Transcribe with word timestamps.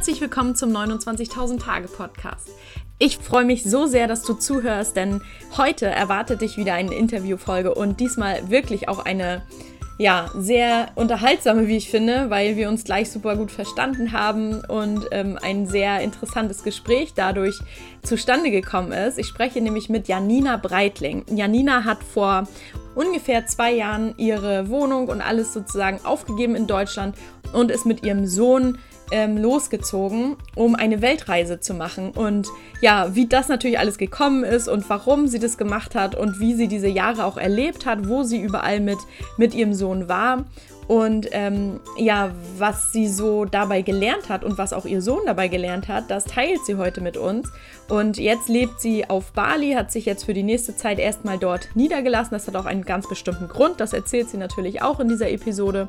Herzlich 0.00 0.22
willkommen 0.22 0.56
zum 0.56 0.70
29.000 0.70 1.62
Tage 1.62 1.86
Podcast. 1.86 2.48
Ich 2.98 3.18
freue 3.18 3.44
mich 3.44 3.64
so 3.64 3.84
sehr, 3.84 4.08
dass 4.08 4.22
du 4.22 4.32
zuhörst, 4.32 4.96
denn 4.96 5.20
heute 5.58 5.88
erwartet 5.88 6.40
dich 6.40 6.56
wieder 6.56 6.72
eine 6.72 6.94
Interviewfolge 6.94 7.74
und 7.74 8.00
diesmal 8.00 8.48
wirklich 8.48 8.88
auch 8.88 9.04
eine 9.04 9.42
ja, 9.98 10.30
sehr 10.34 10.88
unterhaltsame, 10.94 11.68
wie 11.68 11.76
ich 11.76 11.90
finde, 11.90 12.30
weil 12.30 12.56
wir 12.56 12.70
uns 12.70 12.84
gleich 12.84 13.10
super 13.10 13.36
gut 13.36 13.50
verstanden 13.50 14.12
haben 14.12 14.64
und 14.64 15.06
ähm, 15.10 15.38
ein 15.42 15.66
sehr 15.66 16.00
interessantes 16.00 16.62
Gespräch 16.62 17.12
dadurch 17.14 17.60
zustande 18.02 18.50
gekommen 18.50 18.92
ist. 18.92 19.18
Ich 19.18 19.26
spreche 19.26 19.60
nämlich 19.60 19.90
mit 19.90 20.08
Janina 20.08 20.56
Breitling. 20.56 21.26
Janina 21.28 21.84
hat 21.84 22.02
vor 22.02 22.48
ungefähr 22.94 23.44
zwei 23.44 23.74
Jahren 23.74 24.14
ihre 24.16 24.70
Wohnung 24.70 25.08
und 25.08 25.20
alles 25.20 25.52
sozusagen 25.52 26.00
aufgegeben 26.06 26.54
in 26.54 26.66
Deutschland 26.66 27.14
und 27.52 27.70
ist 27.70 27.84
mit 27.84 28.02
ihrem 28.02 28.26
Sohn 28.26 28.78
ähm, 29.10 29.36
losgezogen, 29.36 30.36
um 30.54 30.74
eine 30.74 31.02
Weltreise 31.02 31.60
zu 31.60 31.74
machen. 31.74 32.10
Und 32.10 32.48
ja, 32.80 33.14
wie 33.14 33.26
das 33.26 33.48
natürlich 33.48 33.78
alles 33.78 33.98
gekommen 33.98 34.44
ist 34.44 34.68
und 34.68 34.88
warum 34.88 35.26
sie 35.26 35.38
das 35.38 35.58
gemacht 35.58 35.94
hat 35.94 36.14
und 36.14 36.40
wie 36.40 36.54
sie 36.54 36.68
diese 36.68 36.88
Jahre 36.88 37.24
auch 37.24 37.36
erlebt 37.36 37.86
hat, 37.86 38.08
wo 38.08 38.22
sie 38.22 38.40
überall 38.40 38.80
mit, 38.80 38.98
mit 39.36 39.54
ihrem 39.54 39.74
Sohn 39.74 40.08
war. 40.08 40.44
Und 40.90 41.28
ähm, 41.30 41.78
ja, 41.96 42.32
was 42.58 42.90
sie 42.90 43.06
so 43.06 43.44
dabei 43.44 43.82
gelernt 43.82 44.28
hat 44.28 44.42
und 44.42 44.58
was 44.58 44.72
auch 44.72 44.86
ihr 44.86 45.00
Sohn 45.00 45.20
dabei 45.24 45.46
gelernt 45.46 45.86
hat, 45.86 46.10
das 46.10 46.24
teilt 46.24 46.66
sie 46.66 46.74
heute 46.74 47.00
mit 47.00 47.16
uns. 47.16 47.48
Und 47.88 48.18
jetzt 48.18 48.48
lebt 48.48 48.80
sie 48.80 49.08
auf 49.08 49.30
Bali, 49.30 49.74
hat 49.74 49.92
sich 49.92 50.04
jetzt 50.04 50.24
für 50.24 50.34
die 50.34 50.42
nächste 50.42 50.74
Zeit 50.74 50.98
erstmal 50.98 51.38
dort 51.38 51.68
niedergelassen. 51.76 52.32
Das 52.32 52.48
hat 52.48 52.56
auch 52.56 52.66
einen 52.66 52.84
ganz 52.84 53.08
bestimmten 53.08 53.46
Grund. 53.46 53.78
Das 53.78 53.92
erzählt 53.92 54.30
sie 54.30 54.36
natürlich 54.36 54.82
auch 54.82 54.98
in 54.98 55.06
dieser 55.06 55.30
Episode. 55.30 55.86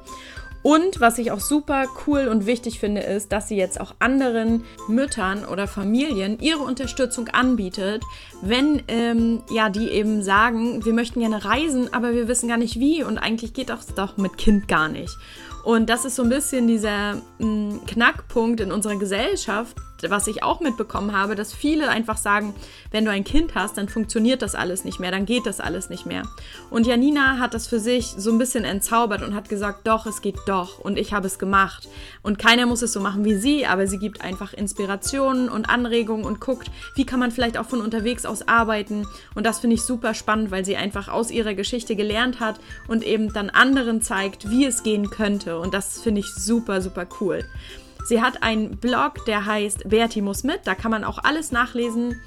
Und 0.64 1.00
was 1.00 1.18
ich 1.18 1.32
auch 1.32 1.40
super 1.40 1.86
cool 2.06 2.28
und 2.28 2.46
wichtig 2.46 2.80
finde, 2.80 3.02
ist, 3.02 3.32
dass 3.32 3.48
sie 3.48 3.56
jetzt 3.56 3.82
auch 3.82 3.96
anderen 4.00 4.64
Müttern 4.88 5.46
oder 5.46 5.68
Familien 5.68 6.40
ihre 6.40 6.60
Unterstützung 6.60 7.30
anbietet, 7.30 8.04
wenn 8.42 8.84
ähm, 8.88 9.42
ja 9.52 9.70
die 9.70 9.90
eben 9.90 10.22
sagen, 10.22 10.86
wir 10.86 10.94
möchten 10.94 11.20
gerne 11.20 11.44
reisen, 11.44 11.92
aber 11.94 12.14
wir 12.14 12.28
wissen 12.28 12.48
gar 12.48 12.58
nicht 12.58 12.80
wie 12.80 13.04
und 13.04 13.18
eigentlich 13.18 13.54
geht 13.54 13.70
das 13.70 13.88
doch 13.88 14.18
mit 14.18 14.38
Kind 14.38 14.68
gar 14.68 14.88
nicht. 14.88 15.18
Und 15.64 15.90
das 15.90 16.06
ist 16.06 16.16
so 16.16 16.24
ein 16.24 16.30
bisschen 16.30 16.68
dieser 16.68 17.16
mh, 17.40 17.46
mm, 17.46 17.86
Knackpunkt 17.86 18.62
in 18.62 18.72
unserer 18.72 18.96
Gesellschaft, 18.96 19.78
was 20.10 20.28
ich 20.28 20.44
auch 20.44 20.60
mitbekommen 20.60 21.16
habe, 21.16 21.36
dass 21.36 21.54
viele 21.54 21.90
einfach 21.90 22.18
sagen, 22.18 22.54
wenn 22.92 23.06
du 23.06 23.12
ein 23.12 23.24
Kind 23.24 23.56
hast, 23.56 23.78
dann 23.78 23.90
funktioniert 23.90 24.42
das 24.42 24.56
alles 24.56 24.84
nicht 24.84 25.00
mehr, 25.00 25.12
dann 25.12 25.26
geht 25.26 25.46
das 25.46 25.60
alles 25.60 25.90
nicht 25.90 26.06
mehr. 26.06 26.24
Und 26.70 26.88
Janina 26.88 27.38
hat 27.38 27.54
das 27.54 27.68
für 27.68 27.80
sich 27.80 28.14
so 28.18 28.32
ein 28.32 28.38
bisschen 28.38 28.64
entzaubert 28.64 29.22
und 29.22 29.36
hat 29.36 29.50
gesagt, 29.50 29.88
doch, 29.88 30.06
es 30.06 30.22
geht 30.22 30.40
doch 30.46 30.80
und 30.80 30.98
ich 30.98 31.14
habe 31.14 31.28
es 31.28 31.40
gemacht. 31.40 31.88
Und 32.22 32.40
keiner 32.40 32.66
muss 32.66 32.82
es 32.82 32.94
so 32.94 33.00
machen 33.00 33.26
wie 33.26 33.36
sie, 33.36 33.66
aber 33.66 33.88
sie 33.88 34.00
gibt 34.00 34.22
einfach 34.22 34.54
Inspirationen 34.54 35.50
und 35.50 35.70
Anregungen 35.70 36.26
und 36.26 36.40
guckt, 36.40 36.72
wie 36.96 37.06
kann 37.06 37.20
man 37.20 37.32
vielleicht 37.32 37.58
auch 37.58 37.68
von 37.68 37.82
unterwegs 37.82 38.26
aus 38.26 38.48
arbeiten. 38.48 39.06
Und 39.36 39.46
das 39.46 39.60
finde 39.60 39.76
ich 39.76 39.84
super 39.84 40.14
spannend, 40.14 40.52
weil 40.52 40.66
sie 40.66 40.78
einfach 40.78 41.08
aus 41.08 41.32
ihrer 41.32 41.54
Geschichte 41.54 41.96
gelernt 41.96 42.40
hat 42.40 42.60
und 42.88 43.04
eben 43.04 43.34
dann 43.34 43.50
anderen 43.50 44.02
zeigt, 44.02 44.50
wie 44.50 44.66
es 44.66 44.84
gehen 44.84 45.10
könnte. 45.10 45.60
Und 45.60 45.74
das 45.74 46.02
finde 46.02 46.22
ich 46.22 46.28
super, 46.34 46.82
super 46.82 47.08
cool. 47.20 47.46
Sie 48.06 48.22
hat 48.22 48.44
einen 48.44 48.78
Blog, 48.78 49.26
der 49.26 49.46
heißt 49.46 49.90
Berti 49.90 50.22
muss 50.22 50.44
mit. 50.44 50.62
Da 50.66 50.76
kann 50.76 50.92
man 50.92 51.04
auch 51.04 51.20
alles 51.24 51.52
nachlesen 51.52 52.20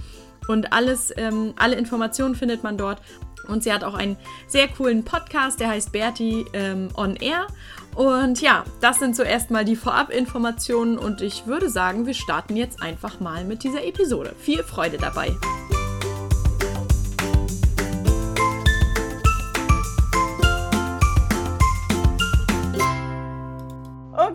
und 0.48 0.72
alles, 0.72 1.12
ähm, 1.16 1.54
alle 1.56 1.76
Informationen 1.76 2.34
findet 2.34 2.62
man 2.62 2.76
dort. 2.76 3.00
Und 3.48 3.62
sie 3.62 3.72
hat 3.72 3.84
auch 3.84 3.94
einen 3.94 4.16
sehr 4.46 4.68
coolen 4.68 5.04
Podcast, 5.04 5.60
der 5.60 5.68
heißt 5.68 5.92
Berti 5.92 6.46
ähm, 6.54 6.88
on 6.96 7.16
Air. 7.16 7.46
Und 7.94 8.40
ja, 8.40 8.64
das 8.80 8.98
sind 8.98 9.14
zuerst 9.14 9.50
mal 9.50 9.64
die 9.64 9.76
Vorab-Informationen 9.76 10.98
und 10.98 11.20
ich 11.20 11.46
würde 11.46 11.68
sagen, 11.68 12.06
wir 12.06 12.14
starten 12.14 12.56
jetzt 12.56 12.82
einfach 12.82 13.20
mal 13.20 13.44
mit 13.44 13.62
dieser 13.62 13.84
Episode. 13.84 14.34
Viel 14.38 14.62
Freude 14.62 14.96
dabei! 14.96 15.32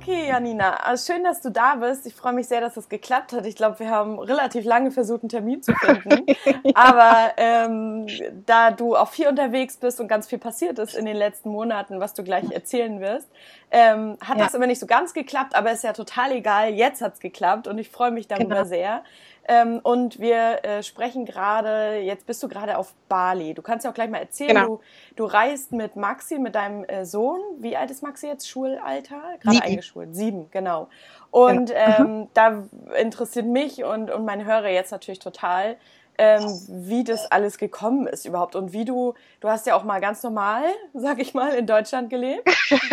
Okay, 0.02 0.30
Janina, 0.30 0.76
also 0.76 1.12
schön, 1.12 1.26
dass 1.26 1.42
du 1.42 1.52
da 1.52 1.76
bist. 1.76 2.06
Ich 2.06 2.16
freue 2.16 2.32
mich 2.32 2.48
sehr, 2.48 2.62
dass 2.62 2.78
es 2.78 2.88
geklappt 2.88 3.34
hat. 3.34 3.46
Ich 3.46 3.58
glaube, 3.58 3.80
wir 3.80 3.90
haben 3.90 4.18
relativ 4.18 4.64
lange 4.64 4.92
versucht, 4.92 5.24
einen 5.24 5.30
Termin 5.30 5.62
zu 5.62 5.74
finden. 5.74 6.26
ja. 6.46 6.54
Aber 6.74 7.34
ähm, 7.36 8.08
da 8.46 8.72
du 8.72 8.96
auch 8.96 9.10
viel 9.10 9.28
unterwegs 9.28 9.76
bist 9.76 10.00
und 10.00 10.08
ganz 10.08 10.28
viel 10.28 10.40
passiert 10.40 10.80
ist 10.80 10.96
in 10.96 11.06
den 11.06 11.18
letzten 11.18 11.50
Monaten, 11.50 12.00
was 12.00 12.14
du 12.14 12.24
gleich 12.24 12.50
erzählen 12.50 13.02
wirst, 13.02 13.28
ähm, 13.72 14.18
hat 14.22 14.38
ja. 14.38 14.46
das 14.46 14.54
immer 14.54 14.68
nicht 14.68 14.80
so 14.80 14.86
ganz 14.86 15.14
geklappt, 15.14 15.54
aber 15.54 15.74
ist 15.74 15.84
ja 15.84 15.92
total 15.92 16.31
egal. 16.31 16.70
Jetzt 16.70 17.02
hat's 17.02 17.20
geklappt 17.20 17.68
und 17.68 17.78
ich 17.78 17.90
freue 17.90 18.12
mich 18.12 18.30
darüber 18.30 18.56
genau. 18.56 18.68
sehr. 18.70 19.04
Ähm, 19.52 19.80
und 19.82 20.20
wir 20.20 20.64
äh, 20.64 20.84
sprechen 20.84 21.26
gerade, 21.26 21.98
jetzt 21.98 22.28
bist 22.28 22.44
du 22.44 22.48
gerade 22.48 22.78
auf 22.78 22.94
Bali. 23.08 23.56
Du 23.56 23.64
kannst 23.64 23.84
ja 23.84 23.90
auch 23.90 23.96
gleich 23.96 24.12
mal 24.12 24.20
erzählen, 24.20 24.50
genau. 24.50 24.68
du, 24.68 24.82
du 25.16 25.26
reist 25.26 25.72
mit 25.72 25.96
Maxi, 25.96 26.38
mit 26.38 26.54
deinem 26.54 26.84
äh, 26.84 27.04
Sohn. 27.04 27.42
Wie 27.58 27.76
alt 27.76 27.90
ist 27.90 28.04
Maxi 28.04 28.28
jetzt? 28.28 28.48
Schulalter? 28.48 29.22
Gerade 29.40 29.64
eingeschult. 29.64 30.16
Sieben, 30.16 30.52
genau. 30.52 30.88
Und 31.32 31.70
genau. 31.70 32.00
Ähm, 32.00 32.28
da 32.36 32.64
interessiert 32.96 33.48
mich 33.48 33.84
und, 33.84 34.12
und 34.12 34.24
meine 34.24 34.46
Hörer 34.46 34.70
jetzt 34.70 34.92
natürlich 34.92 35.20
total, 35.20 35.78
ähm, 36.19 36.44
wie 36.68 37.06
das 37.06 37.31
alles 37.31 37.57
gekommen 37.57 38.06
ist 38.06 38.25
überhaupt 38.25 38.57
und 38.57 38.74
wie 38.74 38.84
du, 38.84 39.13
du 39.40 39.47
hast 39.47 39.66
ja 39.66 39.75
auch 39.75 39.85
mal 39.85 40.02
ganz 40.02 40.22
normal, 40.22 40.63
sag 40.94 41.19
ich 41.19 41.34
mal, 41.34 41.53
in 41.53 41.66
Deutschland 41.66 42.09
gelebt. 42.09 42.47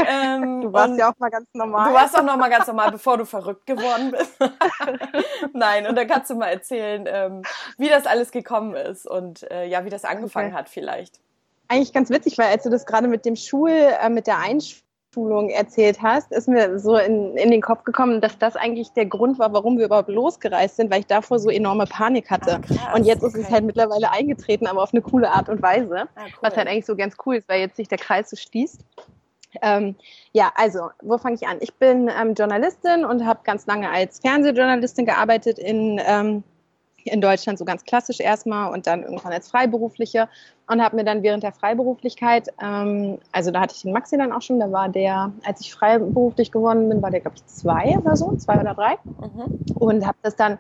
Ähm, 0.09 0.61
du 0.63 0.73
warst 0.73 0.97
ja 0.97 1.11
auch 1.11 1.19
mal 1.19 1.29
ganz 1.29 1.49
normal. 1.53 1.89
Du 1.89 1.95
warst 1.95 2.17
auch 2.17 2.23
noch 2.23 2.37
mal 2.37 2.49
ganz 2.49 2.69
normal, 2.69 2.93
bevor 2.93 3.19
du 3.19 3.27
verrückt 3.27 3.67
geworden 3.67 4.13
bist. 4.13 4.39
Nein, 5.53 5.89
und 5.89 5.97
da 5.97 6.05
kannst 6.05 6.31
du 6.31 6.37
mal 6.37 6.47
erzählen, 6.47 7.05
ähm, 7.09 7.43
wie 7.79 7.89
das 7.89 8.07
alles 8.07 8.31
gekommen 8.31 8.75
ist 8.75 9.07
und 9.09 9.51
äh, 9.51 9.67
ja, 9.67 9.85
wie 9.85 9.91
das 9.91 10.05
angefangen 10.05 10.51
okay. 10.51 10.59
hat 10.59 10.69
vielleicht. 10.69 11.21
Eigentlich 11.67 11.93
ganz 11.93 12.11
witzig, 12.11 12.39
weil 12.39 12.47
als 12.47 12.63
du 12.63 12.71
das 12.71 12.87
gerade 12.87 13.09
mit 13.09 13.25
dem 13.25 13.35
Schul, 13.35 13.71
äh, 13.71 14.09
mit 14.09 14.29
der 14.29 14.39
Einschulung 14.39 14.86
Schulung 15.17 15.49
erzählt 15.49 16.03
hast, 16.03 16.31
ist 16.31 16.47
mir 16.47 16.79
so 16.79 16.99
in, 16.99 17.39
in 17.39 17.51
den 17.51 17.63
Kopf 17.63 17.85
gekommen, 17.85 18.21
dass 18.21 18.37
das 18.37 18.55
eigentlich 18.55 18.93
der 18.93 19.07
Grund 19.07 19.39
war, 19.39 19.51
warum 19.55 19.79
wir 19.79 19.87
überhaupt 19.87 20.11
losgereist 20.11 20.77
sind, 20.77 20.91
weil 20.91 21.01
ich 21.01 21.07
davor 21.07 21.39
so 21.39 21.49
enorme 21.49 21.87
Panik 21.87 22.31
hatte. 22.31 22.61
Ah, 22.87 22.95
und 22.95 23.07
jetzt 23.07 23.25
okay. 23.25 23.39
ist 23.39 23.47
es 23.47 23.51
halt 23.51 23.65
mittlerweile 23.65 24.11
eingetreten, 24.11 24.67
aber 24.67 24.83
auf 24.83 24.93
eine 24.93 25.01
coole 25.01 25.31
Art 25.31 25.49
und 25.49 25.63
Weise, 25.63 26.01
ah, 26.01 26.25
cool. 26.27 26.33
was 26.43 26.55
halt 26.59 26.69
eigentlich 26.69 26.85
so 26.85 26.97
ganz 26.97 27.17
cool 27.25 27.37
ist, 27.37 27.49
weil 27.49 27.61
jetzt 27.61 27.77
sich 27.77 27.89
der 27.89 27.97
Kreis 27.97 28.29
so 28.29 28.37
schließt. 28.37 28.85
Ähm, 29.63 29.97
ja, 30.33 30.53
also, 30.55 30.91
wo 31.01 31.17
fange 31.17 31.37
ich 31.37 31.49
an? 31.49 31.57
Ich 31.61 31.73
bin 31.73 32.11
ähm, 32.21 32.35
Journalistin 32.35 33.07
und 33.07 33.25
habe 33.25 33.41
ganz 33.43 33.65
lange 33.65 33.89
als 33.89 34.21
Fernsehjournalistin 34.21 35.07
gearbeitet 35.07 35.59
in 35.59 35.99
ähm, 36.07 36.45
in 37.13 37.21
Deutschland 37.21 37.59
so 37.59 37.65
ganz 37.65 37.85
klassisch 37.85 38.21
erstmal 38.21 38.73
und 38.73 38.87
dann 38.87 39.03
irgendwann 39.03 39.33
als 39.33 39.49
Freiberufliche 39.49 40.29
und 40.69 40.83
habe 40.83 40.97
mir 40.97 41.05
dann 41.05 41.23
während 41.23 41.43
der 41.43 41.53
Freiberuflichkeit, 41.53 42.49
ähm, 42.63 43.19
also 43.33 43.51
da 43.51 43.61
hatte 43.61 43.75
ich 43.77 43.83
den 43.83 43.93
Maxi 43.93 44.17
dann 44.17 44.33
auch 44.33 44.43
schon, 44.43 44.59
da 44.61 44.71
war 44.73 44.89
der, 44.89 45.33
als 45.45 45.61
ich 45.61 45.73
freiberuflich 45.73 46.53
geworden 46.53 46.89
bin, 46.89 47.03
war 47.03 47.11
der 47.11 47.21
glaube 47.21 47.37
ich 47.37 47.47
zwei 47.47 47.97
oder 47.99 48.17
so, 48.17 48.35
zwei 48.37 48.61
oder 48.61 48.75
drei 48.75 48.97
mhm. 49.05 49.61
und 49.75 50.07
habe 50.07 50.19
das 50.23 50.37
dann 50.37 50.59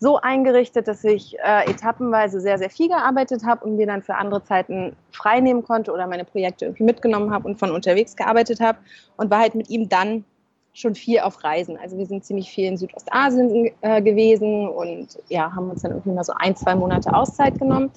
so 0.00 0.16
eingerichtet, 0.18 0.88
dass 0.88 1.04
ich 1.04 1.38
äh, 1.40 1.70
etappenweise 1.70 2.40
sehr, 2.40 2.56
sehr 2.56 2.70
viel 2.70 2.88
gearbeitet 2.88 3.44
habe 3.44 3.66
und 3.66 3.76
mir 3.76 3.86
dann 3.86 4.02
für 4.02 4.14
andere 4.14 4.42
Zeiten 4.42 4.96
frei 5.12 5.40
nehmen 5.40 5.62
konnte 5.62 5.92
oder 5.92 6.06
meine 6.06 6.24
Projekte 6.24 6.64
irgendwie 6.64 6.84
mitgenommen 6.84 7.30
habe 7.30 7.46
und 7.46 7.58
von 7.58 7.70
unterwegs 7.70 8.16
gearbeitet 8.16 8.60
habe 8.60 8.78
und 9.18 9.30
war 9.30 9.40
halt 9.40 9.54
mit 9.54 9.68
ihm 9.68 9.90
dann 9.90 10.24
schon 10.72 10.94
viel 10.94 11.20
auf 11.20 11.42
Reisen. 11.42 11.76
Also 11.76 11.98
wir 11.98 12.06
sind 12.06 12.24
ziemlich 12.24 12.50
viel 12.50 12.66
in 12.66 12.76
Südostasien 12.76 13.70
äh, 13.80 14.02
gewesen 14.02 14.68
und 14.68 15.18
ja, 15.28 15.52
haben 15.54 15.70
uns 15.70 15.82
dann 15.82 15.92
irgendwie 15.92 16.10
mal 16.10 16.24
so 16.24 16.32
ein, 16.36 16.54
zwei 16.56 16.74
Monate 16.74 17.12
Auszeit 17.12 17.58
genommen. 17.58 17.90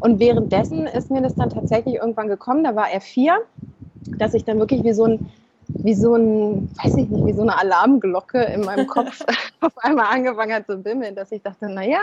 Und 0.00 0.20
währenddessen 0.20 0.86
ist 0.86 1.10
mir 1.10 1.22
das 1.22 1.34
dann 1.34 1.50
tatsächlich 1.50 1.96
irgendwann 1.96 2.28
gekommen, 2.28 2.64
da 2.64 2.76
war 2.76 2.90
er 2.90 3.00
vier, 3.00 3.38
dass 4.18 4.34
ich 4.34 4.44
dann 4.44 4.58
wirklich 4.58 4.84
wie 4.84 4.92
so 4.92 5.04
ein, 5.04 5.30
wie 5.68 5.94
so 5.94 6.14
ein, 6.14 6.70
weiß 6.82 6.96
ich 6.96 7.08
nicht, 7.08 7.26
wie 7.26 7.32
so 7.32 7.42
eine 7.42 7.58
Alarmglocke 7.58 8.42
in 8.42 8.60
meinem 8.62 8.86
Kopf 8.88 9.24
auf 9.60 9.76
einmal 9.78 10.06
angefangen 10.06 10.54
hat 10.54 10.66
zu 10.66 10.78
bimmeln, 10.78 11.16
dass 11.16 11.32
ich 11.32 11.42
dachte, 11.42 11.68
na 11.68 11.84
ja, 11.84 12.00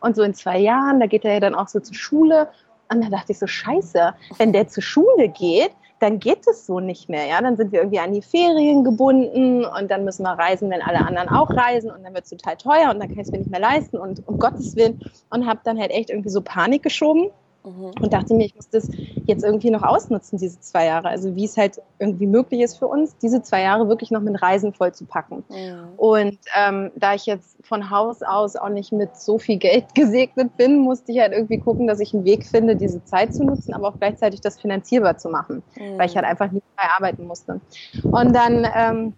und 0.00 0.14
so 0.16 0.22
in 0.22 0.34
zwei 0.34 0.58
Jahren, 0.58 1.00
da 1.00 1.06
geht 1.06 1.24
er 1.24 1.34
ja 1.34 1.40
dann 1.40 1.54
auch 1.54 1.68
so 1.68 1.80
zur 1.80 1.94
Schule. 1.94 2.48
Und 2.88 3.04
da 3.04 3.10
dachte 3.10 3.32
ich 3.32 3.38
so, 3.40 3.48
scheiße, 3.48 4.14
wenn 4.38 4.52
der 4.52 4.68
zur 4.68 4.82
Schule 4.82 5.28
geht, 5.28 5.72
dann 5.98 6.18
geht 6.18 6.46
es 6.46 6.66
so 6.66 6.80
nicht 6.80 7.08
mehr. 7.08 7.26
Ja? 7.26 7.40
Dann 7.40 7.56
sind 7.56 7.72
wir 7.72 7.80
irgendwie 7.80 7.98
an 7.98 8.12
die 8.12 8.22
Ferien 8.22 8.84
gebunden 8.84 9.64
und 9.64 9.90
dann 9.90 10.04
müssen 10.04 10.24
wir 10.24 10.32
reisen, 10.32 10.70
wenn 10.70 10.82
alle 10.82 10.98
anderen 10.98 11.28
auch 11.28 11.50
reisen 11.50 11.90
und 11.90 12.04
dann 12.04 12.14
wird 12.14 12.24
es 12.24 12.30
total 12.30 12.56
teuer 12.56 12.90
und 12.90 13.00
dann 13.00 13.08
kann 13.08 13.18
ich 13.18 13.26
es 13.26 13.32
mir 13.32 13.38
nicht 13.38 13.50
mehr 13.50 13.60
leisten 13.60 13.96
und 13.96 14.26
um 14.28 14.38
Gottes 14.38 14.76
Willen 14.76 15.00
und 15.30 15.46
habe 15.46 15.60
dann 15.64 15.78
halt 15.78 15.90
echt 15.90 16.10
irgendwie 16.10 16.30
so 16.30 16.42
Panik 16.42 16.82
geschoben 16.82 17.30
Mhm. 17.66 17.92
Und 18.00 18.12
dachte 18.12 18.34
mir, 18.34 18.46
ich 18.46 18.54
muss 18.54 18.68
das 18.70 18.88
jetzt 19.26 19.44
irgendwie 19.44 19.70
noch 19.70 19.82
ausnutzen, 19.82 20.38
diese 20.38 20.60
zwei 20.60 20.86
Jahre. 20.86 21.08
Also 21.08 21.34
wie 21.34 21.44
es 21.44 21.56
halt 21.56 21.82
irgendwie 21.98 22.26
möglich 22.26 22.60
ist 22.60 22.78
für 22.78 22.86
uns, 22.86 23.16
diese 23.18 23.42
zwei 23.42 23.62
Jahre 23.62 23.88
wirklich 23.88 24.10
noch 24.10 24.20
mit 24.20 24.40
Reisen 24.40 24.72
voll 24.72 24.92
zu 24.94 25.04
packen. 25.04 25.44
Mhm. 25.48 25.88
Und 25.96 26.38
ähm, 26.56 26.92
da 26.94 27.14
ich 27.14 27.26
jetzt 27.26 27.56
von 27.62 27.90
Haus 27.90 28.22
aus 28.22 28.54
auch 28.56 28.68
nicht 28.68 28.92
mit 28.92 29.16
so 29.16 29.38
viel 29.38 29.56
Geld 29.56 29.86
gesegnet 29.94 30.56
bin, 30.56 30.78
musste 30.78 31.12
ich 31.12 31.18
halt 31.18 31.32
irgendwie 31.32 31.58
gucken, 31.58 31.86
dass 31.86 32.00
ich 32.00 32.14
einen 32.14 32.24
Weg 32.24 32.46
finde, 32.46 32.76
diese 32.76 33.04
Zeit 33.04 33.34
zu 33.34 33.44
nutzen, 33.44 33.74
aber 33.74 33.88
auch 33.88 33.98
gleichzeitig 33.98 34.40
das 34.40 34.60
finanzierbar 34.60 35.18
zu 35.18 35.28
machen, 35.28 35.62
mhm. 35.76 35.98
weil 35.98 36.08
ich 36.08 36.16
halt 36.16 36.26
einfach 36.26 36.50
nicht 36.52 36.64
frei 36.76 36.88
arbeiten 36.96 37.26
musste. 37.26 37.60
Und 38.04 38.34
dann 38.34 38.66
ähm, 38.74 39.14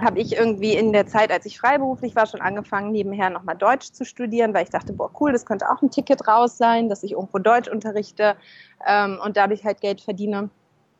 habe 0.00 0.18
ich 0.20 0.36
irgendwie 0.36 0.74
in 0.74 0.92
der 0.92 1.06
Zeit, 1.06 1.30
als 1.30 1.46
ich 1.46 1.58
freiberuflich 1.58 2.16
war, 2.16 2.26
schon 2.26 2.40
angefangen, 2.40 2.92
nebenher 2.92 3.30
nochmal 3.30 3.56
Deutsch 3.56 3.92
zu 3.92 4.04
studieren, 4.04 4.54
weil 4.54 4.64
ich 4.64 4.70
dachte, 4.70 4.92
boah, 4.92 5.10
cool, 5.20 5.32
das 5.32 5.46
könnte 5.46 5.70
auch 5.70 5.82
ein 5.82 5.90
Ticket 5.90 6.26
raus 6.26 6.56
sein, 6.58 6.88
dass 6.88 7.02
ich 7.02 7.12
irgendwo 7.12 7.38
Deutsch 7.38 7.68
unterrichte 7.68 8.36
ähm, 8.86 9.18
und 9.24 9.36
dadurch 9.36 9.64
halt 9.64 9.80
Geld 9.80 10.00
verdiene 10.00 10.50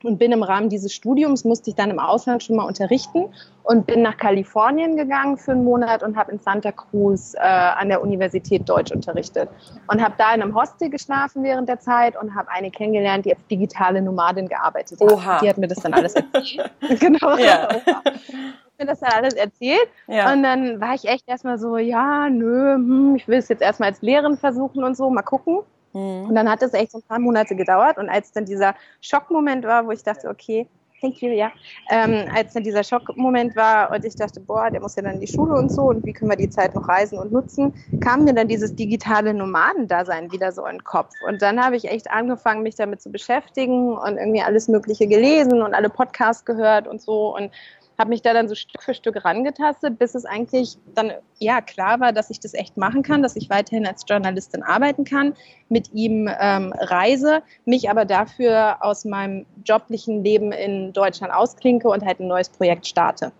und 0.05 0.19
bin 0.19 0.33
im 0.33 0.43
Rahmen 0.43 0.69
dieses 0.69 0.95
Studiums, 0.95 1.45
musste 1.45 1.71
ich 1.71 1.77
dann 1.77 1.91
im 1.91 1.99
Ausland 1.99 2.43
schon 2.43 2.57
mal 2.57 2.65
unterrichten 2.65 3.27
und 3.63 3.87
bin 3.87 4.03
nach 4.03 4.17
Kalifornien 4.17 4.97
gegangen 4.97 5.39
für 5.39 5.53
einen 5.53 5.65
Monat 5.65 6.03
und 6.03 6.17
habe 6.17 6.33
in 6.33 6.39
Santa 6.39 6.73
Cruz 6.73 7.35
äh, 7.35 7.39
an 7.41 7.89
der 7.89 8.03
Universität 8.03 8.69
Deutsch 8.69 8.93
unterrichtet 8.93 9.49
und 9.89 10.03
habe 10.03 10.15
da 10.19 10.35
in 10.35 10.43
einem 10.43 10.55
Hostel 10.55 10.91
geschlafen 10.91 11.43
während 11.43 11.69
der 11.69 11.81
Zeit 11.81 12.21
und 12.21 12.35
habe 12.35 12.51
eine 12.51 12.71
kennengelernt, 12.71 13.25
die 13.25 13.35
als 13.35 13.47
digitale 13.51 14.03
Nomadin 14.03 14.49
gearbeitet 14.49 15.01
hat. 15.01 15.11
Oha. 15.11 15.41
Die 15.41 15.49
hat 15.49 15.59
mir 15.59 15.69
das 15.69 15.79
dann 15.79 15.95
alles 15.95 16.15
erzählt. 16.15 16.71
genau. 17.01 17.37
Ja. 17.39 17.69
Mir 18.79 18.87
das 18.87 19.01
dann 19.01 19.13
alles 19.13 19.35
erzählt. 19.35 19.89
Ja. 20.07 20.33
Und 20.33 20.43
dann 20.43 20.81
war 20.81 20.95
ich 20.95 21.07
echt 21.07 21.29
erstmal 21.29 21.59
so, 21.59 21.77
ja, 21.77 22.29
nö, 22.29 22.75
hm, 22.75 23.17
ich 23.17 23.29
will 23.29 23.39
es 23.39 23.49
jetzt 23.49 23.63
erstmal 23.63 23.91
als 23.91 24.03
Lehrerin 24.03 24.37
versuchen 24.37 24.85
und 24.85 24.97
so, 24.97 25.11
mal 25.11 25.23
gucken. 25.23 25.61
Mhm. 25.93 26.29
Und 26.29 26.35
dann 26.35 26.51
hat 26.51 26.63
es 26.63 26.75
echt 26.75 26.93
so 26.93 26.99
ein 26.99 27.03
paar 27.03 27.19
Monate 27.19 27.55
gedauert. 27.57 27.99
Und 27.99 28.09
als 28.09 28.33
dann 28.33 28.45
dieser 28.45 28.75
Schockmoment 29.01 29.65
war, 29.65 29.87
wo 29.87 29.91
ich 29.93 30.03
dachte, 30.03 30.29
okay, 30.29 30.69
thank 31.05 31.21
you, 31.21 31.31
ja, 31.31 31.53
ähm, 31.91 32.27
als 32.35 32.55
dann 32.55 32.63
dieser 32.63 32.83
Schockmoment 32.83 33.55
war 33.57 33.93
und 33.93 34.05
ich 34.05 34.17
dachte, 34.17 34.41
boah, 34.41 34.71
der 34.71 34.81
muss 34.81 34.97
ja 34.97 35.03
dann 35.03 35.17
in 35.17 35.21
die 35.21 35.27
Schule 35.27 35.55
und 35.55 35.71
so 35.71 35.83
und 35.83 36.05
wie 36.07 36.13
können 36.13 36.31
wir 36.31 36.37
die 36.37 36.49
Zeit 36.49 36.75
noch 36.75 36.89
reisen 36.89 37.19
und 37.19 37.31
nutzen, 37.31 37.75
kam 38.01 38.25
mir 38.25 38.33
dann 38.33 38.49
dieses 38.49 38.75
digitale 38.75 39.35
Nomadendasein 39.35 40.33
wieder 40.33 40.51
so 40.53 40.65
in 40.65 40.77
den 40.77 40.85
Kopf. 40.85 41.11
Und 41.29 41.43
dann 41.43 41.63
habe 41.63 41.77
ich 41.77 41.91
echt 41.91 42.11
angefangen, 42.11 42.63
mich 42.63 42.77
damit 42.77 43.03
zu 43.03 43.11
beschäftigen 43.11 43.97
und 43.99 44.17
irgendwie 44.17 44.43
alles 44.43 44.69
Mögliche 44.69 45.07
gelesen 45.07 45.63
und 45.63 45.75
alle 45.75 45.91
Podcasts 45.91 46.45
gehört 46.45 46.89
und 46.89 47.03
so 47.03 47.37
und 47.37 47.51
habe 47.99 48.11
mich 48.11 48.23
da 48.23 48.33
dann 48.33 48.49
so 48.49 48.55
Stück 48.55 48.83
für 48.83 48.95
Stück 48.95 49.25
rangetastet, 49.25 49.99
bis 49.99 50.15
es 50.15 50.25
eigentlich 50.25 50.77
dann 50.95 51.13
ja 51.39 51.61
klar 51.61 52.01
war, 52.01 52.13
dass 52.13 52.31
ich 52.31 52.41
das 52.41 52.55
echt 52.55 52.77
machen 52.77 53.03
kann, 53.03 53.23
dass 53.23 53.37
ich 53.37 53.51
weiterhin 53.51 53.87
als 53.87 54.05
Journalistin 54.09 54.63
arbeiten 54.63 55.05
kann, 55.05 55.35
mit 55.69 55.93
ihm 55.93 56.29
ähm, 56.41 56.73
reise, 56.79 57.43
mich 57.65 57.91
aber 57.91 58.05
dafür 58.05 58.79
aus 58.81 59.05
meinem 59.05 59.47
joblichen 59.65 60.25
Leben 60.25 60.53
in 60.53 60.93
Deutschland 60.93 61.33
ausklinke 61.33 61.89
und 61.89 62.05
halt 62.05 62.21
ein 62.21 62.29
neues 62.29 62.49
Projekt 62.49 62.87
starte. 62.87 63.33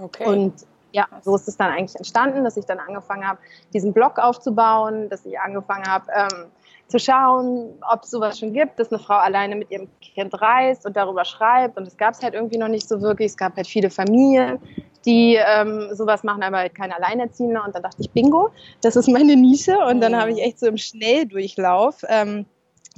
Okay. 0.00 0.24
Und 0.26 0.66
ja, 0.92 1.06
so 1.22 1.34
ist 1.34 1.48
es 1.48 1.56
dann 1.56 1.72
eigentlich 1.72 1.96
entstanden, 1.96 2.44
dass 2.44 2.56
ich 2.56 2.66
dann 2.66 2.78
angefangen 2.78 3.26
habe, 3.26 3.38
diesen 3.72 3.92
Blog 3.92 4.18
aufzubauen, 4.18 5.08
dass 5.08 5.24
ich 5.24 5.38
angefangen 5.40 5.86
habe, 5.86 6.06
ähm, 6.14 6.46
zu 6.92 6.98
schauen, 6.98 7.70
ob 7.90 8.04
es 8.04 8.10
sowas 8.10 8.38
schon 8.38 8.52
gibt, 8.52 8.78
dass 8.78 8.92
eine 8.92 9.00
Frau 9.00 9.14
alleine 9.14 9.56
mit 9.56 9.70
ihrem 9.70 9.88
Kind 10.00 10.40
reist 10.40 10.86
und 10.86 10.96
darüber 10.96 11.24
schreibt. 11.24 11.76
Und 11.78 11.88
es 11.88 11.96
gab 11.96 12.14
es 12.14 12.22
halt 12.22 12.34
irgendwie 12.34 12.58
noch 12.58 12.68
nicht 12.68 12.88
so 12.88 13.00
wirklich. 13.00 13.28
Es 13.28 13.36
gab 13.36 13.56
halt 13.56 13.66
viele 13.66 13.90
Familien, 13.90 14.58
die 15.06 15.36
ähm, 15.36 15.88
sowas 15.92 16.22
machen, 16.22 16.42
aber 16.42 16.58
halt 16.58 16.74
keine 16.74 16.94
Alleinerziehende. 16.94 17.60
Und 17.60 17.74
dann 17.74 17.82
dachte 17.82 17.96
ich, 18.00 18.10
bingo, 18.10 18.50
das 18.82 18.94
ist 18.94 19.08
meine 19.08 19.34
Nische. 19.34 19.76
Und 19.78 20.00
dann 20.00 20.14
habe 20.14 20.32
ich 20.32 20.42
echt 20.42 20.60
so 20.60 20.66
im 20.66 20.76
Schnelldurchlauf 20.76 22.02
ähm, 22.08 22.44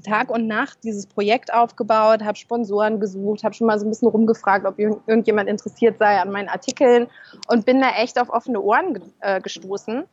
Tag 0.03 0.29
und 0.31 0.49
Nacht 0.49 0.79
dieses 0.83 1.07
Projekt 1.07 1.55
aufgebaut, 1.55 2.23
habe 2.23 2.37
Sponsoren 2.37 2.99
gesucht, 2.99 3.45
habe 3.45 3.55
schon 3.55 3.69
mal 3.69 3.79
so 3.79 3.87
ein 3.87 3.91
bisschen 3.91 4.09
rumgefragt, 4.09 4.67
ob 4.67 4.77
irgendjemand 4.79 5.49
interessiert 5.49 5.99
sei 5.99 6.19
an 6.19 6.33
meinen 6.33 6.49
Artikeln 6.49 7.07
und 7.47 7.65
bin 7.65 7.81
da 7.81 7.91
echt 7.91 8.21
auf 8.21 8.29
offene 8.29 8.61
Ohren 8.61 9.01
äh, 9.21 9.41
gestoßen 9.41 10.05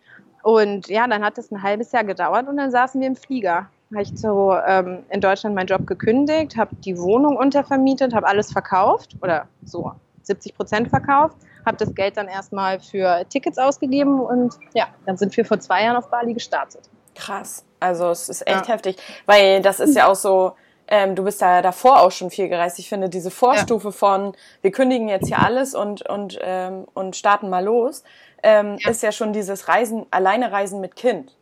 und 0.43 0.87
ja, 0.87 1.07
dann 1.07 1.23
hat 1.23 1.37
es 1.37 1.51
ein 1.51 1.61
halbes 1.63 1.91
Jahr 1.91 2.03
gedauert 2.03 2.47
und 2.47 2.57
dann 2.57 2.71
saßen 2.71 2.99
wir 2.99 3.07
im 3.07 3.15
Flieger. 3.15 3.67
Habe 3.91 4.03
ich 4.03 4.17
so 4.17 4.55
ähm, 4.65 5.03
in 5.09 5.19
Deutschland 5.19 5.55
meinen 5.55 5.67
Job 5.67 5.85
gekündigt, 5.85 6.55
habe 6.55 6.75
die 6.77 6.97
Wohnung 6.97 7.35
untervermietet, 7.35 8.13
habe 8.13 8.27
alles 8.27 8.51
verkauft 8.51 9.17
oder 9.21 9.47
so 9.65 9.91
70 10.23 10.55
Prozent 10.55 10.89
verkauft, 10.89 11.35
habe 11.65 11.77
das 11.77 11.93
Geld 11.93 12.17
dann 12.17 12.27
erstmal 12.27 12.79
für 12.79 13.25
Tickets 13.29 13.57
ausgegeben 13.57 14.19
und 14.19 14.55
ja, 14.73 14.87
dann 15.05 15.17
sind 15.17 15.35
wir 15.35 15.45
vor 15.45 15.59
zwei 15.59 15.83
Jahren 15.83 15.97
auf 15.97 16.09
Bali 16.09 16.33
gestartet. 16.33 16.89
Krass, 17.15 17.65
also 17.79 18.09
es 18.09 18.29
ist 18.29 18.47
echt 18.47 18.67
ja. 18.67 18.73
heftig, 18.73 18.97
weil 19.25 19.61
das 19.61 19.79
ist 19.79 19.95
ja 19.95 20.07
auch 20.07 20.15
so, 20.15 20.53
ähm, 20.87 21.15
du 21.15 21.23
bist 21.23 21.41
ja 21.41 21.61
davor 21.61 22.01
auch 22.01 22.11
schon 22.11 22.29
viel 22.29 22.49
gereist. 22.49 22.79
Ich 22.79 22.89
finde 22.89 23.09
diese 23.09 23.31
Vorstufe 23.31 23.89
ja. 23.89 23.91
von, 23.91 24.33
wir 24.61 24.71
kündigen 24.71 25.07
jetzt 25.09 25.27
hier 25.27 25.39
alles 25.39 25.75
und, 25.75 26.07
und, 26.09 26.37
ähm, 26.41 26.85
und 26.93 27.15
starten 27.15 27.49
mal 27.49 27.63
los, 27.63 28.03
ähm, 28.43 28.77
ja. 28.79 28.89
ist 28.89 29.03
ja 29.03 29.11
schon 29.11 29.33
dieses 29.33 29.67
Reisen, 29.67 30.05
alleine 30.11 30.51
Reisen 30.51 30.81
mit 30.81 30.95
Kind. 30.95 31.35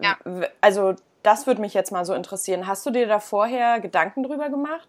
Ja. 0.00 0.16
Also 0.60 0.94
das 1.26 1.48
würde 1.48 1.60
mich 1.60 1.74
jetzt 1.74 1.90
mal 1.90 2.04
so 2.04 2.14
interessieren. 2.14 2.68
Hast 2.68 2.86
du 2.86 2.90
dir 2.90 3.08
da 3.08 3.18
vorher 3.18 3.80
Gedanken 3.80 4.22
drüber 4.22 4.48
gemacht, 4.48 4.88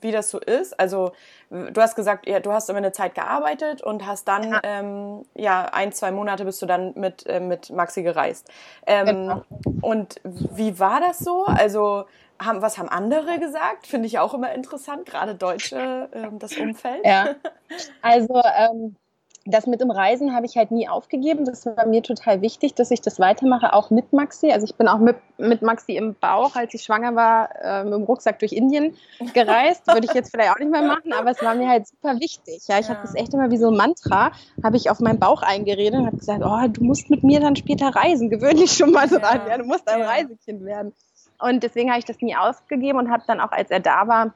wie 0.00 0.10
das 0.10 0.28
so 0.28 0.40
ist? 0.40 0.78
Also 0.80 1.12
du 1.50 1.80
hast 1.80 1.94
gesagt, 1.94 2.28
ja, 2.28 2.40
du 2.40 2.52
hast 2.52 2.68
immer 2.68 2.78
eine 2.78 2.90
Zeit 2.90 3.14
gearbeitet 3.14 3.80
und 3.80 4.04
hast 4.04 4.26
dann 4.26 4.50
ja, 4.50 4.60
ähm, 4.64 5.24
ja 5.36 5.66
ein, 5.66 5.92
zwei 5.92 6.10
Monate 6.10 6.44
bist 6.44 6.60
du 6.62 6.66
dann 6.66 6.94
mit, 6.96 7.26
äh, 7.26 7.38
mit 7.38 7.70
Maxi 7.70 8.02
gereist. 8.02 8.50
Ähm, 8.88 9.06
genau. 9.06 9.42
Und 9.80 10.20
wie 10.24 10.80
war 10.80 10.98
das 11.00 11.20
so? 11.20 11.44
Also 11.44 12.06
haben, 12.40 12.60
was 12.60 12.76
haben 12.76 12.88
andere 12.88 13.38
gesagt? 13.38 13.86
Finde 13.86 14.08
ich 14.08 14.18
auch 14.18 14.34
immer 14.34 14.52
interessant, 14.52 15.06
gerade 15.06 15.36
Deutsche, 15.36 16.08
ähm, 16.12 16.40
das 16.40 16.56
Umfeld. 16.56 17.04
Ja, 17.04 17.36
also 18.02 18.42
ähm, 18.56 18.96
das 19.50 19.66
mit 19.66 19.80
dem 19.80 19.90
Reisen 19.90 20.34
habe 20.34 20.46
ich 20.46 20.56
halt 20.56 20.70
nie 20.70 20.88
aufgegeben. 20.88 21.44
Das 21.44 21.64
war 21.64 21.86
mir 21.86 22.02
total 22.02 22.42
wichtig, 22.42 22.74
dass 22.74 22.90
ich 22.90 23.00
das 23.00 23.18
weitermache, 23.18 23.72
auch 23.72 23.90
mit 23.90 24.12
Maxi. 24.12 24.52
Also 24.52 24.66
ich 24.66 24.74
bin 24.74 24.88
auch 24.88 24.98
mit, 24.98 25.16
mit 25.38 25.62
Maxi 25.62 25.96
im 25.96 26.14
Bauch, 26.14 26.54
als 26.54 26.74
ich 26.74 26.82
schwanger 26.82 27.14
war, 27.14 27.48
äh, 27.62 27.84
mit 27.84 27.94
dem 27.94 28.02
Rucksack 28.04 28.38
durch 28.38 28.52
Indien 28.52 28.94
gereist. 29.34 29.86
Würde 29.86 30.06
ich 30.06 30.12
jetzt 30.12 30.30
vielleicht 30.30 30.52
auch 30.52 30.58
nicht 30.58 30.70
mehr 30.70 30.82
machen, 30.82 31.12
aber 31.12 31.30
es 31.30 31.42
war 31.42 31.54
mir 31.54 31.68
halt 31.68 31.86
super 31.86 32.20
wichtig. 32.20 32.62
Ja, 32.68 32.78
ich 32.78 32.88
ja. 32.88 32.94
habe 32.94 33.02
das 33.02 33.14
echt 33.14 33.32
immer 33.32 33.50
wie 33.50 33.56
so 33.58 33.70
ein 33.70 33.76
Mantra, 33.76 34.32
habe 34.62 34.76
ich 34.76 34.90
auf 34.90 35.00
meinen 35.00 35.18
Bauch 35.18 35.42
eingeredet 35.42 36.00
und 36.00 36.06
habe 36.06 36.18
gesagt, 36.18 36.42
oh, 36.44 36.68
du 36.68 36.84
musst 36.84 37.08
mit 37.08 37.24
mir 37.24 37.40
dann 37.40 37.56
später 37.56 37.88
reisen. 37.88 38.30
Gewöhn 38.30 38.56
dich 38.56 38.72
schon 38.72 38.92
mal 38.92 39.08
so 39.08 39.18
ja. 39.18 39.28
an. 39.28 39.40
Ja, 39.48 39.58
du 39.58 39.64
musst 39.64 39.88
ein 39.88 40.00
ja. 40.00 40.06
Reisekind 40.06 40.64
werden. 40.64 40.92
Und 41.40 41.62
deswegen 41.62 41.90
habe 41.90 42.00
ich 42.00 42.04
das 42.04 42.20
nie 42.20 42.36
ausgegeben 42.36 42.98
und 42.98 43.10
habe 43.10 43.22
dann 43.26 43.40
auch, 43.40 43.52
als 43.52 43.70
er 43.70 43.80
da 43.80 44.08
war, 44.08 44.34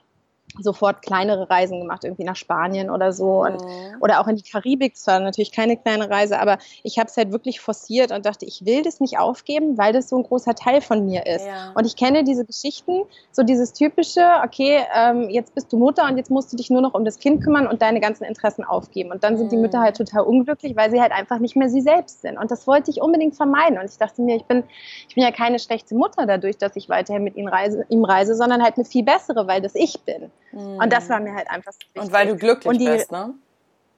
sofort 0.61 1.03
kleinere 1.03 1.49
Reisen 1.49 1.81
gemacht, 1.81 2.05
irgendwie 2.05 2.25
nach 2.25 2.37
Spanien 2.37 2.91
oder 2.91 3.13
so 3.13 3.43
und, 3.43 3.61
mhm. 3.61 3.97
oder 4.01 4.21
auch 4.21 4.29
in 4.29 4.37
die 4.37 4.43
Karibik. 4.43 4.95
Das 4.95 5.07
war 5.07 5.21
natürlich 5.21 5.53
keine 5.53 5.77
kleine 5.77 6.11
Reise, 6.11 6.39
aber 6.39 6.59
ich 6.83 6.99
habe 6.99 7.09
es 7.09 7.17
halt 7.17 7.33
wirklich 7.33 7.61
forciert 7.61 8.13
und 8.13 8.27
dachte, 8.27 8.45
ich 8.45 8.65
will 8.67 8.83
das 8.83 9.01
nicht 9.01 9.19
aufgeben, 9.19 9.79
weil 9.79 9.93
das 9.93 10.09
so 10.09 10.17
ein 10.17 10.25
großer 10.25 10.55
Teil 10.55 10.81
von 10.81 11.05
mir 11.07 11.27
ist. 11.27 11.47
Ja. 11.47 11.73
Und 11.75 11.87
ich 11.87 11.97
kenne 11.97 12.25
diese 12.25 12.45
Geschichten, 12.45 13.03
so 13.31 13.43
dieses 13.43 13.73
typische, 13.73 14.27
okay, 14.45 14.81
ähm, 14.95 15.31
jetzt 15.31 15.55
bist 15.55 15.73
du 15.73 15.79
Mutter 15.79 16.07
und 16.09 16.19
jetzt 16.19 16.31
musst 16.31 16.53
du 16.53 16.57
dich 16.57 16.71
nur 16.71 16.83
noch 16.83 16.95
um 16.95 17.05
das 17.05 17.19
Kind 17.19 17.43
kümmern 17.43 17.67
und 17.67 17.81
deine 17.81 18.01
ganzen 18.01 18.25
Interessen 18.25 18.65
aufgeben. 18.65 19.11
Und 19.11 19.25
dann 19.25 19.37
sind 19.37 19.47
mhm. 19.47 19.51
die 19.51 19.57
Mütter 19.57 19.81
halt 19.81 19.97
total 19.97 20.23
unglücklich, 20.25 20.77
weil 20.77 20.91
sie 20.91 21.01
halt 21.01 21.13
einfach 21.13 21.39
nicht 21.39 21.57
mehr 21.57 21.69
sie 21.69 21.81
selbst 21.81 22.23
sind. 22.23 22.39
Und 22.39 22.51
das 22.51 22.67
wollte 22.67 22.91
ich 22.91 23.01
unbedingt 23.01 23.35
vermeiden. 23.35 23.79
Und 23.79 23.89
ich 23.89 23.99
dachte 23.99 24.23
mir, 24.23 24.37
ich 24.37 24.45
bin, 24.45 24.65
ich 25.09 25.15
bin 25.15 25.25
ja 25.25 25.31
keine 25.31 25.59
schlechte 25.59 25.95
Mutter 25.95 26.27
dadurch, 26.27 26.59
dass 26.59 26.77
ich 26.77 26.89
weiterhin 26.89 27.25
mit 27.25 27.37
ihm 27.37 27.49
reise, 27.49 27.85
ihm 27.89 28.05
reise 28.05 28.35
sondern 28.35 28.63
halt 28.63 28.77
eine 28.77 28.85
viel 28.85 29.05
bessere, 29.05 29.47
weil 29.47 29.61
das 29.61 29.75
ich 29.75 30.01
bin. 30.01 30.31
Mhm. 30.53 30.79
Und 30.79 30.93
das 30.93 31.09
war 31.09 31.21
mir 31.21 31.35
halt 31.35 31.51
einfach 31.51 31.73
wichtig. 31.73 32.03
Und 32.03 32.13
weil 32.13 32.29
du 32.29 32.37
glücklich 32.37 32.79
die, 32.79 32.87
bist, 32.87 33.13
ne? 33.13 33.35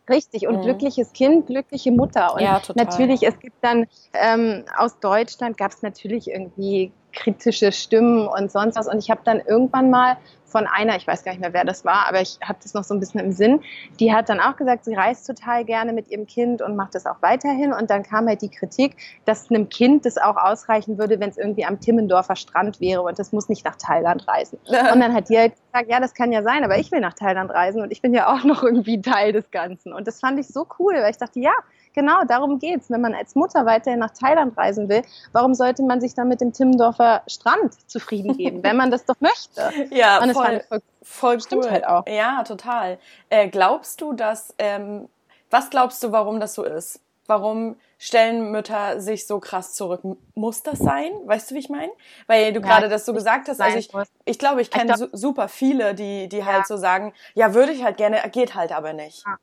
Richtig, 0.09 0.47
und 0.47 0.59
mhm. 0.59 0.63
glückliches 0.63 1.13
Kind, 1.13 1.47
glückliche 1.47 1.91
Mutter. 1.91 2.35
Und 2.35 2.43
ja, 2.43 2.61
natürlich, 2.75 3.23
es 3.23 3.39
gibt 3.39 3.57
dann 3.63 3.87
ähm, 4.13 4.65
aus 4.77 4.99
Deutschland 5.01 5.57
gab 5.57 5.73
es 5.73 5.83
natürlich 5.83 6.29
irgendwie 6.29 6.93
kritische 7.13 7.73
Stimmen 7.73 8.29
und 8.29 8.53
sonst 8.53 8.77
was. 8.77 8.87
Und 8.87 8.99
ich 8.99 9.11
habe 9.11 9.23
dann 9.25 9.41
irgendwann 9.41 9.91
mal 9.91 10.19
von 10.55 10.69
einer, 10.69 10.95
ich 10.95 11.05
weiß 11.05 11.25
gar 11.25 11.33
nicht 11.33 11.41
mehr, 11.41 11.53
wer 11.53 11.65
das 11.65 11.85
war, 11.85 12.07
aber 12.09 12.21
ich 12.21 12.39
habe 12.41 12.61
das 12.63 12.75
noch 12.75 12.85
so 12.85 12.95
ein 12.95 13.01
bisschen 13.01 13.19
im 13.19 13.33
Sinn, 13.33 13.61
die 13.99 14.15
hat 14.15 14.29
dann 14.29 14.39
auch 14.39 14.55
gesagt, 14.55 14.85
sie 14.85 14.95
reist 14.95 15.27
total 15.27 15.65
gerne 15.65 15.93
mit 15.93 16.09
ihrem 16.13 16.29
Kind 16.29 16.63
und 16.63 16.77
macht 16.77 16.95
das 16.95 17.07
auch 17.07 17.17
weiterhin. 17.23 17.73
Und 17.73 17.91
dann 17.91 18.05
kam 18.05 18.29
halt 18.29 18.41
die 18.41 18.51
Kritik, 18.51 18.95
dass 19.25 19.51
einem 19.51 19.69
Kind 19.69 20.07
das 20.07 20.17
auch 20.17 20.37
ausreichen 20.37 20.97
würde, 20.97 21.19
wenn 21.19 21.29
es 21.29 21.39
irgendwie 21.39 21.65
am 21.65 21.81
Timmendorfer 21.81 22.37
Strand 22.37 22.81
wäre 22.81 23.03
und 23.03 23.19
das 23.19 23.33
muss 23.33 23.49
nicht 23.49 23.65
nach 23.65 23.75
Thailand 23.75 24.29
reisen. 24.29 24.61
Und 24.93 25.01
dann 25.01 25.13
hat 25.13 25.29
die 25.29 25.37
halt 25.37 25.55
gesagt, 25.57 25.91
ja, 25.91 25.99
das 25.99 26.15
kann 26.15 26.31
ja 26.31 26.45
sein, 26.45 26.63
aber 26.63 26.79
ich 26.79 26.93
will 26.93 27.01
nach 27.01 27.15
Thailand 27.15 27.51
reisen 27.51 27.83
und 27.83 27.91
ich 27.91 28.01
bin 28.01 28.15
ja 28.15 28.33
auch 28.33 28.45
noch 28.45 28.63
irgendwie 28.63 29.03
Teil 29.03 29.33
des 29.33 29.51
Ganzen. 29.51 29.93
Und 29.93 30.07
das 30.07 30.21
fand 30.21 30.39
ich 30.39 30.47
so 30.47 30.69
cool, 30.79 30.95
weil 30.95 31.11
ich 31.11 31.19
dachte, 31.19 31.41
ja, 31.41 31.53
genau, 31.95 32.25
darum 32.25 32.59
geht's. 32.59 32.91
Wenn 32.91 33.01
man 33.01 33.15
als 33.15 33.35
Mutter 33.35 33.65
weiterhin 33.65 34.01
nach 34.01 34.11
Thailand 34.11 34.57
reisen 34.57 34.89
will, 34.89 35.03
warum 35.33 35.55
sollte 35.55 35.83
man 35.83 36.01
sich 36.01 36.15
dann 36.15 36.29
mit 36.29 36.41
dem 36.41 36.53
Timmendorfer 36.53 37.23
Strand 37.27 37.75
zufrieden 37.91 38.37
geben, 38.37 38.63
wenn 38.63 38.77
man 38.77 38.91
das 38.91 39.05
doch 39.05 39.17
möchte? 39.21 39.71
Ja, 39.91 40.23
Und 40.23 40.33
voll, 40.33 40.63
voll, 41.03 41.41
voll 41.41 41.59
cool. 41.59 41.71
halt 41.71 41.87
auch. 41.87 42.07
Ja, 42.07 42.43
total. 42.43 42.99
Äh, 43.29 43.49
glaubst 43.49 44.01
du, 44.01 44.13
dass, 44.13 44.55
ähm, 44.59 45.09
was 45.51 45.71
glaubst 45.71 46.03
du, 46.03 46.11
warum 46.11 46.41
das 46.41 46.55
so 46.55 46.65
ist? 46.65 47.01
Warum 47.27 47.77
stellen 47.99 48.51
Mütter 48.51 49.01
sich 49.01 49.27
so 49.27 49.41
krass 49.41 49.73
zurück? 49.73 50.01
Muss 50.35 50.63
das 50.63 50.79
sein? 50.79 51.13
Weißt 51.25 51.51
du, 51.51 51.55
wie 51.55 51.61
ich 51.61 51.71
meine? 51.71 51.93
Weil 52.27 52.53
du 52.53 52.61
ja, 52.61 52.67
gerade 52.67 52.89
das 52.89 53.07
so 53.07 53.15
gesagt 53.15 53.49
hast. 53.49 53.61
Also 53.61 53.79
ich, 53.79 53.91
ich 54.25 54.39
glaube, 54.39 54.61
ich 54.61 54.71
kenne 54.71 54.95
super 55.13 55.49
viele, 55.49 55.95
die, 55.95 56.29
die 56.29 56.45
halt 56.45 56.67
so 56.67 56.77
sagen, 56.77 57.15
ja, 57.35 57.55
würde 57.55 57.73
ich 57.73 57.83
halt 57.83 57.97
gerne, 57.97 58.23
geht 58.31 58.55
halt 58.55 58.73
aber 58.73 58.93
nicht. 58.93 59.25
Ja. 59.27 59.37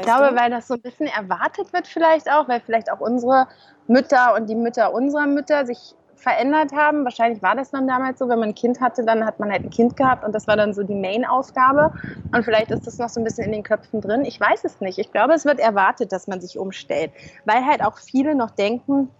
Ich 0.00 0.06
glaube, 0.06 0.30
du? 0.30 0.36
weil 0.36 0.50
das 0.50 0.68
so 0.68 0.74
ein 0.74 0.80
bisschen 0.80 1.06
erwartet 1.06 1.72
wird 1.72 1.86
vielleicht 1.86 2.30
auch, 2.30 2.48
weil 2.48 2.60
vielleicht 2.60 2.90
auch 2.90 3.00
unsere 3.00 3.46
Mütter 3.86 4.34
und 4.34 4.48
die 4.48 4.54
Mütter 4.54 4.92
unserer 4.92 5.26
Mütter 5.26 5.66
sich 5.66 5.94
verändert 6.16 6.72
haben. 6.72 7.04
Wahrscheinlich 7.04 7.42
war 7.42 7.54
das 7.54 7.70
dann 7.70 7.86
damals 7.86 8.18
so, 8.18 8.28
wenn 8.28 8.38
man 8.38 8.50
ein 8.50 8.54
Kind 8.54 8.80
hatte, 8.80 9.04
dann 9.04 9.24
hat 9.24 9.38
man 9.38 9.52
halt 9.52 9.62
ein 9.62 9.70
Kind 9.70 9.96
gehabt 9.96 10.24
und 10.24 10.34
das 10.34 10.46
war 10.46 10.56
dann 10.56 10.72
so 10.72 10.82
die 10.82 10.94
Main-Aufgabe. 10.94 11.92
Und 12.32 12.44
vielleicht 12.44 12.70
ist 12.70 12.86
das 12.86 12.98
noch 12.98 13.08
so 13.08 13.20
ein 13.20 13.24
bisschen 13.24 13.44
in 13.44 13.52
den 13.52 13.62
Köpfen 13.62 14.00
drin. 14.00 14.24
Ich 14.24 14.40
weiß 14.40 14.64
es 14.64 14.80
nicht. 14.80 14.98
Ich 14.98 15.12
glaube, 15.12 15.34
es 15.34 15.44
wird 15.44 15.60
erwartet, 15.60 16.12
dass 16.12 16.26
man 16.26 16.40
sich 16.40 16.58
umstellt, 16.58 17.12
weil 17.44 17.64
halt 17.66 17.84
auch 17.84 17.98
viele 17.98 18.34
noch 18.34 18.50
denken, 18.50 19.10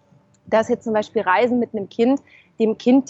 dass 0.46 0.68
jetzt 0.68 0.84
zum 0.84 0.94
Beispiel 0.94 1.22
Reisen 1.22 1.58
mit 1.58 1.74
einem 1.74 1.88
Kind 1.88 2.20
dem 2.58 2.78
Kind 2.78 3.08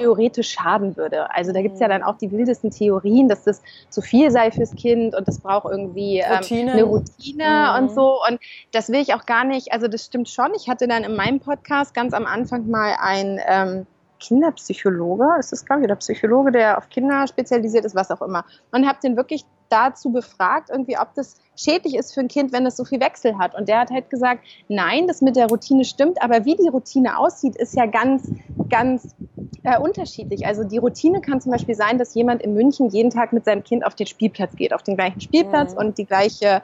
theoretisch 0.00 0.52
schaden 0.52 0.96
würde. 0.96 1.30
Also 1.34 1.52
da 1.52 1.60
gibt 1.60 1.74
es 1.74 1.80
ja 1.80 1.86
mhm. 1.86 1.92
dann 1.92 2.02
auch 2.02 2.16
die 2.16 2.30
wildesten 2.32 2.70
Theorien, 2.70 3.28
dass 3.28 3.44
das 3.44 3.62
zu 3.90 4.00
viel 4.00 4.30
sei 4.30 4.50
fürs 4.50 4.74
Kind 4.74 5.14
und 5.14 5.28
das 5.28 5.40
braucht 5.40 5.70
irgendwie 5.70 6.18
ähm, 6.18 6.68
eine 6.68 6.82
Routine 6.84 7.74
mhm. 7.74 7.78
und 7.78 7.94
so. 7.94 8.18
Und 8.26 8.40
das 8.72 8.88
will 8.88 9.00
ich 9.00 9.14
auch 9.14 9.26
gar 9.26 9.44
nicht, 9.44 9.72
also 9.72 9.88
das 9.88 10.06
stimmt 10.06 10.28
schon. 10.28 10.52
Ich 10.56 10.68
hatte 10.68 10.88
dann 10.88 11.04
in 11.04 11.14
meinem 11.14 11.40
Podcast 11.40 11.94
ganz 11.94 12.14
am 12.14 12.24
Anfang 12.24 12.68
mal 12.68 12.96
ein 12.98 13.40
ähm, 13.46 13.86
Kinderpsychologe, 14.20 15.26
ist 15.38 15.52
das 15.52 15.64
glaube 15.66 15.82
ich, 15.82 15.84
oder 15.84 15.96
Psychologe, 15.96 16.52
der 16.52 16.78
auf 16.78 16.88
Kinder 16.88 17.26
spezialisiert 17.26 17.84
ist, 17.84 17.94
was 17.94 18.10
auch 18.10 18.22
immer. 18.22 18.44
Und 18.72 18.86
habe 18.86 18.98
den 19.02 19.16
wirklich 19.16 19.44
dazu 19.68 20.10
befragt, 20.10 20.70
irgendwie, 20.70 20.98
ob 20.98 21.14
das 21.14 21.36
schädlich 21.60 21.94
ist 21.94 22.14
für 22.14 22.20
ein 22.20 22.28
Kind, 22.28 22.52
wenn 22.52 22.66
es 22.66 22.76
so 22.76 22.84
viel 22.84 23.00
Wechsel 23.00 23.38
hat. 23.38 23.54
Und 23.54 23.68
der 23.68 23.80
hat 23.80 23.90
halt 23.90 24.10
gesagt, 24.10 24.44
nein, 24.68 25.06
das 25.06 25.20
mit 25.20 25.36
der 25.36 25.48
Routine 25.48 25.84
stimmt, 25.84 26.22
aber 26.22 26.44
wie 26.44 26.56
die 26.56 26.68
Routine 26.68 27.18
aussieht, 27.18 27.56
ist 27.56 27.74
ja 27.76 27.86
ganz, 27.86 28.30
ganz 28.68 29.14
äh, 29.62 29.78
unterschiedlich. 29.78 30.46
Also 30.46 30.64
die 30.64 30.78
Routine 30.78 31.20
kann 31.20 31.40
zum 31.40 31.52
Beispiel 31.52 31.74
sein, 31.74 31.98
dass 31.98 32.14
jemand 32.14 32.42
in 32.42 32.54
München 32.54 32.88
jeden 32.88 33.10
Tag 33.10 33.32
mit 33.32 33.44
seinem 33.44 33.62
Kind 33.62 33.84
auf 33.84 33.94
den 33.94 34.06
Spielplatz 34.06 34.56
geht, 34.56 34.72
auf 34.72 34.82
den 34.82 34.96
gleichen 34.96 35.20
Spielplatz 35.20 35.72
mhm. 35.72 35.78
und 35.78 35.98
die 35.98 36.06
gleiche 36.06 36.62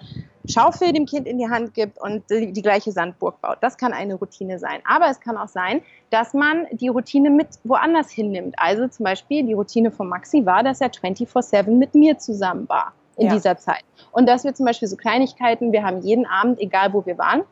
Schaufel 0.48 0.92
dem 0.92 1.06
Kind 1.06 1.26
in 1.26 1.38
die 1.38 1.48
Hand 1.48 1.74
gibt 1.74 2.00
und 2.00 2.22
die, 2.30 2.52
die, 2.52 2.62
gleiche 2.62 2.92
Sandburg 2.92 3.40
baut. 3.40 3.58
Das 3.62 3.76
kann 3.76 3.92
eine 3.92 4.14
Routine 4.14 4.60
sein. 4.60 4.80
Aber 4.84 5.10
es 5.10 5.20
kann 5.20 5.36
auch 5.36 5.48
sein, 5.48 5.82
dass 6.10 6.34
man 6.34 6.66
die 6.70 6.88
Routine 6.88 7.30
mit 7.30 7.48
woanders 7.64 8.10
hinnimmt. 8.10 8.54
Also 8.56 8.86
zum 8.86 9.04
Beispiel 9.04 9.44
die 9.44 9.54
Routine 9.54 9.90
von 9.90 10.08
Maxi 10.08 10.46
war, 10.46 10.62
dass 10.62 10.80
er 10.80 10.90
24-7 10.90 11.68
mit 11.72 11.96
mir 11.96 12.18
zusammen 12.18 12.68
war 12.68 12.92
in 13.16 13.26
ja. 13.26 13.35
dieser 13.35 13.56
Zeit. 13.56 13.82
Und 14.12 14.28
dass 14.28 14.44
wir 14.44 14.54
zum 14.54 14.66
Beispiel 14.66 14.88
so 14.88 14.96
Kleinigkeiten, 14.96 15.73
wir 15.73 15.82
haben 15.82 16.00
jeden 16.02 16.26
Abend, 16.26 16.61
egal 16.61 16.92
wo 16.92 17.04
wir 17.06 17.18
waren, 17.18 17.42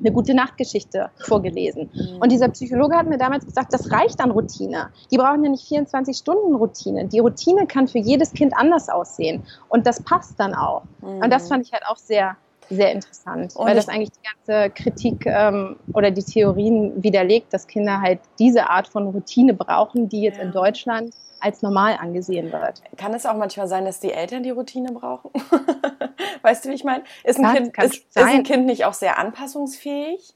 eine 0.00 0.12
gute 0.12 0.34
Nachtgeschichte 0.34 1.10
vorgelesen. 1.18 1.90
Mhm. 1.92 2.20
Und 2.20 2.32
dieser 2.32 2.48
Psychologe 2.48 2.96
hat 2.96 3.06
mir 3.06 3.18
damals 3.18 3.44
gesagt, 3.44 3.72
das 3.72 3.92
reicht 3.92 4.20
an 4.20 4.30
Routine. 4.30 4.90
Die 5.10 5.18
brauchen 5.18 5.44
ja 5.44 5.50
nicht 5.50 5.68
24 5.68 6.16
Stunden 6.16 6.54
Routine. 6.54 7.06
Die 7.06 7.18
Routine 7.18 7.66
kann 7.66 7.86
für 7.86 7.98
jedes 7.98 8.32
Kind 8.32 8.54
anders 8.56 8.88
aussehen. 8.88 9.42
Und 9.68 9.86
das 9.86 10.02
passt 10.02 10.40
dann 10.40 10.54
auch. 10.54 10.82
Mhm. 11.02 11.22
Und 11.22 11.30
das 11.30 11.48
fand 11.48 11.66
ich 11.66 11.72
halt 11.72 11.84
auch 11.86 11.96
sehr, 11.96 12.36
sehr 12.70 12.92
interessant, 12.92 13.56
und 13.56 13.66
weil 13.66 13.74
das 13.74 13.88
eigentlich 13.88 14.12
die 14.12 14.22
ganze 14.22 14.70
Kritik 14.70 15.26
ähm, 15.26 15.76
oder 15.92 16.10
die 16.10 16.22
Theorien 16.22 17.02
widerlegt, 17.02 17.52
dass 17.52 17.66
Kinder 17.66 18.00
halt 18.00 18.20
diese 18.38 18.70
Art 18.70 18.88
von 18.88 19.08
Routine 19.08 19.54
brauchen, 19.54 20.08
die 20.08 20.22
jetzt 20.22 20.38
ja. 20.38 20.44
in 20.44 20.52
Deutschland 20.52 21.12
als 21.40 21.62
normal 21.62 21.96
angesehen 21.98 22.52
wird. 22.52 22.82
Kann 22.96 23.14
es 23.14 23.26
auch 23.26 23.34
manchmal 23.34 23.66
sein, 23.66 23.84
dass 23.84 24.00
die 24.00 24.12
Eltern 24.12 24.42
die 24.42 24.50
Routine 24.50 24.92
brauchen? 24.92 25.30
weißt 26.42 26.64
du, 26.64 26.68
wie 26.68 26.74
ich 26.74 26.84
meine? 26.84 27.02
Ist, 27.24 27.40
ein 27.40 27.54
kind, 27.54 27.78
ist, 27.78 27.94
ist 27.94 28.16
ein 28.16 28.42
Kind 28.42 28.66
nicht 28.66 28.84
auch 28.84 28.92
sehr 28.92 29.18
anpassungsfähig? 29.18 30.34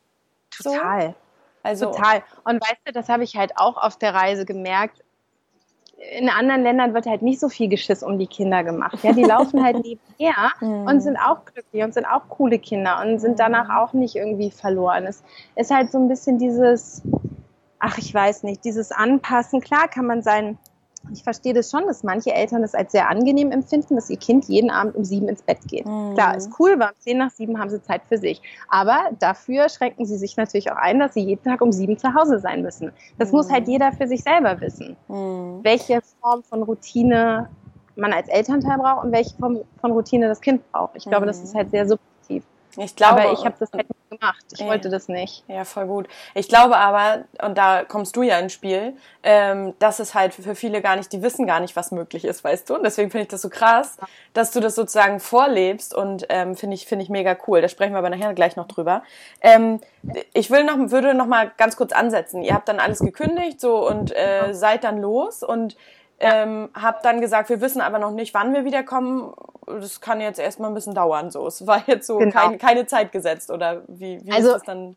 Total. 0.51 1.09
So? 1.09 1.15
Also, 1.63 1.87
Total. 1.87 2.23
Und 2.45 2.61
weißt 2.61 2.81
du, 2.85 2.93
das 2.93 3.09
habe 3.09 3.25
ich 3.25 3.37
halt 3.37 3.53
auch 3.57 3.77
auf 3.77 3.97
der 3.97 4.15
Reise 4.15 4.45
gemerkt. 4.45 5.04
In 6.19 6.29
anderen 6.29 6.63
Ländern 6.63 6.95
wird 6.95 7.07
halt 7.07 7.23
nicht 7.23 7.41
so 7.41 7.49
viel 7.49 7.69
Geschiss 7.69 8.03
um 8.03 8.19
die 8.19 8.27
Kinder 8.27 8.63
gemacht. 8.63 8.99
Ja, 9.03 9.13
die 9.13 9.25
laufen 9.25 9.63
halt 9.63 9.77
nebenher 9.85 10.53
und 10.61 11.01
sind 11.01 11.17
auch 11.17 11.45
glücklich 11.45 11.83
und 11.83 11.95
sind 11.95 12.07
auch 12.07 12.29
coole 12.29 12.59
Kinder 12.59 13.01
und 13.03 13.19
sind 13.19 13.39
danach 13.41 13.69
auch 13.77 13.93
nicht 13.93 14.17
irgendwie 14.17 14.51
verloren. 14.51 15.05
Es 15.05 15.23
ist 15.57 15.71
halt 15.71 15.91
so 15.91 15.99
ein 15.99 16.09
bisschen 16.09 16.39
dieses, 16.39 17.03
ach, 17.79 17.99
ich 17.99 18.13
weiß 18.13 18.43
nicht, 18.43 18.65
dieses 18.65 18.93
Anpassen. 18.93 19.61
Klar 19.61 19.89
kann 19.89 20.07
man 20.07 20.23
sein 20.23 20.59
ich 21.13 21.23
verstehe 21.23 21.53
das 21.53 21.71
schon, 21.71 21.87
dass 21.87 22.03
manche 22.03 22.33
Eltern 22.33 22.63
das 22.63 22.75
als 22.75 22.93
sehr 22.93 23.09
angenehm 23.09 23.53
empfinden, 23.53 23.95
dass 23.97 24.11
ihr 24.11 24.17
Kind 24.17 24.47
jeden 24.47 24.71
Abend 24.71 24.95
um 24.95 25.05
sieben 25.05 25.29
ins 25.29 25.43
Bett 25.43 25.59
geht. 25.69 25.87
Mhm. 25.87 26.15
Klar, 26.15 26.37
ist 26.37 26.51
cool, 26.59 26.79
weil 26.79 26.89
um 26.89 26.99
zehn 26.99 27.19
nach 27.19 27.31
sieben 27.31 27.59
haben 27.59 27.71
sie 27.71 27.83
Zeit 27.83 28.03
für 28.09 28.19
sich. 28.19 28.41
Aber 28.69 28.99
dafür 29.19 29.69
schränken 29.69 30.07
sie 30.07 30.17
sich 30.17 30.37
natürlich 30.37 30.71
auch 30.73 30.77
ein, 30.77 30.99
dass 30.99 31.15
sie 31.15 31.21
jeden 31.21 31.43
Tag 31.43 31.61
um 31.61 31.73
sieben 31.73 31.99
zu 31.99 32.15
Hause 32.15 32.39
sein 32.39 32.63
müssen. 32.63 32.93
Das 33.19 33.31
mhm. 33.31 33.37
muss 33.37 33.51
halt 33.51 33.69
jeder 33.69 33.93
für 33.93 34.07
sich 34.07 34.23
selber 34.23 34.61
wissen. 34.61 34.97
Mhm. 35.09 35.61
Welche 35.63 36.01
Form 36.21 36.43
von 36.43 36.63
Routine 36.63 37.49
man 37.97 38.13
als 38.13 38.29
Elternteil 38.29 38.79
braucht 38.79 39.05
und 39.05 39.13
welche 39.13 39.37
Form 39.37 39.61
von 39.81 39.93
Routine 39.93 40.29
das 40.29 40.41
Kind 40.41 40.71
braucht. 40.73 40.97
Ich 40.97 41.05
glaube, 41.05 41.27
das 41.27 41.43
ist 41.43 41.55
halt 41.55 41.71
sehr 41.71 41.87
subjektiv. 41.87 42.45
Ich 42.77 42.97
glaube, 42.97 43.23
aber 43.23 43.33
ich 43.33 43.45
habe 43.45 43.55
das 43.59 43.73
halt 43.73 43.89
nicht 43.89 44.11
gemacht. 44.11 44.45
Ich 44.53 44.61
ja. 44.61 44.67
wollte 44.67 44.89
das 44.89 45.09
nicht. 45.09 45.45
Ja, 45.49 45.65
voll 45.65 45.87
gut. 45.87 46.09
Ich 46.35 46.49
glaube 46.49 46.77
aber, 46.77 47.25
und 47.43 47.57
da 47.57 47.85
kommst 47.85 48.17
du 48.17 48.23
ja 48.23 48.39
ins 48.39 48.53
Spiel, 48.53 48.97
ähm, 49.23 49.75
dass 49.79 49.99
es 49.99 50.15
halt 50.15 50.35
für 50.35 50.55
viele 50.55 50.83
gar 50.83 50.97
nicht, 50.97 51.13
die 51.13 51.23
wissen 51.23 51.47
gar 51.47 51.61
nicht, 51.61 51.77
was 51.77 51.91
möglich 51.91 52.25
ist, 52.25 52.43
weißt 52.43 52.69
du? 52.69 52.77
Und 52.77 52.85
deswegen 52.85 53.11
finde 53.11 53.23
ich 53.23 53.29
das 53.29 53.43
so 53.43 53.49
krass, 53.49 53.97
dass 54.33 54.51
du 54.51 54.61
das 54.61 54.75
sozusagen 54.75 55.21
vorlebst 55.21 55.95
und 55.95 56.27
ähm, 56.29 56.57
finde 56.57 56.75
ich, 56.75 56.87
finde 56.87 57.05
ich 57.05 57.11
mega 57.11 57.37
cool. 57.47 57.61
Da 57.61 57.69
sprechen 57.69 57.93
wir 57.93 57.99
aber 57.99 58.11
nachher 58.11 58.35
gleich 58.35 58.57
noch 58.57 58.67
drüber. 58.67 59.03
Ähm, 59.41 59.81
ich 60.33 60.51
will 60.51 60.65
noch, 60.65 60.91
würde 60.91 61.15
noch 61.15 61.27
mal 61.27 61.51
ganz 61.57 61.77
kurz 61.77 61.93
ansetzen. 61.93 62.43
Ihr 62.43 62.55
habt 62.55 62.69
dann 62.69 62.81
alles 62.81 63.01
gekündigt 63.01 63.61
so 63.61 63.87
und 63.87 64.15
äh, 64.15 64.53
seid 64.53 64.85
dann 64.85 64.99
los 64.99 65.43
und 65.43 65.77
ähm, 66.25 66.71
hab 66.75 67.03
dann 67.03 67.21
gesagt, 67.21 67.49
wir 67.49 67.61
wissen 67.61 67.81
aber 67.81 67.99
noch 67.99 68.11
nicht, 68.11 68.35
wann 68.35 68.55
wir 68.55 68.65
wiederkommen. 68.65 69.35
Das 69.67 70.01
kann 70.01 70.21
jetzt 70.21 70.39
erstmal 70.39 70.71
ein 70.71 70.75
bisschen 70.75 70.95
dauern. 70.95 71.31
So, 71.31 71.47
es 71.47 71.67
war 71.67 71.83
jetzt 71.87 72.07
so 72.07 72.19
genau. 72.19 72.33
kein, 72.33 72.59
keine 72.59 72.87
Zeit 72.87 73.13
gesetzt 73.13 73.51
oder 73.51 73.83
wie, 73.89 74.21
wie 74.25 74.33
also, 74.33 74.49
ist 74.49 74.55
das 74.55 74.63
dann 74.63 74.97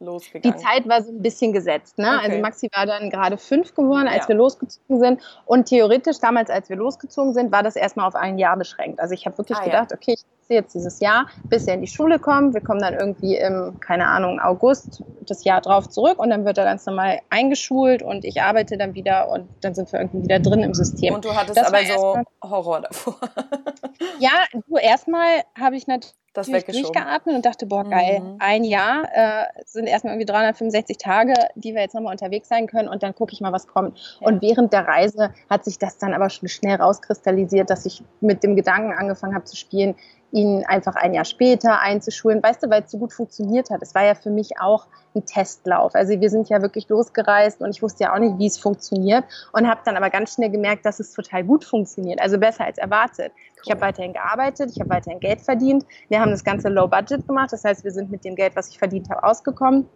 losgegangen? 0.00 0.58
Die 0.58 0.64
Zeit 0.64 0.88
war 0.88 1.02
so 1.02 1.10
ein 1.10 1.22
bisschen 1.22 1.52
gesetzt. 1.52 1.98
Ne? 1.98 2.08
Okay. 2.18 2.26
Also 2.26 2.38
Maxi 2.40 2.68
war 2.74 2.86
dann 2.86 3.10
gerade 3.10 3.38
fünf 3.38 3.74
geworden, 3.74 4.08
als 4.08 4.24
ja. 4.24 4.28
wir 4.28 4.36
losgezogen 4.36 4.98
sind. 5.00 5.20
Und 5.46 5.66
theoretisch 5.66 6.18
damals, 6.20 6.50
als 6.50 6.68
wir 6.68 6.76
losgezogen 6.76 7.34
sind, 7.34 7.52
war 7.52 7.62
das 7.62 7.76
erstmal 7.76 8.06
auf 8.06 8.14
ein 8.14 8.38
Jahr 8.38 8.56
beschränkt. 8.56 9.00
Also 9.00 9.14
ich 9.14 9.26
habe 9.26 9.36
wirklich 9.38 9.58
ah, 9.58 9.64
gedacht, 9.64 9.90
ja. 9.90 9.96
okay, 9.96 10.14
ich 10.14 10.24
jetzt 10.48 10.74
dieses 10.74 11.00
Jahr, 11.00 11.28
bis 11.44 11.66
er 11.66 11.74
in 11.74 11.80
die 11.80 11.86
Schule 11.86 12.18
kommt. 12.18 12.54
Wir 12.54 12.60
kommen 12.60 12.80
dann 12.80 12.94
irgendwie 12.94 13.36
im, 13.36 13.78
keine 13.80 14.06
Ahnung, 14.06 14.40
August 14.40 15.02
das 15.26 15.44
Jahr 15.44 15.60
drauf 15.60 15.88
zurück 15.88 16.18
und 16.18 16.30
dann 16.30 16.44
wird 16.44 16.58
er 16.58 16.64
ganz 16.64 16.86
normal 16.86 17.20
eingeschult 17.30 18.02
und 18.02 18.24
ich 18.24 18.40
arbeite 18.40 18.78
dann 18.78 18.94
wieder 18.94 19.28
und 19.30 19.48
dann 19.60 19.74
sind 19.74 19.92
wir 19.92 20.00
irgendwie 20.00 20.22
wieder 20.22 20.40
drin 20.40 20.62
im 20.62 20.74
System. 20.74 21.14
Und 21.14 21.24
du 21.24 21.34
hattest 21.34 21.58
das 21.58 21.66
aber 21.66 21.84
so 21.84 22.18
Horror 22.42 22.80
davor. 22.80 23.18
ja, 24.18 24.30
du, 24.52 24.76
erstmal 24.76 25.42
habe 25.58 25.76
ich 25.76 25.86
natürlich 25.86 26.17
das 26.46 26.64
durchgeatmet 26.64 27.36
und 27.36 27.46
dachte, 27.46 27.66
boah, 27.66 27.84
geil, 27.84 28.20
mhm. 28.20 28.36
ein 28.38 28.64
Jahr 28.64 29.08
äh, 29.12 29.44
sind 29.64 29.86
erstmal 29.86 30.14
irgendwie 30.14 30.26
365 30.26 30.98
Tage, 30.98 31.34
die 31.54 31.74
wir 31.74 31.82
jetzt 31.82 31.94
nochmal 31.94 32.12
unterwegs 32.12 32.48
sein 32.48 32.66
können 32.66 32.88
und 32.88 33.02
dann 33.02 33.14
gucke 33.14 33.32
ich 33.32 33.40
mal, 33.40 33.52
was 33.52 33.66
kommt. 33.66 33.98
Ja. 34.20 34.28
Und 34.28 34.42
während 34.42 34.72
der 34.72 34.86
Reise 34.86 35.32
hat 35.50 35.64
sich 35.64 35.78
das 35.78 35.98
dann 35.98 36.14
aber 36.14 36.30
schon 36.30 36.48
schnell 36.48 36.76
rauskristallisiert, 36.76 37.70
dass 37.70 37.86
ich 37.86 38.02
mit 38.20 38.42
dem 38.42 38.56
Gedanken 38.56 38.92
angefangen 38.92 39.34
habe 39.34 39.44
zu 39.44 39.56
spielen, 39.56 39.94
ihn 40.30 40.64
einfach 40.66 40.94
ein 40.94 41.14
Jahr 41.14 41.24
später 41.24 41.80
einzuschulen. 41.80 42.42
Weißt 42.42 42.62
du, 42.62 42.70
weil 42.70 42.82
es 42.82 42.90
so 42.90 42.98
gut 42.98 43.12
funktioniert 43.12 43.70
hat. 43.70 43.82
Es 43.82 43.94
war 43.94 44.04
ja 44.04 44.14
für 44.14 44.30
mich 44.30 44.60
auch 44.60 44.86
ein 45.14 45.24
Testlauf. 45.24 45.94
Also 45.94 46.20
wir 46.20 46.30
sind 46.30 46.48
ja 46.48 46.60
wirklich 46.60 46.88
losgereist 46.88 47.60
und 47.60 47.70
ich 47.70 47.82
wusste 47.82 48.04
ja 48.04 48.14
auch 48.14 48.18
nicht, 48.18 48.38
wie 48.38 48.46
es 48.46 48.58
funktioniert 48.58 49.24
und 49.52 49.68
habe 49.68 49.80
dann 49.84 49.96
aber 49.96 50.10
ganz 50.10 50.34
schnell 50.34 50.50
gemerkt, 50.50 50.84
dass 50.84 51.00
es 51.00 51.12
total 51.12 51.44
gut 51.44 51.64
funktioniert. 51.64 52.20
Also 52.20 52.38
besser 52.38 52.64
als 52.64 52.78
erwartet. 52.78 53.32
Cool. 53.32 53.62
Ich 53.64 53.70
habe 53.70 53.80
weiterhin 53.80 54.12
gearbeitet, 54.12 54.70
ich 54.72 54.80
habe 54.80 54.90
weiterhin 54.90 55.20
Geld 55.20 55.40
verdient. 55.40 55.84
Wir 56.08 56.20
haben 56.20 56.30
das 56.30 56.44
Ganze 56.44 56.68
low 56.68 56.88
budget 56.88 57.26
gemacht. 57.26 57.52
Das 57.52 57.64
heißt, 57.64 57.84
wir 57.84 57.90
sind 57.90 58.10
mit 58.10 58.24
dem 58.24 58.34
Geld, 58.34 58.54
was 58.54 58.68
ich 58.68 58.78
verdient 58.78 59.08
habe, 59.10 59.24
ausgekommen. 59.24 59.88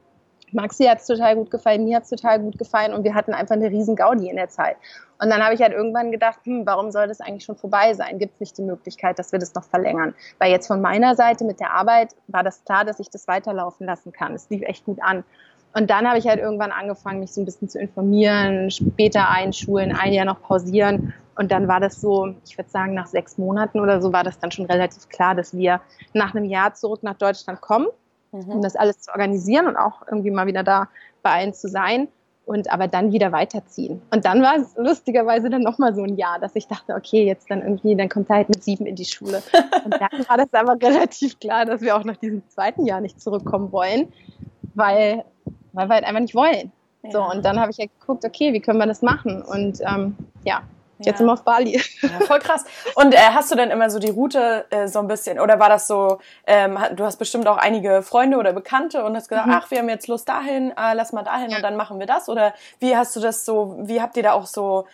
Maxi 0.52 0.84
hat 0.84 0.98
es 0.98 1.06
total 1.06 1.36
gut 1.36 1.50
gefallen, 1.50 1.84
mir 1.84 1.96
hat 1.96 2.04
es 2.04 2.10
total 2.10 2.40
gut 2.40 2.58
gefallen 2.58 2.92
und 2.92 3.04
wir 3.04 3.14
hatten 3.14 3.32
einfach 3.32 3.54
eine 3.54 3.70
riesen 3.70 3.96
Gaudi 3.96 4.28
in 4.28 4.36
der 4.36 4.48
Zeit. 4.48 4.76
Und 5.22 5.30
dann 5.30 5.42
habe 5.42 5.54
ich 5.54 5.62
halt 5.62 5.72
irgendwann 5.72 6.10
gedacht, 6.10 6.40
hm, 6.44 6.66
warum 6.66 6.90
soll 6.90 7.06
das 7.06 7.20
eigentlich 7.20 7.44
schon 7.44 7.56
vorbei 7.56 7.94
sein? 7.94 8.18
Gibt 8.18 8.34
es 8.34 8.40
nicht 8.40 8.58
die 8.58 8.62
Möglichkeit, 8.62 9.18
dass 9.18 9.30
wir 9.30 9.38
das 9.38 9.54
noch 9.54 9.64
verlängern? 9.64 10.14
Weil 10.38 10.50
jetzt 10.50 10.66
von 10.66 10.80
meiner 10.80 11.14
Seite 11.14 11.44
mit 11.44 11.60
der 11.60 11.72
Arbeit 11.72 12.16
war 12.26 12.42
das 12.42 12.64
klar, 12.64 12.84
dass 12.84 12.98
ich 12.98 13.08
das 13.08 13.28
weiterlaufen 13.28 13.86
lassen 13.86 14.12
kann. 14.12 14.34
Es 14.34 14.50
lief 14.50 14.62
echt 14.62 14.84
gut 14.84 15.00
an. 15.00 15.22
Und 15.74 15.90
dann 15.90 16.06
habe 16.06 16.18
ich 16.18 16.26
halt 16.26 16.38
irgendwann 16.38 16.72
angefangen, 16.72 17.20
mich 17.20 17.32
so 17.32 17.40
ein 17.40 17.44
bisschen 17.44 17.68
zu 17.68 17.78
informieren, 17.78 18.70
später 18.70 19.30
einschulen, 19.30 19.96
ein 19.96 20.12
Jahr 20.12 20.26
noch 20.26 20.42
pausieren. 20.42 21.14
Und 21.34 21.50
dann 21.50 21.66
war 21.66 21.80
das 21.80 22.00
so, 22.00 22.34
ich 22.44 22.58
würde 22.58 22.68
sagen, 22.68 22.92
nach 22.92 23.06
sechs 23.06 23.38
Monaten 23.38 23.80
oder 23.80 24.02
so 24.02 24.12
war 24.12 24.24
das 24.24 24.38
dann 24.38 24.50
schon 24.50 24.66
relativ 24.66 25.08
klar, 25.08 25.34
dass 25.34 25.56
wir 25.56 25.80
nach 26.12 26.34
einem 26.34 26.44
Jahr 26.44 26.74
zurück 26.74 27.02
nach 27.02 27.16
Deutschland 27.16 27.60
kommen 27.60 27.86
mhm. 28.32 28.48
um 28.48 28.62
das 28.62 28.76
alles 28.76 29.00
zu 29.00 29.10
organisieren 29.12 29.66
und 29.66 29.76
auch 29.76 30.02
irgendwie 30.06 30.30
mal 30.30 30.46
wieder 30.46 30.62
da 30.62 30.88
bei 31.22 31.30
allen 31.30 31.54
zu 31.54 31.68
sein 31.68 32.08
und 32.44 32.72
aber 32.72 32.88
dann 32.88 33.12
wieder 33.12 33.30
weiterziehen. 33.30 34.02
Und 34.10 34.24
dann 34.24 34.42
war 34.42 34.56
es 34.56 34.74
lustigerweise 34.76 35.48
dann 35.48 35.62
nochmal 35.62 35.94
so 35.94 36.02
ein 36.02 36.16
Jahr, 36.16 36.38
dass 36.40 36.56
ich 36.56 36.66
dachte, 36.66 36.94
okay, 36.94 37.24
jetzt 37.24 37.50
dann 37.50 37.62
irgendwie, 37.62 37.94
dann 37.94 38.08
kommt 38.08 38.28
er 38.30 38.36
halt 38.36 38.48
mit 38.48 38.64
sieben 38.64 38.84
in 38.86 38.96
die 38.96 39.04
Schule. 39.04 39.42
Und 39.84 39.94
dann 39.94 40.26
war 40.28 40.36
das 40.36 40.52
aber 40.52 40.74
relativ 40.82 41.38
klar, 41.38 41.64
dass 41.64 41.80
wir 41.80 41.96
auch 41.96 42.04
nach 42.04 42.16
diesem 42.16 42.42
zweiten 42.48 42.84
Jahr 42.84 43.00
nicht 43.00 43.20
zurückkommen 43.20 43.70
wollen, 43.70 44.12
weil, 44.74 45.24
weil 45.72 45.88
wir 45.88 45.94
halt 45.94 46.04
einfach 46.04 46.20
nicht 46.20 46.34
wollen. 46.34 46.72
So, 47.10 47.20
und 47.20 47.44
dann 47.44 47.58
habe 47.58 47.72
ich 47.72 47.78
ja 47.78 47.86
geguckt, 47.86 48.24
okay, 48.24 48.52
wie 48.52 48.60
können 48.60 48.78
wir 48.78 48.86
das 48.86 49.02
machen? 49.02 49.42
Und 49.42 49.80
ähm, 49.80 50.16
ja, 50.44 50.62
Jetzt 51.04 51.18
sind 51.18 51.26
wir 51.26 51.32
auf 51.32 51.44
Bali. 51.44 51.80
Ja, 52.00 52.26
voll 52.26 52.38
krass. 52.38 52.64
Und 52.94 53.14
äh, 53.14 53.18
hast 53.18 53.50
du 53.50 53.54
denn 53.54 53.70
immer 53.70 53.90
so 53.90 53.98
die 53.98 54.10
Route 54.10 54.66
äh, 54.70 54.88
so 54.88 54.98
ein 54.98 55.08
bisschen, 55.08 55.38
oder 55.38 55.58
war 55.58 55.68
das 55.68 55.86
so, 55.86 56.18
ähm, 56.46 56.78
du 56.94 57.04
hast 57.04 57.16
bestimmt 57.16 57.46
auch 57.46 57.56
einige 57.56 58.02
Freunde 58.02 58.36
oder 58.38 58.52
Bekannte 58.52 59.04
und 59.04 59.16
hast 59.16 59.28
gesagt, 59.28 59.46
mhm. 59.46 59.54
ach, 59.54 59.70
wir 59.70 59.78
haben 59.78 59.88
jetzt 59.88 60.08
Lust 60.08 60.28
dahin, 60.28 60.70
äh, 60.70 60.94
lass 60.94 61.12
mal 61.12 61.22
dahin 61.22 61.54
und 61.54 61.62
dann 61.62 61.76
machen 61.76 61.98
wir 61.98 62.06
das? 62.06 62.28
Oder 62.28 62.54
wie 62.78 62.96
hast 62.96 63.14
du 63.16 63.20
das 63.20 63.44
so, 63.44 63.76
wie 63.80 64.00
habt 64.00 64.16
ihr 64.16 64.22
da 64.22 64.32
auch 64.32 64.46
so 64.46 64.86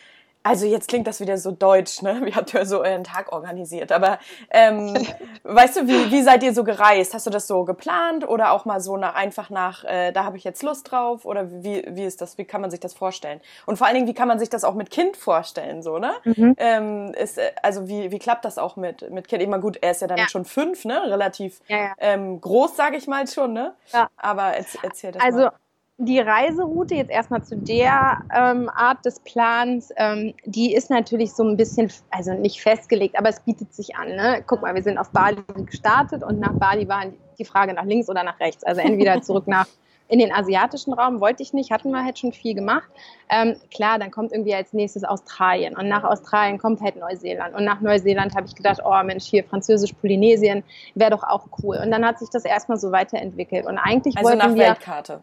also 0.42 0.66
jetzt 0.66 0.88
klingt 0.88 1.06
das 1.06 1.20
wieder 1.20 1.36
so 1.36 1.50
deutsch, 1.50 2.02
ne? 2.02 2.20
Wie 2.24 2.34
habt 2.34 2.54
ihr 2.54 2.64
so 2.66 2.80
euren 2.80 3.04
Tag 3.04 3.32
organisiert? 3.32 3.92
Aber 3.92 4.18
ähm, 4.50 4.94
weißt 5.44 5.76
du, 5.78 5.88
wie, 5.88 6.10
wie 6.10 6.22
seid 6.22 6.42
ihr 6.42 6.54
so 6.54 6.64
gereist? 6.64 7.14
Hast 7.14 7.26
du 7.26 7.30
das 7.30 7.46
so 7.46 7.64
geplant 7.64 8.28
oder 8.28 8.52
auch 8.52 8.64
mal 8.64 8.80
so 8.80 8.96
nach 8.96 9.14
einfach 9.14 9.50
nach, 9.50 9.84
äh, 9.84 10.12
da 10.12 10.24
habe 10.24 10.36
ich 10.36 10.44
jetzt 10.44 10.62
Lust 10.62 10.90
drauf? 10.90 11.24
Oder 11.24 11.50
wie, 11.50 11.84
wie 11.88 12.04
ist 12.04 12.20
das? 12.20 12.38
Wie 12.38 12.44
kann 12.44 12.60
man 12.60 12.70
sich 12.70 12.80
das 12.80 12.94
vorstellen? 12.94 13.40
Und 13.66 13.76
vor 13.76 13.86
allen 13.86 13.94
Dingen, 13.94 14.06
wie 14.06 14.14
kann 14.14 14.28
man 14.28 14.38
sich 14.38 14.50
das 14.50 14.64
auch 14.64 14.74
mit 14.74 14.90
Kind 14.90 15.16
vorstellen, 15.16 15.82
so, 15.82 15.98
ne? 15.98 16.12
Mhm. 16.24 16.54
Ähm, 16.58 17.14
ist, 17.14 17.38
äh, 17.38 17.50
also 17.62 17.88
wie, 17.88 18.10
wie 18.10 18.18
klappt 18.18 18.44
das 18.44 18.58
auch 18.58 18.76
mit, 18.76 19.10
mit 19.10 19.28
Kind? 19.28 19.42
Immer 19.42 19.58
gut, 19.58 19.78
er 19.80 19.90
ist 19.90 20.00
ja 20.00 20.06
dann 20.06 20.18
ja. 20.18 20.28
schon 20.28 20.44
fünf, 20.44 20.84
ne? 20.84 21.02
Relativ 21.06 21.60
ja, 21.68 21.76
ja. 21.78 21.92
Ähm, 21.98 22.40
groß, 22.40 22.76
sage 22.76 22.96
ich 22.96 23.06
mal 23.06 23.26
schon, 23.26 23.52
ne? 23.52 23.74
Ja. 23.92 24.08
Aber 24.16 24.54
erzähl 24.82 25.12
das 25.12 25.22
also, 25.22 25.38
mal 25.38 25.52
die 26.00 26.20
Reiseroute 26.20 26.94
jetzt 26.94 27.10
erstmal 27.10 27.42
zu 27.42 27.56
der 27.56 28.22
ähm, 28.32 28.70
Art 28.72 29.04
des 29.04 29.18
Plans, 29.18 29.90
ähm, 29.96 30.32
die 30.44 30.72
ist 30.72 30.90
natürlich 30.90 31.32
so 31.32 31.42
ein 31.42 31.56
bisschen, 31.56 31.90
also 32.10 32.34
nicht 32.34 32.62
festgelegt, 32.62 33.18
aber 33.18 33.28
es 33.28 33.40
bietet 33.40 33.74
sich 33.74 33.96
an. 33.96 34.10
Ne? 34.10 34.44
Guck 34.46 34.62
mal, 34.62 34.74
wir 34.76 34.82
sind 34.82 34.96
auf 34.96 35.10
Bali 35.10 35.42
gestartet 35.66 36.22
und 36.22 36.38
nach 36.38 36.52
Bali 36.52 36.88
war 36.88 37.02
die 37.36 37.44
Frage 37.44 37.74
nach 37.74 37.84
links 37.84 38.08
oder 38.08 38.22
nach 38.22 38.38
rechts. 38.38 38.62
Also 38.62 38.80
entweder 38.80 39.20
zurück 39.22 39.48
nach 39.48 39.66
in 40.08 40.18
den 40.18 40.32
asiatischen 40.32 40.92
Raum 40.94 41.20
wollte 41.20 41.42
ich 41.42 41.52
nicht, 41.52 41.70
hatten 41.70 41.90
wir 41.90 42.04
halt 42.04 42.18
schon 42.18 42.32
viel 42.32 42.54
gemacht. 42.54 42.88
Ähm, 43.30 43.56
klar, 43.70 43.98
dann 43.98 44.10
kommt 44.10 44.32
irgendwie 44.32 44.54
als 44.54 44.72
nächstes 44.72 45.04
Australien 45.04 45.76
und 45.76 45.88
nach 45.88 46.02
Australien 46.02 46.58
kommt 46.58 46.80
halt 46.80 46.96
Neuseeland. 46.96 47.54
Und 47.54 47.64
nach 47.64 47.80
Neuseeland 47.80 48.34
habe 48.34 48.46
ich 48.46 48.54
gedacht, 48.54 48.80
oh 48.84 49.02
Mensch, 49.04 49.24
hier 49.24 49.44
Französisch-Polynesien 49.44 50.64
wäre 50.94 51.10
doch 51.10 51.22
auch 51.22 51.46
cool. 51.62 51.78
Und 51.82 51.90
dann 51.90 52.04
hat 52.06 52.18
sich 52.18 52.30
das 52.30 52.44
erstmal 52.44 52.78
so 52.78 52.90
weiterentwickelt. 52.90 53.66
Und 53.66 53.76
eigentlich 53.76 54.16
also 54.16 54.30
wollten 54.30 54.38
nach 54.38 54.54
wir, 54.54 54.68
Weltkarte. 54.68 55.22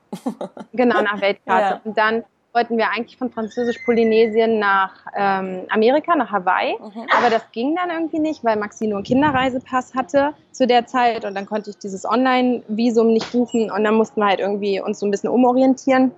genau, 0.73 1.01
nach 1.01 1.19
Weltkarte. 1.21 1.75
Ja. 1.75 1.81
Und 1.83 1.97
dann 1.97 2.23
wollten 2.55 2.77
wir 2.77 2.89
eigentlich 2.89 3.17
von 3.17 3.29
Französisch-Polynesien 3.29 4.59
nach 4.59 4.91
ähm, 5.13 5.67
Amerika, 5.69 6.15
nach 6.15 6.31
Hawaii. 6.31 6.77
Mhm. 6.79 7.07
Aber 7.15 7.29
das 7.29 7.51
ging 7.51 7.75
dann 7.75 7.89
irgendwie 7.89 8.19
nicht, 8.19 8.43
weil 8.45 8.55
Maxi 8.55 8.87
nur 8.87 8.97
einen 8.97 9.03
Kinderreisepass 9.03 9.93
hatte 9.93 10.33
zu 10.51 10.65
der 10.65 10.87
Zeit. 10.87 11.25
Und 11.25 11.35
dann 11.35 11.45
konnte 11.45 11.69
ich 11.69 11.77
dieses 11.77 12.05
Online-Visum 12.05 13.11
nicht 13.11 13.29
buchen. 13.33 13.69
Und 13.69 13.83
dann 13.83 13.95
mussten 13.95 14.21
wir 14.21 14.27
halt 14.27 14.39
irgendwie 14.39 14.79
uns 14.79 14.99
so 14.99 15.05
ein 15.05 15.11
bisschen 15.11 15.29
umorientieren. 15.29 16.11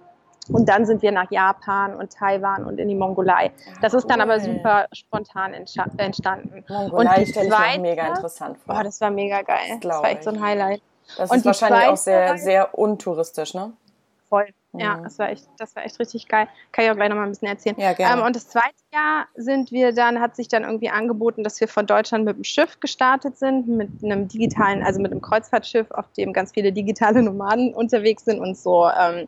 Und 0.49 0.69
dann 0.69 0.85
sind 0.85 1.01
wir 1.01 1.11
nach 1.11 1.29
Japan 1.29 1.95
und 1.95 2.13
Taiwan 2.13 2.65
und 2.65 2.79
in 2.79 2.87
die 2.87 2.95
Mongolei. 2.95 3.51
Das 3.81 3.93
ist 3.93 4.09
dann 4.09 4.21
aber 4.21 4.39
super 4.39 4.85
spontan 4.93 5.53
entstanden. 5.53 6.63
Mongolei 6.69 7.25
stelle 7.25 7.49
ich 7.49 7.77
mir 7.77 7.81
mega 7.81 8.07
interessant 8.07 8.57
vor. 8.59 8.77
Oh, 8.79 8.83
das 8.83 9.01
war 9.01 9.09
mega 9.09 9.41
geil. 9.41 9.57
Das, 9.69 9.79
das 9.81 10.01
war 10.01 10.09
echt 10.09 10.23
so 10.23 10.29
ein 10.29 10.41
Highlight. 10.41 10.81
Das 11.17 11.31
und 11.31 11.37
ist 11.37 11.45
wahrscheinlich 11.45 11.87
auch 11.87 11.97
sehr, 11.97 12.37
sehr 12.37 12.77
untouristisch, 12.77 13.55
ne? 13.55 13.73
Voll. 14.29 14.47
Ja, 14.73 14.97
mhm. 14.97 15.03
das 15.03 15.17
war 15.19 15.29
echt, 15.29 15.47
das 15.57 15.75
war 15.75 15.85
echt 15.85 15.99
richtig 15.99 16.27
geil. 16.27 16.47
Kann 16.71 16.85
ich 16.85 16.91
auch 16.91 16.95
gleich 16.95 17.09
nochmal 17.09 17.25
ein 17.25 17.31
bisschen 17.31 17.47
erzählen. 17.47 17.75
Ja, 17.79 17.93
gerne. 17.93 18.21
Ähm, 18.21 18.27
und 18.27 18.35
das 18.35 18.49
zweite 18.49 18.75
Jahr 18.93 19.25
sind 19.35 19.71
wir 19.71 19.93
dann, 19.93 20.19
hat 20.19 20.35
sich 20.35 20.47
dann 20.47 20.63
irgendwie 20.63 20.89
angeboten, 20.89 21.43
dass 21.43 21.59
wir 21.61 21.67
von 21.67 21.85
Deutschland 21.85 22.25
mit 22.25 22.35
dem 22.35 22.43
Schiff 22.43 22.79
gestartet 22.79 23.37
sind, 23.37 23.67
mit 23.67 23.89
einem 24.03 24.27
digitalen, 24.27 24.83
also 24.83 24.99
mit 25.01 25.11
einem 25.11 25.21
Kreuzfahrtschiff, 25.21 25.89
auf 25.91 26.11
dem 26.13 26.33
ganz 26.33 26.51
viele 26.51 26.71
digitale 26.71 27.23
Nomaden 27.23 27.73
unterwegs 27.73 28.25
sind 28.25 28.39
und 28.39 28.57
so 28.57 28.89
ähm, 28.89 29.27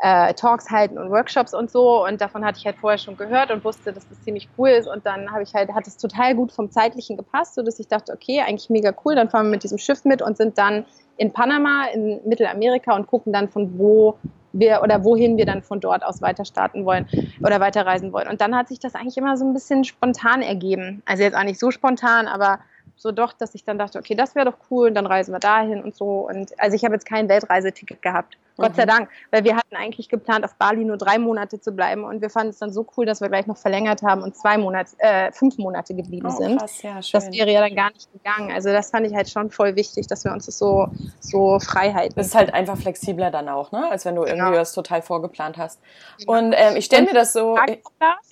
äh, 0.00 0.32
Talks 0.34 0.70
halten 0.70 0.96
und 0.98 1.10
Workshops 1.10 1.52
und 1.52 1.70
so. 1.70 2.04
Und 2.06 2.20
davon 2.20 2.44
hatte 2.44 2.58
ich 2.58 2.66
halt 2.66 2.76
vorher 2.76 2.98
schon 2.98 3.16
gehört 3.16 3.50
und 3.50 3.64
wusste, 3.64 3.92
dass 3.92 4.08
das 4.08 4.22
ziemlich 4.22 4.48
cool 4.56 4.70
ist. 4.70 4.86
Und 4.86 5.04
dann 5.04 5.32
habe 5.32 5.42
ich 5.42 5.54
halt, 5.54 5.72
hat 5.72 5.86
es 5.86 5.96
total 5.96 6.34
gut 6.34 6.52
vom 6.52 6.70
Zeitlichen 6.70 7.16
gepasst, 7.16 7.54
sodass 7.54 7.78
ich 7.80 7.88
dachte, 7.88 8.12
okay, 8.12 8.40
eigentlich 8.40 8.70
mega 8.70 8.94
cool, 9.04 9.16
dann 9.16 9.28
fahren 9.28 9.46
wir 9.46 9.50
mit 9.50 9.64
diesem 9.64 9.78
Schiff 9.78 10.04
mit 10.04 10.22
und 10.22 10.36
sind 10.36 10.56
dann 10.56 10.84
in 11.18 11.32
Panama, 11.32 11.86
in 11.92 12.20
Mittelamerika 12.24 12.96
und 12.96 13.06
gucken 13.06 13.32
dann 13.32 13.48
von 13.48 13.78
wo 13.78 14.16
wir 14.52 14.80
oder 14.82 15.04
wohin 15.04 15.36
wir 15.36 15.44
dann 15.44 15.62
von 15.62 15.80
dort 15.80 16.04
aus 16.04 16.22
weiter 16.22 16.44
starten 16.44 16.86
wollen 16.86 17.06
oder 17.44 17.60
weiterreisen 17.60 18.12
wollen. 18.12 18.28
Und 18.28 18.40
dann 18.40 18.56
hat 18.56 18.68
sich 18.68 18.78
das 18.78 18.94
eigentlich 18.94 19.18
immer 19.18 19.36
so 19.36 19.44
ein 19.44 19.52
bisschen 19.52 19.84
spontan 19.84 20.40
ergeben. 20.40 21.02
Also 21.04 21.22
jetzt 21.22 21.36
auch 21.36 21.44
nicht 21.44 21.60
so 21.60 21.70
spontan, 21.70 22.26
aber 22.26 22.60
so 22.98 23.12
doch, 23.12 23.32
dass 23.32 23.54
ich 23.54 23.64
dann 23.64 23.78
dachte, 23.78 23.98
okay, 23.98 24.14
das 24.14 24.34
wäre 24.34 24.46
doch 24.46 24.58
cool 24.70 24.88
und 24.88 24.94
dann 24.94 25.06
reisen 25.06 25.32
wir 25.32 25.38
dahin 25.38 25.82
und 25.82 25.94
so. 25.94 26.28
Und 26.28 26.52
also 26.58 26.74
ich 26.74 26.84
habe 26.84 26.94
jetzt 26.94 27.06
kein 27.06 27.28
Weltreiseticket 27.28 28.02
gehabt. 28.02 28.36
Gott 28.56 28.74
sei 28.74 28.82
mhm. 28.82 28.88
Dank, 28.88 29.08
weil 29.30 29.44
wir 29.44 29.56
hatten 29.56 29.76
eigentlich 29.76 30.08
geplant, 30.08 30.44
auf 30.44 30.56
Bali 30.56 30.84
nur 30.84 30.96
drei 30.96 31.20
Monate 31.20 31.60
zu 31.60 31.70
bleiben 31.70 32.02
und 32.02 32.20
wir 32.20 32.28
fanden 32.28 32.50
es 32.50 32.58
dann 32.58 32.72
so 32.72 32.84
cool, 32.96 33.06
dass 33.06 33.20
wir 33.20 33.28
gleich 33.28 33.46
noch 33.46 33.56
verlängert 33.56 34.02
haben 34.02 34.20
und 34.20 34.36
zwei 34.36 34.58
Monate, 34.58 34.96
äh, 34.98 35.30
fünf 35.30 35.58
Monate 35.58 35.94
geblieben 35.94 36.26
oh, 36.28 36.36
sind. 36.36 36.58
Krass, 36.58 36.82
ja. 36.82 36.96
Das 36.96 37.30
wäre 37.30 37.52
ja 37.52 37.60
dann 37.60 37.76
gar 37.76 37.92
nicht 37.92 38.12
gegangen. 38.12 38.50
Also 38.50 38.70
das 38.70 38.90
fand 38.90 39.06
ich 39.06 39.14
halt 39.14 39.30
schon 39.30 39.52
voll 39.52 39.76
wichtig, 39.76 40.08
dass 40.08 40.24
wir 40.24 40.32
uns 40.32 40.46
das 40.46 40.58
so, 40.58 40.88
so 41.20 41.60
Freiheit. 41.60 42.16
Das 42.16 42.26
ist 42.26 42.34
halt 42.34 42.52
einfach 42.52 42.76
flexibler 42.76 43.30
dann 43.30 43.48
auch, 43.48 43.70
ne? 43.70 43.88
Als 43.88 44.04
wenn 44.04 44.16
du 44.16 44.22
irgendwie 44.22 44.46
genau. 44.46 44.58
das 44.58 44.72
total 44.72 45.02
vorgeplant 45.02 45.56
hast. 45.56 45.80
Genau. 46.18 46.36
Und 46.36 46.52
ähm, 46.56 46.74
ich 46.74 46.86
stelle 46.86 47.06
mir 47.06 47.14
das 47.14 47.32
so. 47.32 47.56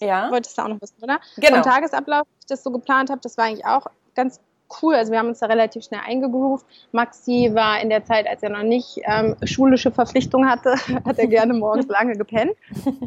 Ja. 0.00 0.28
Wolltest 0.32 0.58
du 0.58 0.62
auch 0.62 0.68
noch 0.68 0.82
wissen, 0.82 0.96
oder? 1.02 1.20
Genau. 1.36 1.62
Vom 1.62 1.70
Tagesablauf, 1.70 2.22
wie 2.22 2.38
ich 2.40 2.46
das 2.46 2.64
so 2.64 2.72
geplant 2.72 3.10
habe, 3.10 3.20
das 3.20 3.38
war 3.38 3.44
eigentlich 3.44 3.64
auch 3.64 3.86
ganz 4.16 4.40
cool. 4.82 4.94
Also 4.94 5.12
wir 5.12 5.18
haben 5.18 5.28
uns 5.28 5.38
da 5.38 5.46
relativ 5.46 5.84
schnell 5.84 6.00
eingegroovt. 6.04 6.66
Maxi 6.92 7.50
war 7.54 7.80
in 7.80 7.88
der 7.88 8.04
Zeit, 8.04 8.26
als 8.26 8.42
er 8.42 8.50
noch 8.50 8.62
nicht 8.62 9.00
ähm, 9.04 9.36
schulische 9.44 9.90
Verpflichtungen 9.90 10.48
hatte, 10.48 10.74
hat 11.04 11.18
er 11.18 11.26
gerne 11.26 11.54
morgens 11.54 11.86
lange 11.88 12.16
gepennt. 12.16 12.52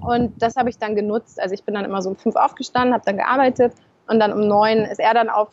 Und 0.01 0.41
das 0.41 0.55
habe 0.55 0.69
ich 0.69 0.77
dann 0.77 0.95
genutzt. 0.95 1.39
Also 1.41 1.53
ich 1.53 1.63
bin 1.63 1.75
dann 1.75 1.85
immer 1.85 2.01
so 2.01 2.09
um 2.09 2.15
fünf 2.15 2.35
aufgestanden, 2.35 2.93
habe 2.93 3.03
dann 3.05 3.17
gearbeitet 3.17 3.73
und 4.07 4.19
dann 4.19 4.33
um 4.33 4.47
neun 4.47 4.79
ist 4.79 4.99
er 4.99 5.13
dann 5.13 5.29
auf, 5.29 5.49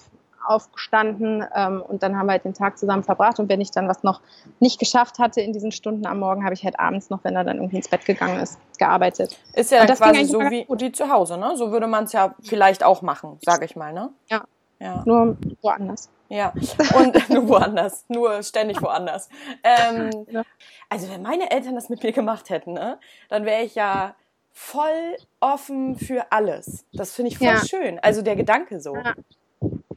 aufgestanden 0.47 1.45
ähm, 1.55 1.83
und 1.83 2.03
dann 2.03 2.16
haben 2.16 2.27
wir 2.27 2.33
halt 2.33 2.45
den 2.45 2.55
Tag 2.55 2.79
zusammen 2.79 3.03
verbracht. 3.03 3.38
Und 3.38 3.49
wenn 3.49 3.61
ich 3.61 3.71
dann 3.71 3.88
was 3.88 4.03
noch 4.03 4.21
nicht 4.61 4.79
geschafft 4.79 5.19
hatte 5.19 5.40
in 5.40 5.53
diesen 5.53 5.73
Stunden 5.73 6.07
am 6.07 6.21
Morgen, 6.21 6.45
habe 6.45 6.55
ich 6.55 6.64
halt 6.64 6.79
abends 6.79 7.11
noch, 7.11 7.25
wenn 7.25 7.37
er 7.37 7.45
dann 7.45 7.57
irgendwie 7.57 7.77
ins 7.77 7.88
Bett 7.88 8.05
gegangen 8.05 8.40
ist, 8.40 8.59
gearbeitet. 8.79 9.38
Ist 9.55 9.73
ja 9.73 9.85
das 9.85 9.99
quasi 9.99 10.25
so 10.25 10.40
wie, 10.40 10.66
wie 10.69 10.92
zu 10.92 11.11
Hause, 11.11 11.37
ne? 11.37 11.57
So 11.57 11.73
würde 11.73 11.87
man 11.87 12.05
es 12.05 12.12
ja 12.12 12.35
vielleicht 12.42 12.85
auch 12.85 13.03
machen, 13.03 13.38
sage 13.45 13.64
ich 13.64 13.77
mal, 13.77 13.92
ne? 13.92 14.11
Ja, 14.31 14.45
ja. 14.78 15.02
Nur 15.06 15.36
woanders. 15.62 16.10
Ja, 16.28 16.52
und 16.98 17.28
nur 17.30 17.48
woanders, 17.48 18.04
nur 18.08 18.42
ständig 18.42 18.82
woanders. 18.82 19.28
Ähm, 19.62 20.26
ja. 20.28 20.42
Also 20.88 21.08
wenn 21.10 21.22
meine 21.22 21.50
Eltern 21.50 21.74
das 21.74 21.88
mit 21.88 22.02
mir 22.02 22.12
gemacht 22.12 22.50
hätten, 22.50 22.72
ne, 22.72 22.98
dann 23.28 23.44
wäre 23.44 23.62
ich 23.62 23.74
ja 23.74 24.16
voll 24.52 25.16
offen 25.38 25.96
für 25.96 26.32
alles. 26.32 26.84
Das 26.92 27.12
finde 27.12 27.30
ich 27.30 27.38
voll 27.38 27.48
ja. 27.48 27.64
schön. 27.64 28.00
Also 28.00 28.22
der 28.22 28.36
Gedanke 28.36 28.80
so. 28.80 28.96
Ja. 28.96 29.14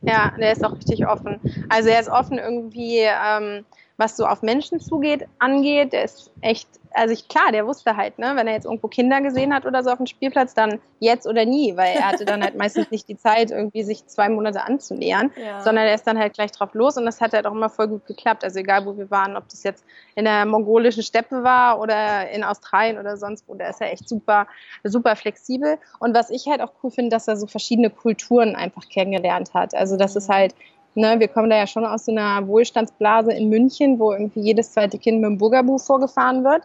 ja. 0.02 0.34
der 0.38 0.52
ist 0.52 0.64
auch 0.64 0.76
richtig 0.76 1.08
offen. 1.08 1.40
Also 1.70 1.90
er 1.90 2.00
ist 2.00 2.10
offen 2.10 2.38
irgendwie, 2.38 3.00
ähm, 3.00 3.66
was 4.00 4.18
so 4.18 4.26
auf 4.26 4.42
Menschen 4.42 4.80
zugeht, 4.80 5.28
angeht. 5.38 5.94
Der 5.94 6.06
ist 6.06 6.32
echt 6.42 6.68
also 6.94 7.14
ich, 7.14 7.28
klar, 7.28 7.52
der 7.52 7.68
wusste 7.68 7.96
halt, 7.96 8.18
ne, 8.20 8.32
wenn 8.36 8.48
er 8.48 8.54
jetzt 8.54 8.66
irgendwo 8.66 8.88
Kinder 8.88 9.22
gesehen 9.22 9.54
hat 9.54 9.66
oder 9.66 9.84
so 9.84 9.90
auf 9.92 9.98
dem 9.98 10.08
Spielplatz, 10.08 10.54
dann 10.54 10.80
jetzt 11.00 11.28
oder 11.28 11.46
nie, 11.46 11.76
weil 11.78 11.96
er 11.96 12.08
hatte 12.08 12.26
dann 12.26 12.42
halt 12.42 12.56
meistens 12.58 12.90
nicht 12.92 13.08
die 13.08 13.18
Zeit, 13.18 13.52
irgendwie 13.52 13.84
sich 13.84 14.06
zwei 14.08 14.30
Monate 14.30 14.64
anzunähern, 14.64 15.32
ja. 15.36 15.62
sondern 15.62 15.86
er 15.86 15.96
ist 15.96 16.08
dann 16.08 16.18
halt 16.18 16.34
gleich 16.34 16.52
drauf 16.52 16.74
los 16.74 16.98
und 16.98 17.06
das 17.06 17.22
hat 17.22 17.34
halt 17.34 17.46
auch 17.46 17.52
immer 17.52 17.70
voll 17.70 17.88
gut 17.88 18.06
geklappt. 18.06 18.44
Also 18.44 18.60
egal, 18.60 18.86
wo 18.86 18.98
wir 18.98 19.10
waren, 19.12 19.36
ob 19.36 19.48
das 19.50 19.64
jetzt 19.64 19.84
in 20.16 20.26
der 20.26 20.46
mongolischen 20.46 21.04
Steppe 21.04 21.44
war 21.44 21.80
oder 21.80 22.30
in 22.32 22.44
Australien 22.44 22.98
oder 22.98 23.18
sonst 23.18 23.48
wo, 23.48 23.54
der 23.54 23.70
ist 23.70 23.82
ja 23.82 23.88
echt 23.88 24.10
super, 24.10 24.48
super 24.84 25.16
flexibel. 25.16 25.78
Und 26.00 26.16
was 26.16 26.30
ich 26.30 26.48
halt 26.48 26.62
auch 26.62 26.72
cool 26.84 26.92
finde, 26.92 27.12
dass 27.12 27.28
er 27.28 27.38
so 27.38 27.48
verschiedene 27.48 27.90
Kulturen 27.90 28.56
einfach 28.56 28.90
kennengelernt 28.90 29.54
hat. 29.54 29.76
Also 29.76 29.98
das 29.98 30.16
ist 30.16 30.30
mhm. 30.30 30.34
halt 30.34 30.56
Ne, 31.00 31.18
wir 31.18 31.30
kommen 31.30 31.50
da 31.50 31.56
ja 31.56 31.66
schon 31.66 31.86
aus 31.86 32.04
so 32.04 32.12
einer 32.12 32.46
Wohlstandsblase 32.46 33.32
in 33.32 33.48
München, 33.48 34.00
wo 34.00 34.12
irgendwie 34.12 34.42
jedes 34.42 34.74
zweite 34.74 34.98
Kind 34.98 35.22
mit 35.22 35.30
dem 35.30 35.38
Bugaboo 35.38 35.78
vorgefahren 35.78 36.44
wird 36.44 36.64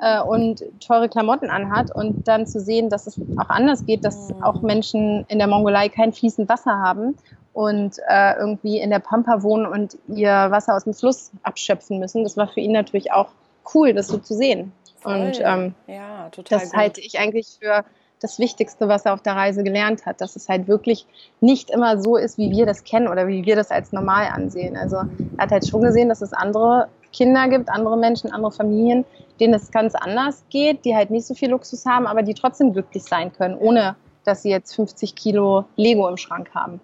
äh, 0.00 0.20
und 0.20 0.64
teure 0.84 1.08
Klamotten 1.08 1.50
anhat 1.50 1.94
und 1.94 2.26
dann 2.26 2.48
zu 2.48 2.58
sehen, 2.58 2.90
dass 2.90 3.06
es 3.06 3.16
auch 3.36 3.48
anders 3.48 3.86
geht, 3.86 4.04
dass 4.04 4.32
auch 4.42 4.60
Menschen 4.60 5.24
in 5.28 5.38
der 5.38 5.46
Mongolei 5.46 5.88
kein 5.88 6.12
fließend 6.12 6.48
Wasser 6.48 6.80
haben 6.80 7.16
und 7.52 8.00
äh, 8.08 8.36
irgendwie 8.36 8.80
in 8.80 8.90
der 8.90 8.98
Pampa 8.98 9.44
wohnen 9.44 9.66
und 9.66 9.96
ihr 10.08 10.32
Wasser 10.32 10.74
aus 10.74 10.82
dem 10.82 10.92
Fluss 10.92 11.30
abschöpfen 11.44 12.00
müssen. 12.00 12.24
Das 12.24 12.36
war 12.36 12.48
für 12.48 12.58
ihn 12.58 12.72
natürlich 12.72 13.12
auch 13.12 13.28
cool, 13.72 13.92
das 13.92 14.08
so 14.08 14.18
zu 14.18 14.34
sehen. 14.34 14.72
Voll. 14.98 15.14
Und 15.14 15.40
ähm, 15.44 15.74
ja, 15.86 16.28
total 16.30 16.58
das 16.58 16.70
gut. 16.70 16.80
halte 16.80 17.00
ich 17.02 17.20
eigentlich 17.20 17.56
für 17.60 17.84
das 18.20 18.38
Wichtigste, 18.38 18.88
was 18.88 19.04
er 19.04 19.14
auf 19.14 19.22
der 19.22 19.36
Reise 19.36 19.62
gelernt 19.62 20.06
hat, 20.06 20.20
dass 20.20 20.36
es 20.36 20.48
halt 20.48 20.68
wirklich 20.68 21.06
nicht 21.40 21.70
immer 21.70 22.00
so 22.00 22.16
ist, 22.16 22.38
wie 22.38 22.50
wir 22.50 22.66
das 22.66 22.84
kennen 22.84 23.08
oder 23.08 23.28
wie 23.28 23.44
wir 23.44 23.56
das 23.56 23.70
als 23.70 23.92
normal 23.92 24.28
ansehen. 24.32 24.76
Also 24.76 24.96
er 24.96 25.42
hat 25.42 25.50
halt 25.50 25.68
schon 25.68 25.82
gesehen, 25.82 26.08
dass 26.08 26.22
es 26.22 26.32
andere 26.32 26.88
Kinder 27.12 27.48
gibt, 27.48 27.68
andere 27.68 27.96
Menschen, 27.96 28.32
andere 28.32 28.52
Familien, 28.52 29.04
denen 29.40 29.54
es 29.54 29.70
ganz 29.70 29.94
anders 29.94 30.44
geht, 30.50 30.84
die 30.84 30.94
halt 30.94 31.10
nicht 31.10 31.26
so 31.26 31.34
viel 31.34 31.50
Luxus 31.50 31.84
haben, 31.86 32.06
aber 32.06 32.22
die 32.22 32.34
trotzdem 32.34 32.72
glücklich 32.72 33.04
sein 33.04 33.32
können, 33.32 33.56
ohne 33.56 33.96
dass 34.24 34.42
sie 34.42 34.50
jetzt 34.50 34.74
50 34.74 35.14
Kilo 35.14 35.64
Lego 35.76 36.08
im 36.08 36.16
Schrank 36.16 36.50
haben, 36.54 36.80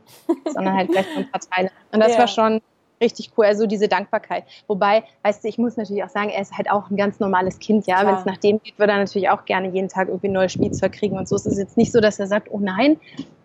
sondern 0.53 0.77
halt 0.77 0.91
vielleicht 0.91 1.17
ein 1.17 1.31
paar 1.31 1.41
Teile. 1.41 1.71
Und 1.93 2.01
das 2.01 2.13
ja. 2.13 2.21
war 2.21 2.29
schon 2.29 2.61
richtig 3.03 3.33
cool. 3.37 3.45
Also 3.45 3.67
diese 3.67 3.89
Dankbarkeit. 3.89 4.45
Wobei, 4.67 5.05
weißt 5.23 5.45
du, 5.45 5.49
ich 5.49 5.59
muss 5.59 5.77
natürlich 5.77 6.03
auch 6.05 6.09
sagen, 6.09 6.31
er 6.31 6.41
ist 6.41 6.57
halt 6.57 6.71
auch 6.71 6.91
ein 6.91 6.97
ganz 6.97 7.21
normales 7.21 7.59
Kind, 7.59 7.87
ja. 7.87 8.07
Wenn 8.07 8.15
es 8.15 8.25
nach 8.25 8.39
dem 8.39 8.61
geht, 8.63 8.79
würde 8.79 8.93
er 8.93 8.99
natürlich 8.99 9.29
auch 9.29 9.45
gerne 9.45 9.69
jeden 9.69 9.89
Tag 9.89 10.09
irgendwie 10.09 10.29
ein 10.29 10.33
neues 10.33 10.53
Spielzeug 10.53 10.93
kriegen 10.93 11.19
und 11.19 11.29
so. 11.29 11.37
Es 11.37 11.47
ist 11.47 11.59
jetzt 11.59 11.77
nicht 11.77 11.93
so, 11.93 12.01
dass 12.01 12.19
er 12.19 12.27
sagt, 12.27 12.49
oh 12.51 12.61
nein, 12.61 12.99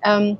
ähm, 0.04 0.38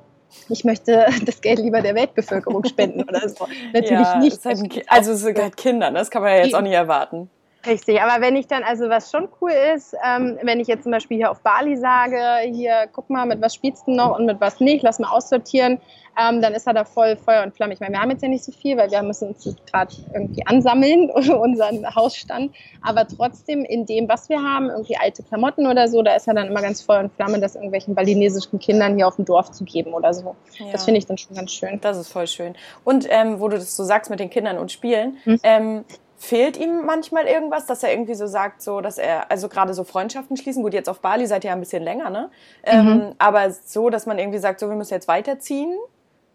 ich 0.50 0.64
möchte 0.64 1.06
das 1.26 1.42
Geld 1.42 1.60
lieber 1.60 1.82
der 1.82 1.96
Weltbevölkerung 1.96 2.64
spenden 2.66 3.04
oder 3.04 3.28
so. 3.28 3.48
Natürlich 3.74 3.92
ja, 3.92 4.20
nicht. 4.20 4.46
Halt 4.46 4.86
also 4.88 5.16
sogar 5.16 5.50
Kinder, 5.52 5.92
das 5.92 6.10
kann 6.10 6.22
man 6.22 6.32
ja 6.32 6.44
jetzt 6.44 6.56
auch 6.56 6.62
nicht 6.62 6.74
erwarten. 6.74 7.30
Richtig, 7.66 8.02
aber 8.02 8.22
wenn 8.22 8.36
ich 8.36 8.48
dann, 8.48 8.64
also 8.64 8.90
was 8.90 9.12
schon 9.12 9.28
cool 9.42 9.52
ist, 9.76 9.96
ähm, 10.06 10.38
wenn 10.42 10.60
ich 10.60 10.68
jetzt 10.68 10.84
zum 10.84 10.92
Beispiel 10.92 11.18
hier 11.18 11.32
auf 11.32 11.42
Bali 11.42 11.76
sage, 11.76 12.18
hier, 12.46 12.88
guck 12.94 13.10
mal, 13.10 13.26
mit 13.26 13.42
was 13.42 13.56
spielst 13.56 13.88
du 13.88 13.92
noch 13.92 14.18
und 14.18 14.26
mit 14.26 14.40
was 14.40 14.60
nicht, 14.60 14.84
lass 14.84 15.00
mal 15.00 15.10
aussortieren, 15.10 15.80
ähm, 16.20 16.42
dann 16.42 16.54
ist 16.54 16.66
er 16.66 16.74
da 16.74 16.84
voll 16.84 17.16
Feuer 17.18 17.44
und 17.44 17.56
Flamme. 17.56 17.74
Ich 17.74 17.80
meine, 17.80 17.94
wir 17.94 18.02
haben 18.02 18.10
jetzt 18.10 18.24
ja 18.24 18.30
nicht 18.30 18.44
so 18.44 18.52
viel, 18.52 18.78
weil 18.78 18.90
wir 18.90 19.04
müssen 19.04 19.30
uns 19.30 19.56
gerade 19.70 19.94
irgendwie 20.14 20.46
ansammeln, 20.46 21.10
unseren 21.12 21.94
Hausstand, 21.96 22.56
aber 22.82 23.08
trotzdem 23.08 23.64
in 23.66 23.86
dem, 23.86 24.08
was 24.08 24.30
wir 24.30 24.42
haben, 24.42 24.70
irgendwie 24.70 24.98
alte 24.98 25.24
Klamotten 25.24 25.68
oder 25.68 25.88
so, 25.88 26.02
da 26.02 26.16
ist 26.16 26.28
er 26.28 26.34
dann 26.34 26.48
immer 26.48 26.62
ganz 26.62 26.82
Feuer 26.82 27.02
und 27.02 27.14
Flamme, 27.14 27.40
das 27.40 27.56
irgendwelchen 27.56 27.96
balinesischen 27.96 28.60
Kindern 28.60 28.96
hier 28.96 29.08
auf 29.08 29.18
dem 29.18 29.26
Dorf 29.26 29.52
zu 29.52 29.64
geben 29.64 29.94
oder 29.94 30.14
so. 30.14 30.36
Ja. 30.58 30.72
Das 30.72 30.86
finde 30.86 31.00
ich 31.00 31.06
dann 31.06 31.18
schon 31.18 31.36
ganz 31.36 31.52
schön. 31.52 31.80
Das 31.82 31.98
ist 31.98 32.12
voll 32.12 32.28
schön. 32.28 32.56
Und 32.84 33.08
ähm, 33.10 33.40
wo 33.40 33.48
du 33.50 33.58
das 33.58 33.76
so 33.76 33.84
sagst 33.84 34.10
mit 34.10 34.20
den 34.20 34.30
Kindern 34.30 34.58
und 34.58 34.72
Spielen, 34.72 35.18
hm? 35.24 35.40
Fehlt 36.20 36.58
ihm 36.58 36.86
manchmal 36.86 37.26
irgendwas, 37.28 37.68
dass 37.68 37.84
er 37.84 37.92
irgendwie 37.92 38.16
so 38.16 38.26
sagt, 38.26 38.62
so, 38.62 38.82
dass 38.82 38.98
er, 38.98 39.30
also 39.30 39.50
gerade 39.50 39.74
so 39.76 39.84
Freundschaften 39.84 40.36
schließen, 40.36 40.64
gut, 40.64 40.74
jetzt 40.74 40.90
auf 40.90 41.00
Bali 41.00 41.28
seid 41.28 41.44
ihr 41.44 41.50
ja 41.50 41.54
ein 41.54 41.60
bisschen 41.60 41.84
länger, 41.84 42.10
ne? 42.10 42.32
Ähm, 42.64 42.86
mhm. 42.86 42.92
Ähm, 42.92 43.16
aber 43.20 43.52
so, 43.52 43.90
dass 43.90 44.08
man 44.08 44.18
irgendwie 44.18 44.40
sagt, 44.40 44.60
so, 44.60 44.68
wir 44.68 44.76
müssen 44.76 44.94
jetzt 44.94 45.08
weiterziehen. 45.08 45.78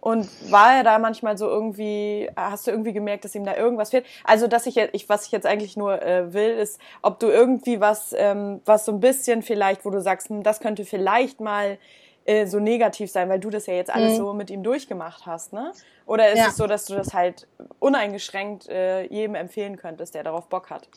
Und 0.00 0.28
war 0.50 0.74
er 0.74 0.82
da 0.82 0.98
manchmal 0.98 1.38
so 1.38 1.46
irgendwie, 1.46 2.28
hast 2.34 2.66
du 2.66 2.72
irgendwie 2.72 2.92
gemerkt, 2.92 3.24
dass 3.24 3.36
ihm 3.36 3.44
da 3.44 3.56
irgendwas 3.56 3.90
fehlt? 3.90 4.04
Also, 4.24 4.48
dass 4.48 4.66
ich 4.66 4.74
jetzt, 4.74 4.94
ich, 4.94 5.08
was 5.08 5.26
ich 5.26 5.32
jetzt 5.32 5.46
eigentlich 5.46 5.76
nur 5.76 6.02
äh, 6.02 6.32
will, 6.32 6.50
ist, 6.50 6.80
ob 7.02 7.20
du 7.20 7.28
irgendwie 7.28 7.80
was, 7.80 8.12
ähm, 8.18 8.60
was 8.64 8.84
so 8.84 8.90
ein 8.90 8.98
bisschen 8.98 9.42
vielleicht, 9.42 9.84
wo 9.84 9.90
du 9.90 10.00
sagst, 10.00 10.28
hm, 10.28 10.42
das 10.42 10.58
könnte 10.58 10.84
vielleicht 10.84 11.40
mal 11.40 11.78
äh, 12.24 12.46
so 12.46 12.58
negativ 12.58 13.10
sein, 13.10 13.28
weil 13.28 13.40
du 13.40 13.50
das 13.50 13.66
ja 13.66 13.74
jetzt 13.74 13.92
alles 13.92 14.12
mhm. 14.12 14.16
so 14.16 14.32
mit 14.32 14.50
ihm 14.50 14.62
durchgemacht 14.62 15.26
hast, 15.26 15.52
ne? 15.52 15.72
Oder 16.06 16.30
ist 16.30 16.38
ja. 16.38 16.48
es 16.48 16.56
so, 16.56 16.66
dass 16.66 16.84
du 16.86 16.94
das 16.94 17.14
halt 17.14 17.46
uneingeschränkt 17.78 18.68
äh, 18.68 19.02
jedem 19.04 19.34
empfehlen 19.34 19.76
könntest, 19.76 20.14
der 20.14 20.24
darauf 20.24 20.48
Bock 20.48 20.70
hat? 20.70 20.88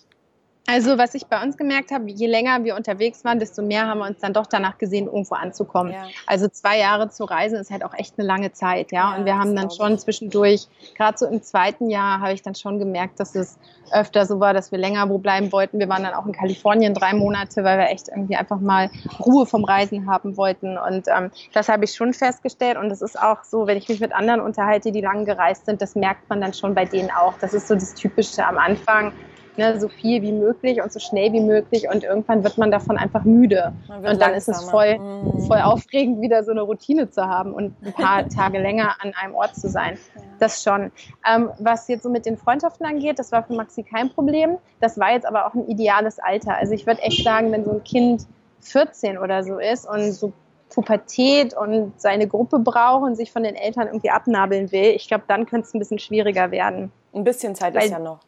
Also 0.67 0.97
was 0.97 1.13
ich 1.13 1.28
bei 1.28 1.41
uns 1.43 1.58
gemerkt 1.58 1.91
habe, 1.91 2.10
je 2.10 2.25
länger 2.25 2.63
wir 2.63 2.75
unterwegs 2.75 3.23
waren, 3.23 3.39
desto 3.39 3.62
mehr 3.62 3.88
haben 3.88 3.99
wir 3.99 4.08
uns 4.08 4.19
dann 4.19 4.34
doch 4.34 4.47
danach 4.47 4.78
gesehen, 4.80 5.06
irgendwo 5.06 5.36
anzukommen. 5.36 5.93
Ja. 5.93 6.08
Also 6.25 6.47
zwei 6.47 6.80
Jahre 6.80 7.10
zu 7.10 7.25
reisen 7.25 7.60
ist 7.60 7.69
halt 7.69 7.84
auch 7.84 7.93
echt 7.93 8.17
eine 8.17 8.28
lange 8.28 8.51
Zeit, 8.51 8.91
ja. 8.91 9.12
ja 9.12 9.17
und 9.17 9.25
wir 9.25 9.38
haben 9.38 9.56
dann 9.56 9.69
schon 9.69 9.99
zwischendurch, 9.99 10.67
gerade 10.97 11.17
so 11.17 11.28
im 11.28 11.43
zweiten 11.43 11.89
Jahr, 11.89 12.19
habe 12.19 12.34
ich 12.34 12.41
dann 12.41 12.56
schon 12.56 12.80
gemerkt, 12.80 13.19
dass 13.19 13.36
es 13.36 13.60
öfter 13.91 14.25
so 14.25 14.39
war, 14.39 14.54
dass 14.54 14.71
wir 14.71 14.80
länger 14.80 15.08
wo 15.10 15.19
bleiben 15.19 15.51
wollten. 15.51 15.80
Wir 15.80 15.89
waren 15.89 16.04
dann 16.04 16.13
auch 16.13 16.25
in 16.25 16.34
Kalifornien 16.34 16.93
drei 16.93 17.13
Monate, 17.13 17.63
weil 17.63 17.78
wir 17.78 17.89
echt 17.89 18.08
irgendwie 18.08 18.36
einfach 18.36 18.60
mal 18.60 18.89
Ruhe 19.19 19.45
vom 19.45 19.63
Reisen 19.63 20.10
haben 20.10 20.38
wollten. 20.38 20.78
Und 20.78 21.08
ähm, 21.08 21.32
das 21.54 21.69
habe 21.69 21.86
ich 21.86 21.93
schon 21.93 22.13
festgestellt. 22.13 22.78
Und 22.78 22.89
es 22.89 23.01
ist 23.01 23.19
auch 23.19 23.43
so, 23.43 23.67
wenn 23.67 23.78
ich 23.78 23.88
mich 23.88 23.99
mit 23.99 24.13
anderen 24.13 24.41
unterhalte, 24.41 24.91
die 24.91 25.01
lang 25.01 25.25
gereist 25.25 25.65
sind, 25.65 25.82
das 25.82 25.95
merkt 25.95 26.28
man 26.30 26.41
dann 26.41 26.54
schon 26.54 26.73
bei 26.73 26.86
denen 26.86 27.12
auch. 27.12 27.36
Das 27.39 27.54
ist 27.54 27.67
so 27.67 27.75
das 27.75 27.93
Typische 27.93 28.45
am 28.45 28.58
Anfang 28.58 29.13
ne, 29.58 29.80
so 29.80 29.88
viel 29.88 30.22
wie 30.22 30.32
möglich 30.32 30.82
und 30.82 30.91
so 30.91 31.00
schnell 31.00 31.34
wie 31.34 31.39
möglich 31.39 31.88
und 31.89 32.04
irgendwann 32.04 32.44
wird 32.44 32.58
man 32.58 32.72
davon 32.72 32.98
einfach 32.98 33.24
müde. 33.24 33.74
Und 33.88 34.04
dann 34.04 34.04
langsamer. 34.04 34.36
ist 34.36 34.48
es 34.50 34.70
voll, 34.70 34.98
mhm. 34.98 35.41
voll 35.48 35.60
aufregend, 35.60 36.22
wieder 36.22 36.44
so 36.44 36.52
eine 36.52 36.62
Routine 36.62 37.10
zu 37.10 37.26
haben 37.26 37.54
und 37.54 37.74
ein 37.86 37.94
paar 37.94 38.28
Tage 38.30 38.60
länger 38.60 38.96
an 39.00 39.13
einem 39.22 39.36
Ort 39.36 39.56
zu 39.56 39.70
sein. 39.70 39.98
Ja. 40.15 40.22
Das 40.39 40.63
schon. 40.63 40.91
Ähm, 41.30 41.50
was 41.60 41.88
jetzt 41.88 42.04
so 42.04 42.10
mit 42.10 42.26
den 42.26 42.38
Freundschaften 42.38 42.86
angeht, 42.86 43.20
das 43.20 43.32
war 43.32 43.44
für 43.44 43.54
Maxi 43.54 43.84
kein 43.84 44.10
Problem. 44.10 44.58
Das 44.80 45.00
war 45.00 45.12
jetzt 45.12 45.26
aber 45.26 45.48
auch 45.48 45.54
ein 45.54 45.68
ideales 45.68 46.20
Alter. 46.20 46.56
Also 46.58 46.74
ich 46.74 46.86
würde 46.86 47.02
echt 47.02 47.24
sagen, 47.24 47.52
wenn 47.52 47.63
so 47.63 47.72
ein 47.72 47.84
Kind 47.84 48.26
14 48.62 49.18
oder 49.18 49.44
so 49.44 49.60
ist 49.60 49.88
und 49.88 50.12
so 50.12 50.34
Pubertät 50.70 51.56
und 51.56 51.94
seine 51.98 52.28
Gruppe 52.28 52.60
braucht 52.60 53.04
und 53.04 53.15
sich 53.15 53.32
von 53.32 53.44
den 53.44 53.56
Eltern 53.56 53.88
irgendwie 53.88 54.10
abnabeln 54.10 54.72
will, 54.72 54.94
ich 54.96 55.08
glaube, 55.08 55.24
dann 55.28 55.46
könnte 55.46 55.68
es 55.68 55.74
ein 55.74 55.80
bisschen 55.80 56.00
schwieriger 56.00 56.52
werden. 56.52 56.91
Ein 57.13 57.24
bisschen 57.24 57.56
Zeit 57.56 57.76
Weil, 57.76 57.86
ist 57.86 57.91
ja 57.91 58.00
noch. 58.00 58.20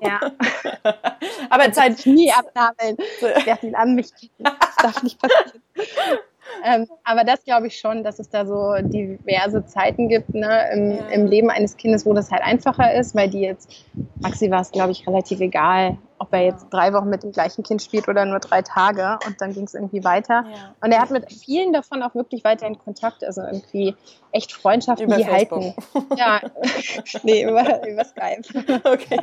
Ja. 0.00 0.20
Aber 1.50 1.72
Zeit. 1.72 2.04
Nie 2.06 2.32
abnabeln. 2.32 2.96
Wer 3.20 3.62
ihn 3.62 3.74
an 3.74 3.94
mich 3.94 4.10
Das 4.38 4.76
darf 4.82 5.02
nicht 5.02 5.20
passieren. 5.20 5.62
Ähm, 6.64 6.86
aber 7.04 7.24
das 7.24 7.44
glaube 7.44 7.68
ich 7.68 7.78
schon, 7.78 8.04
dass 8.04 8.18
es 8.18 8.28
da 8.28 8.44
so 8.44 8.74
diverse 8.80 9.64
Zeiten 9.64 10.08
gibt 10.08 10.34
ne, 10.34 10.70
im, 10.72 10.90
ja. 10.92 11.08
im, 11.08 11.26
Leben 11.26 11.50
eines 11.50 11.76
Kindes, 11.76 12.04
wo 12.04 12.12
das 12.12 12.30
halt 12.30 12.42
einfacher 12.42 12.94
ist, 12.94 13.14
weil 13.14 13.30
die 13.30 13.40
jetzt, 13.40 13.70
Maxi 14.20 14.50
war 14.50 14.60
es, 14.60 14.70
glaube 14.70 14.92
ich, 14.92 15.06
relativ 15.06 15.40
egal, 15.40 15.98
ob 16.22 16.32
er 16.32 16.42
jetzt 16.44 16.66
drei 16.70 16.92
Wochen 16.92 17.08
mit 17.08 17.24
dem 17.24 17.32
gleichen 17.32 17.64
Kind 17.64 17.82
spielt 17.82 18.06
oder 18.06 18.24
nur 18.24 18.38
drei 18.38 18.62
Tage 18.62 19.18
und 19.26 19.40
dann 19.40 19.52
ging 19.52 19.64
es 19.64 19.74
irgendwie 19.74 20.04
weiter. 20.04 20.44
Ja. 20.46 20.74
Und 20.80 20.92
er 20.92 21.00
hat 21.00 21.10
mit 21.10 21.32
vielen 21.32 21.72
davon 21.72 22.00
auch 22.04 22.14
wirklich 22.14 22.44
weiterhin 22.44 22.78
Kontakt, 22.78 23.24
also 23.24 23.42
irgendwie 23.42 23.96
echt 24.30 24.52
Freundschaften, 24.52 25.06
über 25.06 25.16
die 25.16 25.24
Facebook. 25.24 25.62
halten. 25.62 26.16
Ja, 26.16 26.40
nee, 27.24 27.42
über, 27.42 27.86
über 27.86 28.04
Skype. 28.04 28.42
Okay. 28.92 29.18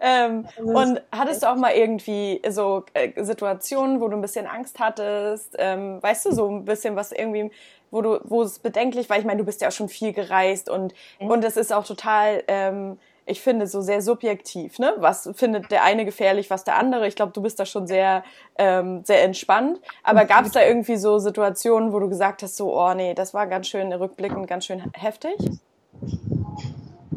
Ähm, 0.00 0.46
und 0.56 1.00
hattest 1.12 1.42
du 1.42 1.50
auch 1.50 1.56
mal 1.56 1.72
irgendwie 1.72 2.40
so 2.48 2.84
äh, 2.94 3.12
Situationen, 3.22 4.00
wo 4.00 4.08
du 4.08 4.16
ein 4.16 4.20
bisschen 4.20 4.46
Angst 4.46 4.78
hattest? 4.78 5.56
Ähm, 5.58 6.02
weißt 6.02 6.26
du, 6.26 6.32
so 6.32 6.48
ein 6.48 6.64
bisschen 6.64 6.94
was 6.94 7.12
irgendwie 7.12 7.50
wo 7.90 8.02
du, 8.02 8.20
wo 8.24 8.42
es 8.42 8.58
bedenklich 8.58 9.08
war. 9.08 9.18
Ich 9.18 9.24
meine, 9.24 9.38
du 9.38 9.44
bist 9.44 9.62
ja 9.62 9.68
auch 9.68 9.72
schon 9.72 9.88
viel 9.88 10.12
gereist 10.12 10.68
und 10.68 10.94
mhm. 11.20 11.30
und 11.30 11.44
es 11.44 11.56
ist 11.56 11.72
auch 11.72 11.86
total 11.86 12.42
ähm, 12.46 12.98
ich 13.28 13.40
finde, 13.40 13.66
so 13.66 13.80
sehr 13.80 14.00
subjektiv. 14.00 14.78
Ne? 14.78 14.94
Was 14.98 15.30
findet 15.34 15.70
der 15.70 15.84
eine 15.84 16.04
gefährlich, 16.04 16.50
was 16.50 16.64
der 16.64 16.76
andere? 16.76 17.06
Ich 17.06 17.16
glaube, 17.16 17.32
du 17.32 17.42
bist 17.42 17.60
da 17.60 17.66
schon 17.66 17.86
sehr, 17.86 18.24
ähm, 18.56 19.02
sehr 19.04 19.22
entspannt. 19.22 19.80
Aber 20.02 20.24
gab 20.24 20.46
es 20.46 20.52
da 20.52 20.64
irgendwie 20.64 20.96
so 20.96 21.18
Situationen, 21.18 21.92
wo 21.92 21.98
du 21.98 22.08
gesagt 22.08 22.42
hast, 22.42 22.56
so, 22.56 22.74
oh 22.78 22.94
nee, 22.94 23.14
das 23.14 23.34
war 23.34 23.46
ganz 23.46 23.68
schön 23.68 23.92
rückblickend, 23.92 24.46
ganz 24.46 24.64
schön 24.64 24.82
heftig? 24.94 25.36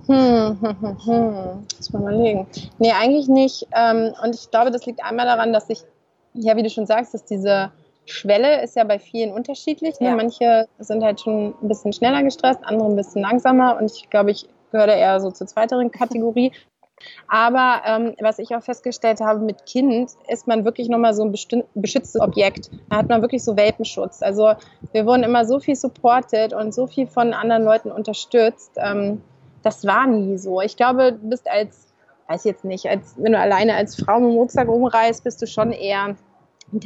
Hm, 0.07 0.57
hm, 0.59 0.81
hm, 0.81 1.05
hm. 1.05 1.67
Muss 1.77 1.93
man 1.93 2.03
mal 2.03 2.13
überlegen. 2.13 2.47
Nee, 2.79 2.91
eigentlich 2.91 3.27
nicht. 3.27 3.67
Ähm, 3.73 4.13
und 4.23 4.35
ich 4.35 4.51
glaube, 4.51 4.71
das 4.71 4.85
liegt 4.85 5.03
einmal 5.03 5.25
daran, 5.25 5.53
dass 5.53 5.69
ich, 5.69 5.83
ja, 6.33 6.55
wie 6.57 6.63
du 6.63 6.69
schon 6.69 6.85
sagst, 6.85 7.13
dass 7.13 7.23
diese 7.23 7.71
Schwelle 8.05 8.61
ist 8.63 8.75
ja 8.75 8.83
bei 8.83 8.99
vielen 8.99 9.31
unterschiedlich. 9.31 9.99
Ne? 9.99 10.07
Ja. 10.09 10.15
Manche 10.15 10.67
sind 10.79 11.03
halt 11.03 11.21
schon 11.21 11.53
ein 11.61 11.67
bisschen 11.67 11.93
schneller 11.93 12.23
gestresst, 12.23 12.59
andere 12.63 12.89
ein 12.89 12.95
bisschen 12.95 13.21
langsamer. 13.21 13.77
Und 13.77 13.91
ich 13.91 14.09
glaube, 14.09 14.31
ich 14.31 14.47
gehört 14.71 14.89
er 14.89 14.97
eher 14.97 15.19
so 15.19 15.31
zur 15.31 15.47
zweiteren 15.47 15.91
Kategorie. 15.91 16.51
Aber 17.27 17.81
ähm, 17.85 18.15
was 18.19 18.39
ich 18.39 18.55
auch 18.55 18.61
festgestellt 18.61 19.21
habe 19.21 19.39
mit 19.39 19.65
Kind, 19.65 20.11
ist 20.27 20.47
man 20.47 20.65
wirklich 20.65 20.89
nochmal 20.89 21.13
so 21.13 21.23
ein 21.23 21.31
beschütztes 21.31 22.21
Objekt. 22.21 22.69
Da 22.89 22.97
hat 22.97 23.09
man 23.09 23.21
wirklich 23.21 23.43
so 23.43 23.57
Welpenschutz. 23.57 24.21
Also 24.21 24.53
wir 24.91 25.05
wurden 25.05 25.23
immer 25.23 25.45
so 25.45 25.59
viel 25.59 25.75
supported 25.75 26.53
und 26.53 26.73
so 26.73 26.87
viel 26.87 27.07
von 27.07 27.33
anderen 27.33 27.63
Leuten 27.63 27.91
unterstützt. 27.91 28.73
Ähm, 28.77 29.21
das 29.63 29.85
war 29.85 30.07
nie 30.07 30.37
so. 30.37 30.61
Ich 30.61 30.75
glaube, 30.75 31.13
du 31.13 31.29
bist 31.29 31.49
als, 31.49 31.87
weiß 32.27 32.43
jetzt 32.43 32.65
nicht, 32.65 32.87
als 32.87 33.15
wenn 33.17 33.33
du 33.33 33.39
alleine 33.39 33.75
als 33.75 33.95
Frau 33.95 34.19
mit 34.19 34.31
dem 34.31 34.37
Rucksack 34.37 34.67
rumreist, 34.67 35.23
bist 35.23 35.41
du 35.41 35.47
schon 35.47 35.71
eher 35.71 36.15
ein 36.73 36.79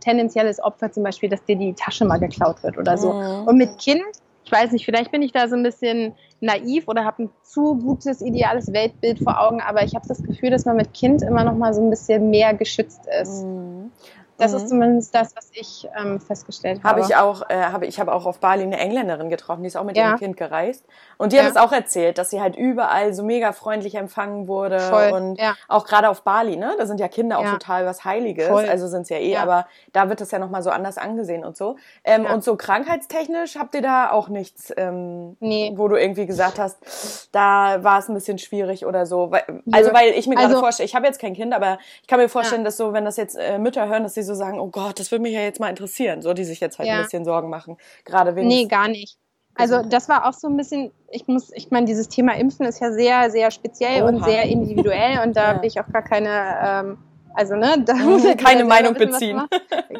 tendenzielles 0.00 0.60
Opfer, 0.60 0.90
zum 0.90 1.02
Beispiel, 1.02 1.28
dass 1.28 1.44
dir 1.44 1.56
die 1.56 1.74
Tasche 1.74 2.04
mal 2.04 2.18
geklaut 2.18 2.62
wird 2.62 2.78
oder 2.78 2.96
so. 2.96 3.12
Mhm. 3.12 3.46
Und 3.46 3.56
mit 3.58 3.78
Kind 3.78 4.02
ich 4.48 4.52
weiß 4.52 4.72
nicht, 4.72 4.86
vielleicht 4.86 5.12
bin 5.12 5.20
ich 5.20 5.32
da 5.32 5.46
so 5.46 5.56
ein 5.56 5.62
bisschen 5.62 6.14
naiv 6.40 6.88
oder 6.88 7.04
habe 7.04 7.24
ein 7.24 7.30
zu 7.42 7.76
gutes, 7.76 8.22
ideales 8.22 8.72
Weltbild 8.72 9.18
vor 9.18 9.38
Augen, 9.38 9.60
aber 9.60 9.84
ich 9.84 9.94
habe 9.94 10.06
das 10.08 10.22
Gefühl, 10.22 10.48
dass 10.48 10.64
man 10.64 10.76
mit 10.76 10.94
Kind 10.94 11.20
immer 11.20 11.44
noch 11.44 11.54
mal 11.54 11.74
so 11.74 11.82
ein 11.82 11.90
bisschen 11.90 12.30
mehr 12.30 12.54
geschützt 12.54 13.02
ist. 13.20 13.44
Mhm. 13.44 13.90
Das 14.38 14.52
mhm. 14.52 14.58
ist 14.58 14.68
zumindest 14.68 15.14
das, 15.14 15.36
was 15.36 15.50
ich 15.52 15.88
ähm, 15.98 16.20
festgestellt 16.20 16.84
habe. 16.84 16.88
Habe 16.88 17.00
ich 17.00 17.16
auch, 17.16 17.42
äh, 17.50 17.56
habe 17.56 17.86
ich 17.86 17.98
habe 17.98 18.12
auch 18.12 18.24
auf 18.24 18.38
Bali 18.38 18.62
eine 18.62 18.78
Engländerin 18.78 19.28
getroffen, 19.28 19.62
die 19.62 19.66
ist 19.66 19.76
auch 19.76 19.84
mit 19.84 19.96
ja. 19.96 20.08
ihrem 20.08 20.18
Kind 20.18 20.36
gereist 20.36 20.84
und 21.16 21.32
die 21.32 21.36
ja. 21.36 21.42
hat 21.42 21.50
es 21.50 21.56
auch 21.56 21.72
erzählt, 21.72 22.18
dass 22.18 22.30
sie 22.30 22.40
halt 22.40 22.56
überall 22.56 23.12
so 23.12 23.24
mega 23.24 23.52
freundlich 23.52 23.96
empfangen 23.96 24.46
wurde 24.46 24.78
Voll. 24.78 25.10
und 25.12 25.40
ja. 25.40 25.54
auch 25.66 25.84
gerade 25.84 26.08
auf 26.08 26.22
Bali, 26.22 26.56
ne, 26.56 26.74
da 26.78 26.86
sind 26.86 27.00
ja 27.00 27.08
Kinder 27.08 27.38
auch 27.38 27.50
total 27.50 27.84
was 27.84 28.04
Heiliges, 28.04 28.48
Voll. 28.48 28.66
also 28.66 28.86
sind 28.86 29.02
es 29.02 29.08
ja 29.08 29.18
eh, 29.18 29.36
aber 29.36 29.66
da 29.92 30.08
wird 30.08 30.20
das 30.20 30.30
ja 30.30 30.38
noch 30.38 30.50
mal 30.50 30.62
so 30.62 30.70
anders 30.70 30.98
angesehen 30.98 31.44
und 31.44 31.56
so. 31.56 31.76
Ähm, 32.04 32.24
und 32.24 32.44
so 32.44 32.56
krankheitstechnisch 32.56 33.56
habt 33.56 33.74
ihr 33.74 33.82
da 33.82 34.10
auch 34.10 34.28
nichts, 34.28 34.72
ähm, 34.76 35.36
nee. 35.40 35.72
wo 35.74 35.88
du 35.88 35.96
irgendwie 35.96 36.26
gesagt 36.26 36.58
hast, 36.58 37.28
da 37.32 37.82
war 37.82 37.98
es 37.98 38.08
ein 38.08 38.14
bisschen 38.14 38.38
schwierig 38.38 38.86
oder 38.86 39.04
so. 39.04 39.32
Also 39.72 39.92
weil 39.92 40.12
ich 40.12 40.28
mir 40.28 40.36
gerade 40.36 40.48
also, 40.48 40.60
vorstelle, 40.60 40.86
ich 40.86 40.94
habe 40.94 41.06
jetzt 41.06 41.20
kein 41.20 41.34
Kind, 41.34 41.52
aber 41.52 41.78
ich 42.02 42.06
kann 42.06 42.20
mir 42.20 42.28
vorstellen, 42.28 42.64
dass 42.64 42.76
so, 42.76 42.92
wenn 42.92 43.04
das 43.04 43.16
jetzt 43.16 43.36
äh, 43.36 43.58
Mütter 43.58 43.88
hören, 43.88 44.04
dass 44.04 44.14
sie 44.14 44.22
so 44.22 44.27
sagen, 44.34 44.60
oh 44.60 44.68
Gott, 44.68 44.98
das 44.98 45.10
würde 45.10 45.22
mich 45.22 45.34
ja 45.34 45.40
jetzt 45.40 45.60
mal 45.60 45.68
interessieren, 45.68 46.22
so 46.22 46.32
die 46.34 46.44
sich 46.44 46.60
jetzt 46.60 46.78
halt 46.78 46.88
ja. 46.88 46.96
ein 46.96 47.02
bisschen 47.02 47.24
Sorgen 47.24 47.50
machen, 47.50 47.76
gerade 48.04 48.36
wegen. 48.36 48.48
Nee, 48.48 48.66
gar 48.66 48.88
nicht. 48.88 49.18
Also 49.54 49.82
das 49.82 50.08
war 50.08 50.28
auch 50.28 50.34
so 50.34 50.46
ein 50.46 50.56
bisschen, 50.56 50.92
ich 51.10 51.26
muss, 51.26 51.50
ich 51.52 51.70
meine, 51.72 51.86
dieses 51.86 52.08
Thema 52.08 52.36
Impfen 52.36 52.64
ist 52.66 52.80
ja 52.80 52.92
sehr, 52.92 53.28
sehr 53.30 53.50
speziell 53.50 54.02
Oha. 54.02 54.08
und 54.08 54.24
sehr 54.24 54.44
individuell 54.44 55.20
und 55.26 55.36
da 55.36 55.52
ja. 55.54 55.60
will 55.60 55.66
ich 55.66 55.80
auch 55.80 55.88
gar 55.92 56.02
keine, 56.02 56.56
ähm, 56.62 56.98
Also, 57.38 57.54
ne, 57.54 57.76
da 57.86 57.94
muss 57.94 58.24
mhm, 58.24 58.36
keine 58.36 58.64
Meinung 58.64 58.94
beziehen. 58.94 59.40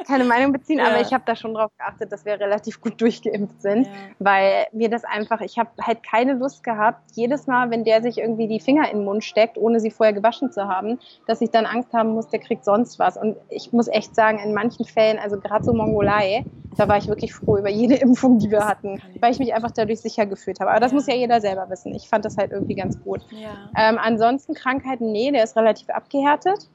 Keine 0.09 0.25
Meinung 0.25 0.51
beziehen, 0.51 0.81
aber 0.81 1.01
ich 1.01 1.13
habe 1.13 1.23
da 1.25 1.37
schon 1.37 1.55
drauf 1.55 1.71
geachtet, 1.79 2.11
dass 2.11 2.25
wir 2.25 2.33
relativ 2.33 2.81
gut 2.81 3.01
durchgeimpft 3.01 3.63
sind, 3.63 3.87
ja. 3.87 3.93
weil 4.19 4.67
mir 4.73 4.91
das 4.91 5.05
einfach, 5.05 5.41
ich 5.43 5.57
habe 5.57 5.71
halt 5.81 6.03
keine 6.03 6.33
Lust 6.33 6.65
gehabt, 6.65 6.99
jedes 7.13 7.47
Mal, 7.47 7.71
wenn 7.71 7.85
der 7.85 8.03
sich 8.03 8.19
irgendwie 8.19 8.49
die 8.49 8.59
Finger 8.59 8.91
in 8.91 8.99
den 8.99 9.05
Mund 9.05 9.23
steckt, 9.23 9.57
ohne 9.57 9.79
sie 9.79 9.93
vorher 9.93 10.13
gewaschen 10.13 10.51
zu 10.51 10.67
haben, 10.67 10.99
dass 11.29 11.41
ich 11.41 11.53
dann 11.53 11.65
Angst 11.65 11.93
haben 11.93 12.09
muss, 12.09 12.27
der 12.27 12.41
kriegt 12.41 12.65
sonst 12.65 12.99
was. 12.99 13.17
Und 13.17 13.37
ich 13.51 13.73
muss 13.73 13.87
echt 13.87 14.17
sagen, 14.17 14.41
in 14.41 14.53
manchen 14.53 14.85
Fällen, 14.85 15.21
also 15.21 15.39
gerade 15.39 15.65
so 15.65 15.73
Mongolei, 15.73 16.45
da 16.77 16.89
war 16.89 16.99
ich 16.99 17.07
wirklich 17.07 17.35
froh 17.35 17.57
über 17.57 17.71
jede 17.71 17.95
Impfung, 18.01 18.41
die 18.41 18.51
wir 18.51 18.67
hatten, 18.67 19.01
weil 19.21 19.31
ich 19.31 19.39
mich 19.39 19.55
einfach 19.55 19.71
dadurch 19.71 20.01
sicher 20.01 20.27
gefühlt 20.27 20.59
habe. 20.59 20.73
Aber 20.73 20.81
das 20.81 20.93
muss 20.93 21.07
ja 21.07 21.15
jeder 21.15 21.41
selber 21.41 21.71
wissen. 21.71 21.95
Ich 21.95 22.09
fand 22.09 22.25
das 22.25 22.37
halt 22.37 22.51
irgendwie 22.51 22.75
ganz 22.75 23.01
gut. 23.01 23.21
Ja. 23.31 23.71
Ähm, 23.77 23.97
ansonsten 24.03 24.55
Krankheiten, 24.55 25.13
nee, 25.13 25.31
der 25.31 25.45
ist 25.45 25.57
relativ 25.57 25.89
abgehärtet. 25.91 26.69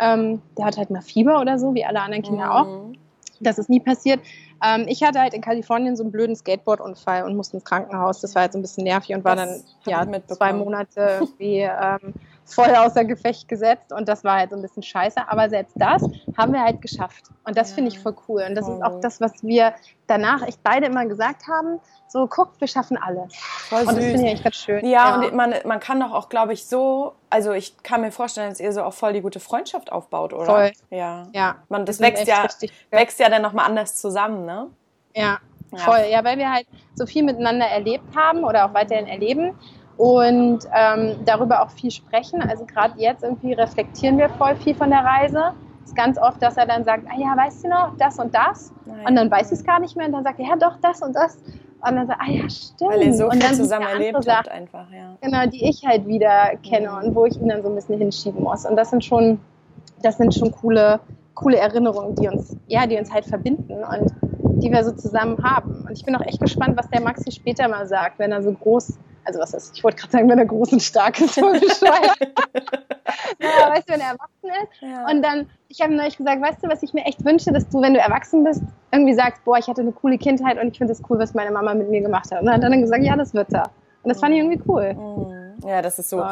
Ähm, 0.00 0.42
der 0.56 0.66
hat 0.66 0.76
halt 0.76 0.90
mal 0.90 1.02
Fieber 1.02 1.40
oder 1.40 1.58
so, 1.58 1.74
wie 1.74 1.84
alle 1.84 2.00
anderen 2.00 2.22
Kinder 2.22 2.46
mhm. 2.46 2.50
auch. 2.50 2.92
Das 3.40 3.58
ist 3.58 3.68
nie 3.68 3.80
passiert. 3.80 4.20
Ähm, 4.64 4.86
ich 4.88 5.02
hatte 5.02 5.20
halt 5.20 5.34
in 5.34 5.42
Kalifornien 5.42 5.96
so 5.96 6.02
einen 6.02 6.12
blöden 6.12 6.36
Skateboard-Unfall 6.36 7.24
und 7.24 7.36
musste 7.36 7.56
ins 7.56 7.64
Krankenhaus. 7.64 8.20
Das 8.20 8.34
war 8.34 8.42
halt 8.42 8.52
so 8.52 8.58
ein 8.58 8.62
bisschen 8.62 8.84
nervig 8.84 9.14
und 9.14 9.24
war 9.24 9.36
das 9.36 9.64
dann 9.84 10.10
ja, 10.10 10.20
zwei 10.26 10.52
Monate 10.52 11.28
wie 11.38 11.60
ähm, 11.60 12.14
voll 12.46 12.74
außer 12.74 13.04
Gefecht 13.04 13.48
gesetzt 13.48 13.92
und 13.92 14.08
das 14.08 14.22
war 14.24 14.38
halt 14.38 14.50
so 14.50 14.56
ein 14.56 14.62
bisschen 14.62 14.82
scheiße. 14.82 15.20
Aber 15.28 15.48
selbst 15.48 15.74
das 15.76 16.02
haben 16.36 16.52
wir 16.52 16.62
halt 16.62 16.80
geschafft. 16.80 17.24
Und 17.44 17.56
das 17.56 17.70
ja. 17.70 17.74
finde 17.74 17.90
ich 17.90 17.98
voll 17.98 18.14
cool. 18.28 18.44
Und 18.48 18.54
das 18.54 18.68
oh. 18.68 18.74
ist 18.74 18.82
auch 18.82 19.00
das, 19.00 19.20
was 19.20 19.42
wir 19.42 19.74
danach 20.06 20.42
echt 20.42 20.62
beide 20.62 20.86
immer 20.86 21.06
gesagt 21.06 21.48
haben. 21.48 21.80
So, 22.08 22.28
guckt, 22.28 22.60
wir 22.60 22.68
schaffen 22.68 22.96
alle. 22.96 23.26
Voll 23.68 23.80
und 23.80 23.88
das 23.88 23.96
finde 23.96 24.26
ich 24.26 24.32
echt 24.34 24.44
ganz 24.44 24.56
schön. 24.56 24.86
Ja, 24.86 24.90
ja, 24.90 25.14
und 25.16 25.34
man, 25.34 25.54
man 25.64 25.80
kann 25.80 25.98
doch 25.98 26.12
auch, 26.12 26.28
glaube 26.28 26.52
ich, 26.52 26.66
so, 26.66 27.14
also 27.30 27.52
ich 27.52 27.82
kann 27.82 28.00
mir 28.00 28.12
vorstellen, 28.12 28.50
dass 28.50 28.60
ihr 28.60 28.72
so 28.72 28.82
auch 28.84 28.94
voll 28.94 29.12
die 29.12 29.20
gute 29.20 29.40
Freundschaft 29.40 29.90
aufbaut, 29.90 30.32
oder? 30.32 30.46
Voll. 30.46 30.72
Ja. 30.90 31.26
ja. 31.32 31.56
Man, 31.68 31.84
das 31.84 31.98
wächst 32.00 32.26
ja, 32.26 32.42
richtig, 32.42 32.72
wächst 32.90 33.18
ja 33.18 33.28
dann 33.28 33.42
nochmal 33.42 33.66
anders 33.66 33.96
zusammen, 33.96 34.45
ne? 34.46 34.68
Ja, 35.14 35.38
voll. 35.74 36.04
Ja, 36.10 36.24
weil 36.24 36.38
wir 36.38 36.50
halt 36.50 36.66
so 36.94 37.06
viel 37.06 37.24
miteinander 37.24 37.66
erlebt 37.66 38.16
haben 38.16 38.44
oder 38.44 38.66
auch 38.66 38.74
weiterhin 38.74 39.06
erleben 39.06 39.54
und 39.96 40.60
ähm, 40.74 41.16
darüber 41.24 41.62
auch 41.62 41.70
viel 41.70 41.90
sprechen. 41.90 42.42
Also 42.42 42.66
gerade 42.66 42.98
jetzt 42.98 43.22
irgendwie 43.22 43.52
reflektieren 43.52 44.18
wir 44.18 44.28
voll 44.30 44.54
viel 44.56 44.74
von 44.74 44.90
der 44.90 45.04
Reise. 45.04 45.52
Es 45.82 45.90
ist 45.90 45.96
ganz 45.96 46.18
oft, 46.18 46.42
dass 46.42 46.56
er 46.56 46.66
dann 46.66 46.84
sagt, 46.84 47.04
ah 47.08 47.18
ja, 47.18 47.36
weißt 47.36 47.64
du 47.64 47.68
noch, 47.68 47.96
das 47.98 48.18
und 48.18 48.34
das? 48.34 48.72
Nein. 48.84 49.06
Und 49.06 49.16
dann 49.16 49.30
weiß 49.30 49.52
ich 49.52 49.58
es 49.58 49.64
gar 49.64 49.80
nicht 49.80 49.96
mehr 49.96 50.06
und 50.06 50.12
dann 50.12 50.24
sagt 50.24 50.40
er, 50.40 50.46
ja 50.46 50.56
doch, 50.56 50.76
das 50.82 51.00
und 51.00 51.14
das. 51.14 51.36
Und 51.36 51.96
dann 51.96 52.06
sagt 52.06 52.20
er, 52.20 52.26
ah 52.26 52.30
ja, 52.30 52.50
stimmt. 52.50 52.90
Weil 52.90 53.02
ihr 53.04 53.14
so 53.14 53.30
viel 53.30 53.52
zusammen 53.52 53.86
erlebt 53.86 54.24
Sachen, 54.24 54.38
habt 54.38 54.48
einfach, 54.48 54.90
ja. 54.90 55.16
Genau, 55.20 55.46
die 55.46 55.68
ich 55.68 55.86
halt 55.86 56.06
wieder 56.06 56.56
kenne 56.68 56.90
mhm. 56.90 57.08
und 57.08 57.14
wo 57.14 57.26
ich 57.26 57.40
ihn 57.40 57.48
dann 57.48 57.62
so 57.62 57.68
ein 57.68 57.74
bisschen 57.74 57.98
hinschieben 57.98 58.42
muss. 58.42 58.66
Und 58.66 58.76
das 58.76 58.90
sind 58.90 59.04
schon, 59.04 59.38
das 60.02 60.16
sind 60.16 60.34
schon 60.34 60.50
coole, 60.52 61.00
coole 61.34 61.56
Erinnerungen, 61.56 62.14
die 62.16 62.28
uns, 62.28 62.56
ja, 62.66 62.86
die 62.86 62.98
uns 62.98 63.12
halt 63.12 63.24
verbinden 63.24 63.84
und 63.84 64.12
die 64.60 64.70
wir 64.70 64.84
so 64.84 64.92
zusammen 64.92 65.42
haben. 65.42 65.84
Und 65.86 65.92
ich 65.92 66.04
bin 66.04 66.14
auch 66.16 66.26
echt 66.26 66.40
gespannt, 66.40 66.76
was 66.76 66.88
der 66.90 67.00
Maxi 67.00 67.30
später 67.30 67.68
mal 67.68 67.86
sagt, 67.86 68.18
wenn 68.18 68.32
er 68.32 68.42
so 68.42 68.52
groß 68.52 68.98
also 69.26 69.40
was 69.40 69.52
ist, 69.54 69.76
ich 69.76 69.84
wollte 69.84 69.98
gerade 69.98 70.12
sagen, 70.12 70.28
wenn 70.28 70.38
er 70.38 70.46
groß 70.46 70.72
und 70.72 70.82
stark 70.82 71.20
ist, 71.20 71.34
so 71.34 71.50
bescheuert. 71.50 72.16
ja, 73.40 73.70
weißt 73.70 73.88
du, 73.88 73.92
wenn 73.92 74.00
er 74.00 74.12
erwachsen 74.12 74.50
ist. 74.62 74.82
Ja. 74.82 75.10
Und 75.10 75.22
dann, 75.22 75.50
ich 75.68 75.80
habe 75.80 75.94
neulich 75.94 76.16
gesagt, 76.16 76.40
weißt 76.40 76.62
du, 76.62 76.68
was 76.68 76.82
ich 76.82 76.94
mir 76.94 77.04
echt 77.04 77.24
wünsche, 77.24 77.52
dass 77.52 77.68
du, 77.68 77.82
wenn 77.82 77.94
du 77.94 78.00
erwachsen 78.00 78.44
bist, 78.44 78.62
irgendwie 78.92 79.14
sagst, 79.14 79.44
boah, 79.44 79.58
ich 79.58 79.66
hatte 79.66 79.80
eine 79.80 79.92
coole 79.92 80.16
Kindheit 80.16 80.60
und 80.60 80.68
ich 80.68 80.78
finde 80.78 80.92
es 80.92 81.02
cool, 81.10 81.18
was 81.18 81.34
meine 81.34 81.50
Mama 81.50 81.74
mit 81.74 81.90
mir 81.90 82.00
gemacht 82.00 82.30
hat. 82.30 82.40
Und 82.40 82.46
dann 82.46 82.54
hat 82.54 82.62
er 82.62 82.70
dann 82.70 82.80
gesagt, 82.80 83.02
ja, 83.02 83.16
das 83.16 83.34
wird 83.34 83.52
er. 83.52 83.64
Und 84.04 84.10
das 84.10 84.20
fand 84.20 84.34
ich 84.34 84.40
irgendwie 84.40 84.62
cool. 84.68 84.94
Mhm. 84.94 85.68
Ja, 85.68 85.82
das 85.82 85.98
ist 85.98 86.10
so. 86.10 86.22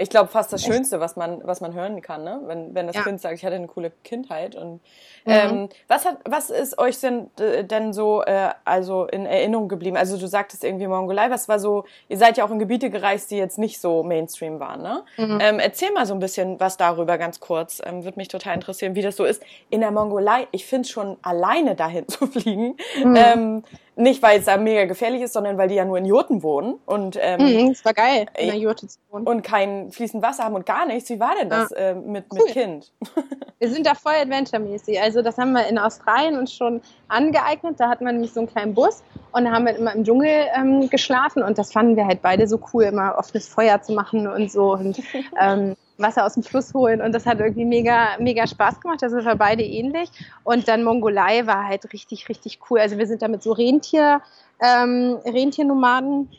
Ich 0.00 0.10
glaube, 0.10 0.28
fast 0.28 0.52
das 0.52 0.64
Schönste, 0.64 0.98
was 0.98 1.16
man, 1.16 1.40
was 1.44 1.60
man 1.60 1.74
hören 1.74 2.00
kann, 2.00 2.24
ne? 2.24 2.40
wenn, 2.46 2.74
wenn 2.74 2.86
das 2.86 2.96
ja. 2.96 3.02
Kind 3.02 3.20
sagt, 3.20 3.34
ich 3.34 3.44
hatte 3.44 3.56
eine 3.56 3.66
coole 3.66 3.92
Kindheit. 4.02 4.54
Und 4.54 4.80
Mhm. 5.24 5.32
Ähm, 5.32 5.68
was, 5.88 6.04
hat, 6.04 6.18
was 6.24 6.50
ist 6.50 6.78
euch 6.78 6.98
denn, 7.00 7.30
denn 7.38 7.92
so 7.92 8.22
äh, 8.22 8.50
also 8.64 9.06
in 9.06 9.26
Erinnerung 9.26 9.68
geblieben? 9.68 9.96
Also 9.96 10.16
du 10.16 10.26
sagtest 10.26 10.64
irgendwie 10.64 10.86
Mongolei, 10.86 11.30
was 11.30 11.48
war 11.48 11.58
so, 11.58 11.84
ihr 12.08 12.16
seid 12.16 12.36
ja 12.38 12.44
auch 12.44 12.50
in 12.50 12.58
Gebiete 12.58 12.90
gereist, 12.90 13.30
die 13.30 13.36
jetzt 13.36 13.58
nicht 13.58 13.80
so 13.80 14.02
Mainstream 14.02 14.60
waren, 14.60 14.82
ne? 14.82 15.02
Mhm. 15.18 15.38
Ähm, 15.40 15.58
erzähl 15.58 15.92
mal 15.92 16.06
so 16.06 16.14
ein 16.14 16.20
bisschen 16.20 16.58
was 16.58 16.76
darüber, 16.76 17.18
ganz 17.18 17.40
kurz. 17.40 17.82
Ähm, 17.84 18.04
Würde 18.04 18.18
mich 18.18 18.28
total 18.28 18.54
interessieren, 18.54 18.94
wie 18.94 19.02
das 19.02 19.16
so 19.16 19.24
ist. 19.24 19.42
In 19.68 19.80
der 19.80 19.90
Mongolei, 19.90 20.48
ich 20.52 20.64
finde 20.64 20.88
schon 20.88 21.16
alleine 21.22 21.74
dahin 21.74 22.08
zu 22.08 22.26
fliegen, 22.26 22.76
mhm. 23.04 23.16
ähm, 23.16 23.62
nicht, 23.96 24.22
weil 24.22 24.38
es 24.38 24.46
da 24.46 24.56
mega 24.56 24.86
gefährlich 24.86 25.20
ist, 25.20 25.34
sondern 25.34 25.58
weil 25.58 25.68
die 25.68 25.74
ja 25.74 25.84
nur 25.84 25.98
in 25.98 26.06
Jurten 26.06 26.42
wohnen. 26.42 26.78
Und, 26.86 27.18
ähm, 27.20 27.40
mhm, 27.40 27.70
es 27.70 27.84
war 27.84 27.92
geil, 27.92 28.26
in 28.38 28.46
der 28.46 28.56
Jurte 28.56 28.86
zu 28.86 28.98
wohnen. 29.10 29.26
Und 29.26 29.42
kein 29.42 29.89
fließend 29.94 30.22
Wasser 30.22 30.44
haben 30.44 30.54
und 30.54 30.66
gar 30.66 30.86
nichts. 30.86 31.10
Wie 31.10 31.20
war 31.20 31.34
denn 31.40 31.50
das 31.50 31.70
ja. 31.70 31.76
äh, 31.76 31.94
mit, 31.94 32.26
cool. 32.32 32.40
mit 32.44 32.52
Kind? 32.52 32.92
Wir 33.58 33.70
sind 33.70 33.86
da 33.86 33.94
voll 33.94 34.14
adventure-mäßig. 34.14 35.00
Also 35.02 35.20
das 35.20 35.36
haben 35.36 35.52
wir 35.52 35.66
in 35.66 35.78
Australien 35.78 36.38
uns 36.38 36.54
schon 36.54 36.80
angeeignet. 37.08 37.78
Da 37.78 37.90
hatten 37.90 38.06
wir 38.06 38.12
nämlich 38.12 38.32
so 38.32 38.40
einen 38.40 38.48
kleinen 38.48 38.72
Bus 38.72 39.02
und 39.32 39.44
da 39.44 39.50
haben 39.50 39.66
wir 39.66 39.76
immer 39.76 39.94
im 39.94 40.02
Dschungel 40.02 40.46
ähm, 40.56 40.88
geschlafen 40.88 41.42
und 41.42 41.58
das 41.58 41.70
fanden 41.70 41.94
wir 41.94 42.06
halt 42.06 42.22
beide 42.22 42.48
so 42.48 42.58
cool, 42.72 42.84
immer 42.84 43.16
offenes 43.18 43.48
Feuer 43.48 43.82
zu 43.82 43.92
machen 43.92 44.26
und 44.26 44.50
so. 44.50 44.72
Und 44.72 45.02
ähm, 45.40 45.76
Wasser 45.98 46.24
aus 46.24 46.34
dem 46.34 46.42
Fluss 46.42 46.72
holen 46.72 47.02
und 47.02 47.14
das 47.14 47.26
hat 47.26 47.38
irgendwie 47.38 47.66
mega, 47.66 48.16
mega 48.18 48.46
Spaß 48.46 48.80
gemacht. 48.80 49.02
Also 49.02 49.18
wir 49.18 49.34
beide 49.36 49.62
ähnlich. 49.62 50.10
Und 50.42 50.66
dann 50.66 50.82
Mongolei 50.82 51.46
war 51.46 51.66
halt 51.66 51.92
richtig, 51.92 52.30
richtig 52.30 52.60
cool. 52.70 52.80
Also 52.80 52.96
wir 52.96 53.06
sind 53.06 53.20
da 53.20 53.28
mit 53.28 53.42
so 53.42 53.52
Rentier, 53.52 54.22
ähm, 54.60 55.18
Rentiernomaden 55.24 56.30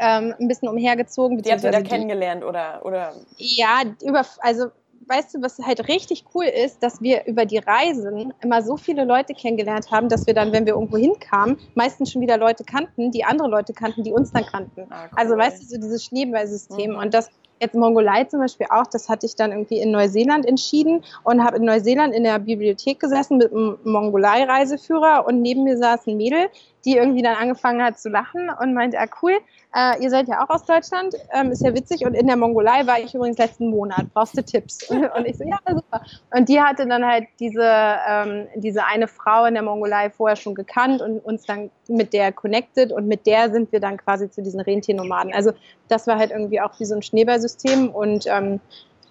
ähm, 0.00 0.34
ein 0.38 0.48
bisschen 0.48 0.68
umhergezogen. 0.68 1.40
Die 1.42 1.50
habt 1.50 1.64
ihr 1.64 1.70
da 1.70 1.82
kennengelernt 1.82 2.44
oder, 2.44 2.84
oder? 2.84 3.12
Ja, 3.36 3.82
über, 4.02 4.24
also 4.40 4.66
weißt 5.06 5.34
du, 5.34 5.42
was 5.42 5.58
halt 5.58 5.88
richtig 5.88 6.24
cool 6.34 6.44
ist, 6.44 6.82
dass 6.82 7.00
wir 7.02 7.26
über 7.26 7.44
die 7.44 7.58
Reisen 7.58 8.32
immer 8.42 8.62
so 8.62 8.76
viele 8.76 9.04
Leute 9.04 9.34
kennengelernt 9.34 9.90
haben, 9.90 10.08
dass 10.08 10.26
wir 10.26 10.34
dann, 10.34 10.52
wenn 10.52 10.66
wir 10.66 10.74
irgendwo 10.74 10.96
hinkamen, 10.96 11.58
meistens 11.74 12.10
schon 12.10 12.22
wieder 12.22 12.38
Leute 12.38 12.64
kannten, 12.64 13.10
die 13.10 13.24
andere 13.24 13.48
Leute 13.48 13.72
kannten, 13.72 14.02
die 14.02 14.12
uns 14.12 14.32
dann 14.32 14.46
kannten. 14.46 14.86
Ah, 14.90 15.04
cool. 15.04 15.18
Also 15.18 15.36
weißt 15.36 15.62
du, 15.62 15.66
so 15.66 15.76
dieses 15.76 16.04
Schneeballsystem. 16.04 16.92
Mhm. 16.92 16.98
Und 16.98 17.14
das 17.14 17.30
Jetzt 17.60 17.76
Mongolei 17.76 18.24
zum 18.24 18.40
Beispiel 18.40 18.66
auch, 18.68 18.86
das 18.88 19.08
hatte 19.08 19.26
ich 19.26 19.36
dann 19.36 19.52
irgendwie 19.52 19.78
in 19.78 19.92
Neuseeland 19.92 20.44
entschieden 20.44 21.04
und 21.22 21.44
habe 21.44 21.58
in 21.58 21.64
Neuseeland 21.64 22.12
in 22.12 22.24
der 22.24 22.38
Bibliothek 22.40 22.98
gesessen 22.98 23.38
mit 23.38 23.52
einem 23.52 23.78
Mongolei-Reiseführer 23.84 25.24
und 25.26 25.40
neben 25.40 25.62
mir 25.62 25.78
saß 25.78 26.06
ein 26.08 26.16
Mädel, 26.16 26.48
die 26.84 26.96
irgendwie 26.96 27.22
dann 27.22 27.36
angefangen 27.36 27.82
hat 27.82 27.98
zu 27.98 28.08
lachen 28.08 28.50
und 28.60 28.74
meinte, 28.74 28.98
ah 28.98 29.06
cool, 29.22 29.32
äh, 29.74 30.02
ihr 30.02 30.10
seid 30.10 30.28
ja 30.28 30.44
auch 30.44 30.50
aus 30.50 30.64
Deutschland, 30.64 31.14
ähm, 31.32 31.50
ist 31.50 31.62
ja 31.62 31.74
witzig 31.74 32.04
und 32.04 32.14
in 32.14 32.26
der 32.26 32.36
Mongolei 32.36 32.86
war 32.86 32.98
ich 32.98 33.14
übrigens 33.14 33.38
letzten 33.38 33.70
Monat, 33.70 34.06
brauchst 34.12 34.36
du 34.36 34.42
Tipps? 34.42 34.88
Und 34.90 35.26
ich 35.26 35.36
so, 35.36 35.44
ja, 35.44 35.58
super. 35.68 36.02
Und 36.36 36.48
die 36.48 36.60
hatte 36.60 36.86
dann 36.86 37.04
halt 37.04 37.26
diese, 37.40 37.62
ähm, 37.62 38.46
diese 38.56 38.84
eine 38.84 39.08
Frau 39.08 39.44
in 39.46 39.54
der 39.54 39.62
Mongolei 39.62 40.10
vorher 40.10 40.36
schon 40.36 40.54
gekannt 40.54 41.02
und 41.02 41.24
uns 41.24 41.44
dann 41.44 41.70
mit 41.88 42.12
der 42.12 42.32
connected 42.32 42.92
und 42.92 43.06
mit 43.06 43.26
der 43.26 43.50
sind 43.50 43.72
wir 43.72 43.80
dann 43.80 43.96
quasi 43.96 44.30
zu 44.30 44.42
diesen 44.42 44.60
Rentiernomaden. 44.60 45.32
Also 45.32 45.52
das 45.88 46.06
war 46.06 46.18
halt 46.18 46.30
irgendwie 46.30 46.60
auch 46.60 46.78
wie 46.78 46.84
so 46.84 46.94
ein 46.94 47.02
Schneeballsystem 47.02 47.90
und 47.90 48.26
ähm, 48.26 48.60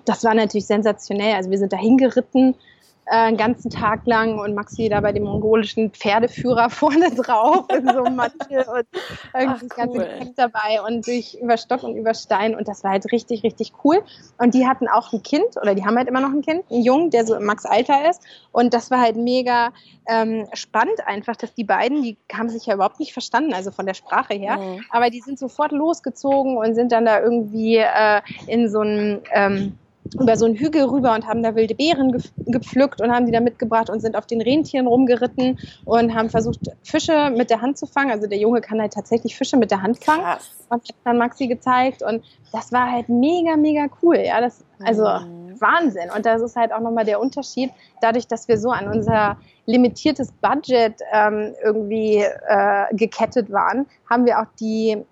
das 0.06 0.24
war 0.24 0.34
natürlich 0.34 0.66
sensationell. 0.66 1.36
Also 1.36 1.50
wir 1.50 1.58
sind 1.58 1.74
da 1.74 1.78
hingeritten 1.78 2.56
äh, 3.06 3.16
einen 3.16 3.38
ganzen 3.38 3.70
Tag 3.70 4.06
lang 4.06 4.40
und 4.40 4.56
Maxi 4.56 4.90
da 4.90 5.02
bei 5.02 5.12
dem 5.12 5.24
mongolischen 5.24 5.92
Pferdeführer 5.92 6.70
vorne 6.72 7.14
drauf 7.14 7.66
in 7.70 7.88
so 7.88 8.04
einem 8.04 8.16
Mantel 8.16 8.66
und 8.68 8.86
irgendwie 9.34 9.68
das 9.68 9.78
ganze 9.78 9.98
Gepäck 10.00 10.36
dabei 10.36 10.82
und 10.88 11.06
durch 11.06 11.38
über 11.42 11.58
Stock 11.58 11.84
und 11.84 11.96
über 11.96 12.14
Stein 12.14 12.56
und 12.56 12.68
das 12.68 12.84
war 12.84 12.92
halt 12.92 13.12
richtig, 13.12 13.44
richtig 13.44 13.74
cool. 13.84 14.02
Und 14.38 14.54
die 14.54 14.68
hatten 14.68 14.88
auch 14.88 15.12
ein 15.14 15.24
Kind 15.24 15.58
oder 15.62 15.76
die 15.76 15.86
haben 15.86 15.98
halt 15.98 16.08
immer 16.08 16.22
noch 16.22 16.32
ein 16.32 16.42
Kind, 16.42 16.64
einen 16.72 16.84
Jungen, 16.84 17.10
der 17.10 17.26
so 17.26 17.36
im 17.36 17.46
Max 17.46 17.66
Alter 17.66 18.10
ist 18.10 18.22
und 18.52 18.74
das 18.74 18.92
war 18.92 19.02
halt 19.02 19.16
mega 19.16 19.72
ähm, 20.08 20.48
spannend 20.54 21.06
einfach, 21.06 21.36
dass 21.36 21.54
die 21.54 21.64
beiden, 21.64 22.04
die 22.04 22.18
haben 22.32 22.50
sich 22.50 22.66
ja 22.66 22.76
überhaupt 22.76 23.00
nicht 23.00 23.14
verstanden, 23.14 23.54
also 23.54 23.72
von 23.72 23.86
der 23.86 23.94
Sprache 23.94 24.34
her, 24.34 24.58
mhm. 24.58 24.84
aber 24.90 25.10
die 25.10 25.22
sind 25.22 25.40
sofort 25.40 25.72
losgezogen 25.72 26.58
und 26.58 26.76
sind 26.76 26.92
dann 26.92 27.06
da 27.06 27.22
irgendwie 27.22 27.78
äh, 27.78 28.22
in 28.48 28.70
so 28.70 28.80
einem 28.80 29.22
ähm, 29.32 29.78
über 30.20 30.38
so 30.38 30.46
einen 30.46 30.56
Hügel 30.56 30.84
rüber 30.84 31.14
und 31.14 31.28
haben 31.28 31.44
da 31.44 31.56
wilde 31.56 31.76
Beeren 31.76 32.22
gepflückt 32.38 33.02
und 33.02 33.12
haben 33.12 33.26
die 33.26 33.32
da 33.32 33.40
mitgebracht 33.40 33.90
und 33.90 34.02
sind 34.02 34.16
auf 34.16 34.26
den 34.26 34.42
Rentieren 34.42 34.88
rumgeritten 34.88 35.60
und 35.86 36.14
haben 36.14 36.30
versucht, 36.30 36.60
Fische 36.84 37.32
mit 37.36 37.50
der 37.50 37.62
Hand 37.62 37.78
zu 37.78 37.86
fangen. 37.86 38.12
Also 38.12 38.28
der 38.28 38.38
Junge 38.38 38.62
kann 38.62 38.80
halt 38.80 38.94
tatsächlich 38.94 39.36
Fische 39.36 39.58
mit 39.58 39.72
der 39.72 39.82
Hand 39.82 40.04
fangen. 40.04 40.24
Krass. 40.24 40.52
Und 40.70 40.84
hat 40.84 40.96
dann 41.04 41.18
Maxi 41.18 41.48
gezeigt 41.48 42.04
und 42.04 42.24
das 42.52 42.72
war 42.72 42.92
halt 42.92 43.10
mega, 43.10 43.56
mega 43.56 43.88
cool. 44.02 44.18
Ja, 44.18 44.42
das, 44.42 44.64
also 44.84 45.04
mhm. 45.04 45.60
Wahnsinn. 45.60 46.10
Und 46.16 46.26
das 46.26 46.42
ist 46.42 46.56
halt 46.56 46.74
auch 46.74 46.82
nochmal 46.82 47.06
der 47.06 47.20
Unterschied, 47.20 47.72
dadurch, 48.02 48.28
dass 48.28 48.48
wir 48.48 48.58
so 48.58 48.70
an 48.70 48.88
unser 48.88 49.38
limitiertes 49.66 50.32
Budget 50.34 51.02
ähm, 51.12 51.54
irgendwie 51.64 52.18
äh, 52.18 52.96
gekettet 52.96 53.52
waren, 53.52 53.86
haben 54.10 54.26
wir 54.26 54.40
auch 54.40 54.48
die 54.60 55.04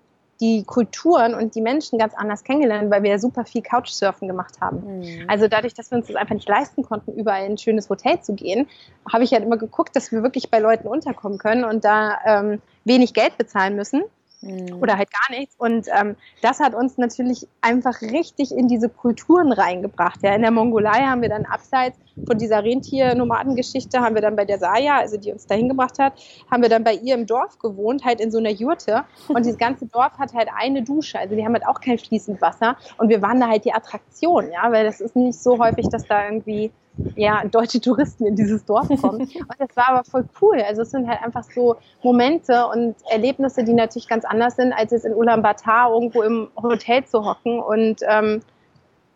die 0.42 0.64
Kulturen 0.64 1.34
und 1.34 1.54
die 1.54 1.60
Menschen 1.60 2.00
ganz 2.00 2.14
anders 2.14 2.42
kennengelernt, 2.42 2.90
weil 2.90 3.04
wir 3.04 3.10
ja 3.10 3.18
super 3.18 3.44
viel 3.44 3.62
Couchsurfen 3.62 4.26
gemacht 4.26 4.60
haben. 4.60 4.98
Mhm. 4.98 5.24
Also 5.28 5.46
dadurch, 5.46 5.72
dass 5.72 5.92
wir 5.92 5.98
uns 5.98 6.08
das 6.08 6.16
einfach 6.16 6.34
nicht 6.34 6.48
leisten 6.48 6.82
konnten, 6.82 7.12
überall 7.12 7.46
in 7.46 7.52
ein 7.52 7.58
schönes 7.58 7.88
Hotel 7.88 8.20
zu 8.20 8.34
gehen, 8.34 8.66
habe 9.10 9.22
ich 9.22 9.32
halt 9.32 9.44
immer 9.44 9.56
geguckt, 9.56 9.94
dass 9.94 10.10
wir 10.10 10.24
wirklich 10.24 10.50
bei 10.50 10.58
Leuten 10.58 10.88
unterkommen 10.88 11.38
können 11.38 11.64
und 11.64 11.84
da 11.84 12.18
ähm, 12.26 12.60
wenig 12.84 13.14
Geld 13.14 13.38
bezahlen 13.38 13.76
müssen 13.76 14.02
Mhm. 14.42 14.80
Oder 14.80 14.98
halt 14.98 15.08
gar 15.10 15.38
nichts. 15.38 15.54
Und 15.56 15.86
ähm, 15.96 16.16
das 16.42 16.58
hat 16.60 16.74
uns 16.74 16.98
natürlich 16.98 17.46
einfach 17.60 18.02
richtig 18.02 18.52
in 18.52 18.68
diese 18.68 18.88
Kulturen 18.88 19.52
reingebracht. 19.52 20.22
Ja, 20.22 20.34
in 20.34 20.42
der 20.42 20.50
Mongolei 20.50 21.00
haben 21.06 21.22
wir 21.22 21.28
dann 21.28 21.46
abseits 21.46 21.98
von 22.26 22.36
dieser 22.36 22.62
Rentier-Nomadengeschichte, 22.62 24.00
haben 24.00 24.14
wir 24.14 24.22
dann 24.22 24.36
bei 24.36 24.44
der 24.44 24.58
Saya, 24.58 24.98
also 24.98 25.16
die 25.16 25.32
uns 25.32 25.46
dahin 25.46 25.68
gebracht 25.68 25.98
hat, 25.98 26.14
haben 26.50 26.62
wir 26.62 26.68
dann 26.68 26.84
bei 26.84 26.94
ihr 26.94 27.14
im 27.14 27.26
Dorf 27.26 27.58
gewohnt, 27.58 28.04
halt 28.04 28.20
in 28.20 28.30
so 28.30 28.38
einer 28.38 28.50
Jurte. 28.50 29.04
Und 29.28 29.46
dieses 29.46 29.58
ganze 29.58 29.86
Dorf 29.86 30.18
hat 30.18 30.34
halt 30.34 30.48
eine 30.54 30.82
Dusche. 30.82 31.18
Also 31.18 31.36
die 31.36 31.44
haben 31.44 31.54
halt 31.54 31.66
auch 31.66 31.80
kein 31.80 31.98
fließend 31.98 32.42
Wasser. 32.42 32.76
Und 32.98 33.08
wir 33.08 33.22
waren 33.22 33.40
da 33.40 33.48
halt 33.48 33.64
die 33.64 33.72
Attraktion, 33.72 34.50
ja, 34.52 34.70
weil 34.72 34.84
das 34.84 35.00
ist 35.00 35.14
nicht 35.14 35.38
so 35.40 35.58
häufig, 35.58 35.88
dass 35.88 36.06
da 36.06 36.24
irgendwie 36.24 36.72
ja, 37.16 37.44
deutsche 37.44 37.80
Touristen 37.80 38.26
in 38.26 38.36
dieses 38.36 38.64
Dorf 38.64 38.88
kommen. 39.00 39.20
Und 39.20 39.56
das 39.58 39.76
war 39.76 39.88
aber 39.88 40.04
voll 40.04 40.24
cool. 40.40 40.60
Also 40.60 40.82
es 40.82 40.90
sind 40.90 41.08
halt 41.08 41.22
einfach 41.22 41.44
so 41.44 41.76
Momente 42.02 42.66
und 42.66 42.96
Erlebnisse, 43.10 43.64
die 43.64 43.72
natürlich 43.72 44.08
ganz 44.08 44.24
anders 44.24 44.56
sind, 44.56 44.72
als 44.72 44.92
jetzt 44.92 45.04
in 45.04 45.14
Ulaanbaatar 45.14 45.92
irgendwo 45.92 46.22
im 46.22 46.48
Hotel 46.60 47.04
zu 47.04 47.24
hocken 47.24 47.60
und 47.60 48.00
ähm, 48.08 48.42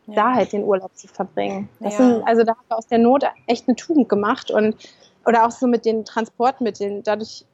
ja. 0.07 0.15
da 0.15 0.35
halt 0.35 0.53
den 0.53 0.65
Urlaub 0.65 0.97
zu 0.97 1.09
verbringen. 1.09 1.69
Das 1.81 1.99
ja. 1.99 2.05
sind, 2.05 2.23
also 2.27 2.45
da 2.45 2.53
haben 2.53 2.65
wir 2.69 2.79
aus 2.79 2.87
der 2.87 2.99
Not 2.99 3.25
echt 3.47 3.69
eine 3.69 3.77
Tugend 3.77 4.09
gemacht 4.09 4.51
und 4.51 4.77
oder 5.27 5.45
auch 5.45 5.51
so 5.51 5.67
mit 5.67 5.85
den 5.85 6.05
Transportmitteln. 6.05 7.03
Dadurch, 7.03 7.45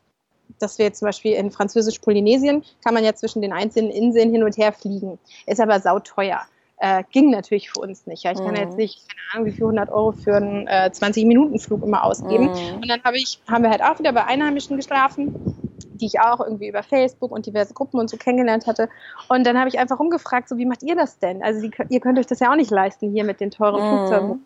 dass 0.59 0.79
wir 0.79 0.87
jetzt 0.87 0.99
zum 0.99 1.07
Beispiel 1.07 1.33
in 1.33 1.51
Französisch-Polynesien, 1.51 2.63
kann 2.85 2.95
man 2.95 3.05
ja 3.05 3.15
zwischen 3.15 3.41
den 3.41 3.53
einzelnen 3.53 3.91
Inseln 3.91 4.31
hin 4.31 4.43
und 4.43 4.57
her 4.57 4.73
fliegen. 4.73 5.19
Ist 5.47 5.61
aber 5.61 5.81
sauteuer 5.81 6.43
äh, 6.83 7.05
ging 7.12 7.31
natürlich 7.31 7.71
für 7.71 7.81
uns 7.81 8.07
nicht. 8.07 8.25
Ja. 8.25 8.33
Ich 8.33 8.38
kann 8.38 8.57
jetzt 8.57 8.73
mhm. 8.73 8.79
nicht, 8.79 9.09
keine 9.09 9.23
Ahnung, 9.33 9.47
wie 9.47 9.53
viel 9.53 9.64
100 9.64 9.90
Euro 9.90 10.11
für 10.11 10.35
einen 10.35 10.66
äh, 10.66 10.90
20-Minuten-Flug 10.92 11.85
immer 11.85 12.03
ausgeben. 12.03 12.47
Mhm. 12.47 12.81
Und 12.83 12.88
dann 12.88 13.01
hab 13.05 13.14
ich, 13.14 13.40
haben 13.49 13.62
wir 13.62 13.71
halt 13.71 13.83
auch 13.83 14.01
wieder 14.01 14.12
bei 14.12 14.25
Einheimischen 14.25 14.77
geschlafen 14.77 15.35
die 15.95 16.07
ich 16.07 16.18
auch 16.18 16.40
irgendwie 16.40 16.68
über 16.68 16.83
Facebook 16.83 17.31
und 17.31 17.47
diverse 17.47 17.75
Gruppen 17.75 18.01
und 18.01 18.11
so 18.11 18.16
kennengelernt 18.16 18.66
hatte. 18.66 18.88
Und 19.29 19.47
dann 19.47 19.57
habe 19.57 19.68
ich 19.68 19.79
einfach 19.79 20.01
rumgefragt, 20.01 20.49
so 20.49 20.59
wie 20.59 20.66
macht 20.66 20.83
ihr 20.83 20.97
das 20.97 21.21
denn? 21.21 21.45
Also 21.45 21.61
die, 21.61 21.71
ihr 21.90 22.01
könnt 22.01 22.18
euch 22.18 22.27
das 22.27 22.40
ja 22.40 22.51
auch 22.51 22.57
nicht 22.57 22.73
leisten 22.73 23.12
hier 23.12 23.23
mit 23.23 23.38
den 23.38 23.53
teuren 23.53 23.81
mhm. 23.81 23.88
Flugzeugen. 23.88 24.45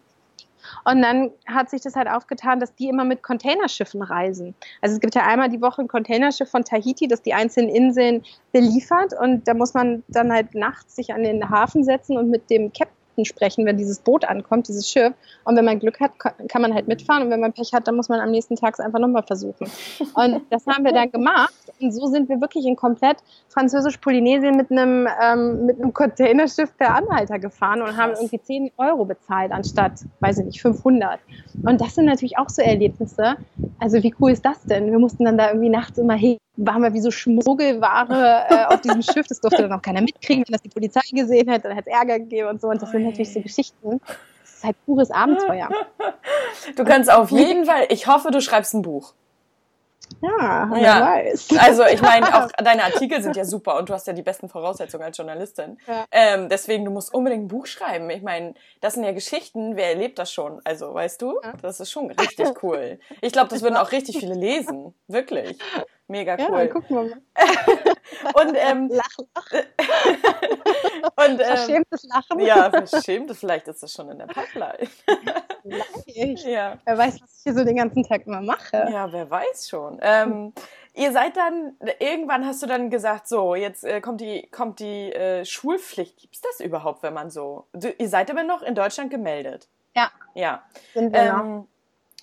Und 0.84 1.02
dann 1.02 1.30
hat 1.46 1.70
sich 1.70 1.82
das 1.82 1.96
halt 1.96 2.08
aufgetan, 2.08 2.60
dass 2.60 2.74
die 2.74 2.88
immer 2.88 3.04
mit 3.04 3.22
Containerschiffen 3.22 4.02
reisen. 4.02 4.54
Also 4.80 4.94
es 4.94 5.00
gibt 5.00 5.14
ja 5.14 5.26
einmal 5.26 5.48
die 5.48 5.60
Woche 5.60 5.82
ein 5.82 5.88
Containerschiff 5.88 6.50
von 6.50 6.64
Tahiti, 6.64 7.08
das 7.08 7.22
die 7.22 7.34
einzelnen 7.34 7.70
Inseln 7.70 8.22
beliefert. 8.52 9.12
Und 9.18 9.46
da 9.48 9.54
muss 9.54 9.74
man 9.74 10.02
dann 10.08 10.32
halt 10.32 10.54
nachts 10.54 10.96
sich 10.96 11.12
an 11.12 11.22
den 11.22 11.48
Hafen 11.50 11.84
setzen 11.84 12.16
und 12.16 12.30
mit 12.30 12.50
dem 12.50 12.72
Captain 12.72 12.95
Captain 13.16 13.24
sprechen, 13.24 13.64
wenn 13.66 13.76
dieses 13.76 13.98
Boot 14.00 14.24
ankommt, 14.24 14.68
dieses 14.68 14.88
Schiff. 14.88 15.12
Und 15.44 15.56
wenn 15.56 15.64
man 15.64 15.78
Glück 15.78 16.00
hat, 16.00 16.12
kann 16.18 16.62
man 16.62 16.74
halt 16.74 16.86
mitfahren. 16.86 17.22
Und 17.22 17.30
wenn 17.30 17.40
man 17.40 17.52
Pech 17.52 17.72
hat, 17.72 17.88
dann 17.88 17.96
muss 17.96 18.08
man 18.08 18.20
am 18.20 18.30
nächsten 18.30 18.56
Tag 18.56 18.74
es 18.74 18.80
einfach 18.80 18.98
nochmal 18.98 19.22
versuchen. 19.22 19.68
Und 20.14 20.42
das 20.50 20.66
haben 20.66 20.84
wir 20.84 20.92
dann 20.92 21.10
gemacht. 21.10 21.54
Und 21.80 21.92
so 21.92 22.06
sind 22.06 22.28
wir 22.28 22.40
wirklich 22.40 22.66
in 22.66 22.76
komplett 22.76 23.18
französisch-Polynesien 23.48 24.56
mit 24.56 24.70
einem, 24.70 25.08
ähm, 25.22 25.66
mit 25.66 25.80
einem 25.80 25.92
Containerschiff 25.92 26.76
per 26.76 26.94
Anhalter 26.94 27.38
gefahren 27.38 27.82
und 27.82 27.96
haben 27.96 28.12
irgendwie 28.12 28.40
10 28.40 28.70
Euro 28.76 29.04
bezahlt 29.04 29.52
anstatt, 29.52 29.92
weiß 30.20 30.38
ich 30.38 30.46
nicht, 30.46 30.62
500. 30.62 31.20
Und 31.64 31.80
das 31.80 31.94
sind 31.94 32.06
natürlich 32.06 32.38
auch 32.38 32.48
so 32.48 32.62
Erlebnisse. 32.62 33.36
Also 33.78 34.02
wie 34.02 34.14
cool 34.20 34.32
ist 34.32 34.44
das 34.44 34.62
denn? 34.62 34.90
Wir 34.90 34.98
mussten 34.98 35.24
dann 35.24 35.38
da 35.38 35.48
irgendwie 35.48 35.68
nachts 35.70 35.98
immer 35.98 36.14
hin 36.14 36.38
waren 36.56 36.82
wir 36.82 36.92
wie 36.92 37.00
so 37.00 37.10
Schmuggelware 37.10 38.46
äh, 38.48 38.74
auf 38.74 38.80
diesem 38.80 39.02
Schiff. 39.02 39.26
Das 39.28 39.40
durfte 39.40 39.62
dann 39.62 39.72
auch 39.72 39.82
keiner 39.82 40.00
mitkriegen. 40.00 40.44
Wenn 40.46 40.52
das 40.52 40.62
die 40.62 40.68
Polizei 40.68 41.00
gesehen 41.12 41.48
hätte, 41.48 41.68
dann 41.68 41.76
hätte 41.76 41.90
es 41.90 41.96
Ärger 41.96 42.18
gegeben 42.18 42.48
und 42.48 42.60
so. 42.60 42.68
Und 42.68 42.80
das 42.80 42.90
sind 42.90 43.04
natürlich 43.04 43.32
so 43.32 43.40
Geschichten. 43.40 44.00
Das 44.40 44.54
ist 44.54 44.64
halt 44.64 44.76
pures 44.86 45.10
Abenteuer. 45.10 45.68
Du 46.76 46.84
kannst 46.84 47.12
auf 47.12 47.30
jeden 47.30 47.66
Fall, 47.66 47.86
ich 47.90 48.06
hoffe, 48.06 48.30
du 48.30 48.40
schreibst 48.40 48.74
ein 48.74 48.82
Buch. 48.82 49.14
Ja, 50.22 50.68
wer 50.70 50.80
ja. 50.80 51.00
weiß. 51.00 51.48
Also 51.58 51.84
ich 51.84 52.00
meine, 52.00 52.26
auch 52.44 52.48
deine 52.52 52.84
Artikel 52.84 53.22
sind 53.22 53.36
ja 53.36 53.44
super 53.44 53.76
und 53.76 53.88
du 53.88 53.94
hast 53.94 54.06
ja 54.06 54.12
die 54.12 54.22
besten 54.22 54.48
Voraussetzungen 54.48 55.04
als 55.04 55.16
Journalistin. 55.16 55.78
Ja. 55.86 56.04
Ähm, 56.10 56.48
deswegen, 56.48 56.84
du 56.84 56.90
musst 56.90 57.12
unbedingt 57.12 57.44
ein 57.44 57.48
Buch 57.48 57.66
schreiben. 57.66 58.08
Ich 58.10 58.22
meine, 58.22 58.54
das 58.80 58.94
sind 58.94 59.04
ja 59.04 59.12
Geschichten, 59.12 59.76
wer 59.76 59.90
erlebt 59.90 60.18
das 60.18 60.32
schon? 60.32 60.60
Also, 60.64 60.94
weißt 60.94 61.20
du, 61.22 61.38
ja. 61.42 61.54
das 61.60 61.80
ist 61.80 61.90
schon 61.90 62.10
richtig 62.10 62.62
cool. 62.62 62.98
Ich 63.20 63.32
glaube, 63.32 63.48
das 63.48 63.62
würden 63.62 63.76
auch 63.76 63.92
richtig 63.92 64.18
viele 64.18 64.34
lesen. 64.34 64.94
Wirklich. 65.08 65.58
Mega 66.08 66.36
cool. 66.38 66.58
Ja, 66.58 66.66
gucken 66.68 66.96
wir 66.96 67.02
mal. 67.02 67.22
und 68.48 68.56
ähm, 68.56 68.88
lach, 68.92 69.16
lach. 69.34 69.52
und, 71.26 71.40
ähm, 71.40 71.46
verschämtes 71.46 72.04
Lachen. 72.04 72.40
Ja, 72.40 72.70
verschämtes. 72.70 73.40
Vielleicht 73.40 73.66
ist 73.66 73.82
das 73.82 73.92
schon 73.92 74.10
in 74.10 74.18
der 74.18 74.26
Pipeline. 74.26 74.88
Vielleicht. 76.04 76.44
Ja. 76.46 76.78
Wer 76.84 76.98
weiß, 76.98 77.20
was 77.20 77.36
ich 77.38 77.42
hier 77.42 77.54
so 77.54 77.64
den 77.64 77.76
ganzen 77.76 78.04
Tag 78.04 78.26
immer 78.26 78.40
mache. 78.40 78.86
Ja, 78.90 79.12
wer 79.12 79.28
weiß 79.28 79.68
schon. 79.68 79.98
Ähm, 80.00 80.52
ihr 80.94 81.10
seid 81.10 81.36
dann, 81.36 81.76
irgendwann 81.98 82.46
hast 82.46 82.62
du 82.62 82.66
dann 82.68 82.88
gesagt, 82.88 83.26
so, 83.26 83.56
jetzt 83.56 83.82
äh, 83.82 84.00
kommt 84.00 84.20
die, 84.20 84.48
kommt 84.50 84.78
die 84.78 85.12
äh, 85.12 85.44
Schulpflicht. 85.44 86.18
Gibt 86.18 86.36
es 86.36 86.40
das 86.40 86.60
überhaupt, 86.60 87.02
wenn 87.02 87.14
man 87.14 87.30
so. 87.30 87.66
Du, 87.72 87.88
ihr 87.90 88.08
seid 88.08 88.30
aber 88.30 88.44
noch 88.44 88.62
in 88.62 88.76
Deutschland 88.76 89.10
gemeldet. 89.10 89.68
Ja. 89.96 90.10
Ja. 90.34 90.62
Sind 90.94 91.12
wir 91.12 91.20
ähm. 91.20 91.66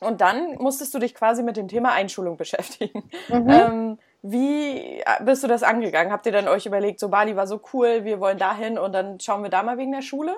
Und 0.04 0.22
dann 0.22 0.56
musstest 0.56 0.94
du 0.94 1.00
dich 1.00 1.16
quasi 1.16 1.44
mit 1.44 1.58
dem 1.58 1.68
Thema 1.68 1.92
Einschulung 1.92 2.38
beschäftigen. 2.38 3.10
Mhm. 3.30 3.50
Ähm, 3.50 4.00
wie 4.22 5.04
bist 5.26 5.44
du 5.44 5.48
das 5.48 5.64
angegangen? 5.64 6.12
Habt 6.12 6.26
ihr 6.26 6.32
dann 6.32 6.48
euch 6.48 6.66
überlegt, 6.66 7.00
so 7.00 7.10
Bali 7.10 7.36
war 7.36 7.46
so 7.46 7.60
cool, 7.74 8.06
wir 8.06 8.20
wollen 8.20 8.38
dahin 8.38 8.78
und 8.78 8.94
dann 8.94 9.20
schauen 9.20 9.44
wir 9.44 9.50
da 9.50 9.64
mal 9.64 9.78
wegen 9.78 9.92
der 9.92 10.02
Schule? 10.02 10.36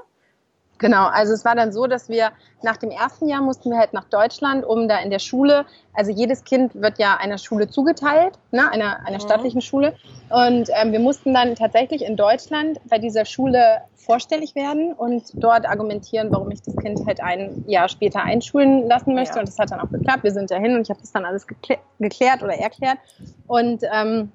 Genau, 0.77 1.05
also 1.05 1.33
es 1.33 1.45
war 1.45 1.55
dann 1.55 1.71
so, 1.71 1.87
dass 1.87 2.09
wir 2.09 2.31
nach 2.61 2.75
dem 2.77 2.91
ersten 2.91 3.29
Jahr 3.29 3.41
mussten 3.41 3.71
wir 3.71 3.77
halt 3.77 3.93
nach 3.93 4.05
Deutschland, 4.05 4.65
um 4.65 4.89
da 4.89 4.99
in 4.99 5.09
der 5.09 5.19
Schule, 5.19 5.65
also 5.93 6.11
jedes 6.11 6.43
Kind 6.43 6.75
wird 6.75 6.99
ja 6.99 7.15
einer 7.15 7.37
Schule 7.37 7.69
zugeteilt, 7.69 8.33
ne, 8.51 8.69
einer, 8.69 8.99
einer 9.05 9.17
mhm. 9.17 9.21
staatlichen 9.21 9.61
Schule. 9.61 9.95
Und 10.29 10.69
ähm, 10.73 10.91
wir 10.91 10.99
mussten 10.99 11.33
dann 11.33 11.55
tatsächlich 11.55 12.03
in 12.03 12.17
Deutschland 12.17 12.79
bei 12.89 12.97
dieser 12.97 13.23
Schule 13.23 13.81
vorstellig 13.95 14.53
werden 14.55 14.93
und 14.93 15.23
dort 15.33 15.65
argumentieren, 15.65 16.31
warum 16.31 16.51
ich 16.51 16.61
das 16.61 16.75
Kind 16.75 17.05
halt 17.07 17.21
ein 17.21 17.63
Jahr 17.67 17.87
später 17.87 18.21
einschulen 18.21 18.87
lassen 18.87 19.15
möchte. 19.15 19.35
Ja. 19.35 19.39
Und 19.39 19.47
das 19.47 19.57
hat 19.57 19.71
dann 19.71 19.79
auch 19.79 19.89
geklappt. 19.89 20.23
Wir 20.23 20.31
sind 20.31 20.51
dahin 20.51 20.75
und 20.75 20.81
ich 20.81 20.89
habe 20.89 20.99
das 20.99 21.11
dann 21.11 21.25
alles 21.25 21.47
geklär, 21.47 21.79
geklärt 21.99 22.43
oder 22.43 22.53
erklärt. 22.53 22.97
Und 23.47 23.81
ähm, 23.91 24.31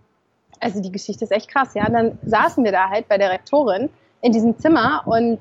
also 0.58 0.80
die 0.80 0.92
Geschichte 0.92 1.24
ist 1.24 1.30
echt 1.32 1.48
krass, 1.48 1.74
ja. 1.74 1.88
Dann 1.88 2.18
saßen 2.24 2.64
wir 2.64 2.72
da 2.72 2.88
halt 2.88 3.08
bei 3.08 3.18
der 3.18 3.30
Rektorin 3.30 3.90
in 4.22 4.32
diesem 4.32 4.58
Zimmer 4.58 5.02
und 5.06 5.38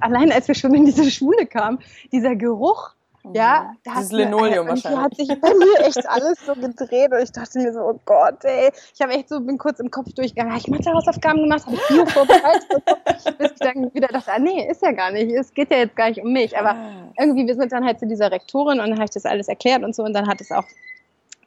allein 0.00 0.32
als 0.32 0.48
wir 0.48 0.54
schon 0.54 0.74
in 0.74 0.84
diese 0.84 1.10
Schule 1.10 1.46
kamen, 1.46 1.78
dieser 2.12 2.34
Geruch, 2.36 2.94
ja, 3.34 3.74
da 3.84 3.94
Dieses 3.96 4.12
Linoleum 4.12 4.64
mir, 4.64 4.70
wahrscheinlich. 4.70 5.00
hat 5.00 5.16
sich 5.16 5.28
bei 5.28 5.52
mir 5.54 5.80
echt 5.86 6.08
alles 6.08 6.38
so 6.46 6.54
gedreht 6.54 7.12
und 7.12 7.22
ich 7.22 7.32
dachte 7.32 7.58
mir 7.58 7.72
so, 7.72 7.80
oh 7.80 8.00
Gott, 8.04 8.44
ey. 8.44 8.70
Ich 8.94 9.00
habe 9.00 9.12
echt 9.12 9.28
so, 9.28 9.40
bin 9.40 9.58
kurz 9.58 9.80
im 9.80 9.90
Kopf 9.90 10.12
durchgegangen, 10.14 10.52
habe 10.52 10.60
ich 10.60 10.68
Mathe-Hausaufgaben 10.68 11.42
gemacht, 11.42 11.66
habe 11.66 11.76
ich 11.76 11.88
Bio 11.88 12.06
vorbereitet, 12.06 12.84
bis 13.38 13.52
ich 13.52 13.58
dann 13.58 13.92
wieder 13.94 14.08
dachte, 14.08 14.32
ah 14.32 14.38
nee, 14.38 14.66
ist 14.70 14.82
ja 14.82 14.92
gar 14.92 15.10
nicht, 15.10 15.32
es 15.32 15.52
geht 15.52 15.70
ja 15.70 15.78
jetzt 15.78 15.96
gar 15.96 16.08
nicht 16.08 16.22
um 16.22 16.32
mich. 16.32 16.56
Aber 16.56 16.70
ah. 16.70 17.12
irgendwie, 17.18 17.46
wir 17.46 17.54
sind 17.54 17.72
dann 17.72 17.84
halt 17.84 17.98
zu 17.98 18.06
dieser 18.06 18.30
Rektorin 18.30 18.80
und 18.80 18.88
dann 18.88 18.94
habe 18.94 19.04
ich 19.04 19.10
das 19.10 19.26
alles 19.26 19.48
erklärt 19.48 19.82
und 19.82 19.94
so 19.94 20.04
und 20.04 20.14
dann 20.14 20.26
hat 20.26 20.40
es 20.40 20.50
auch 20.50 20.64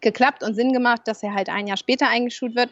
geklappt 0.02 0.44
und 0.44 0.56
Sinn 0.56 0.74
gemacht, 0.74 1.02
dass 1.06 1.24
er 1.24 1.34
halt 1.34 1.50
ein 1.50 1.68
Jahr 1.68 1.78
später 1.78 2.08
eingeschult 2.10 2.56
wird. 2.56 2.70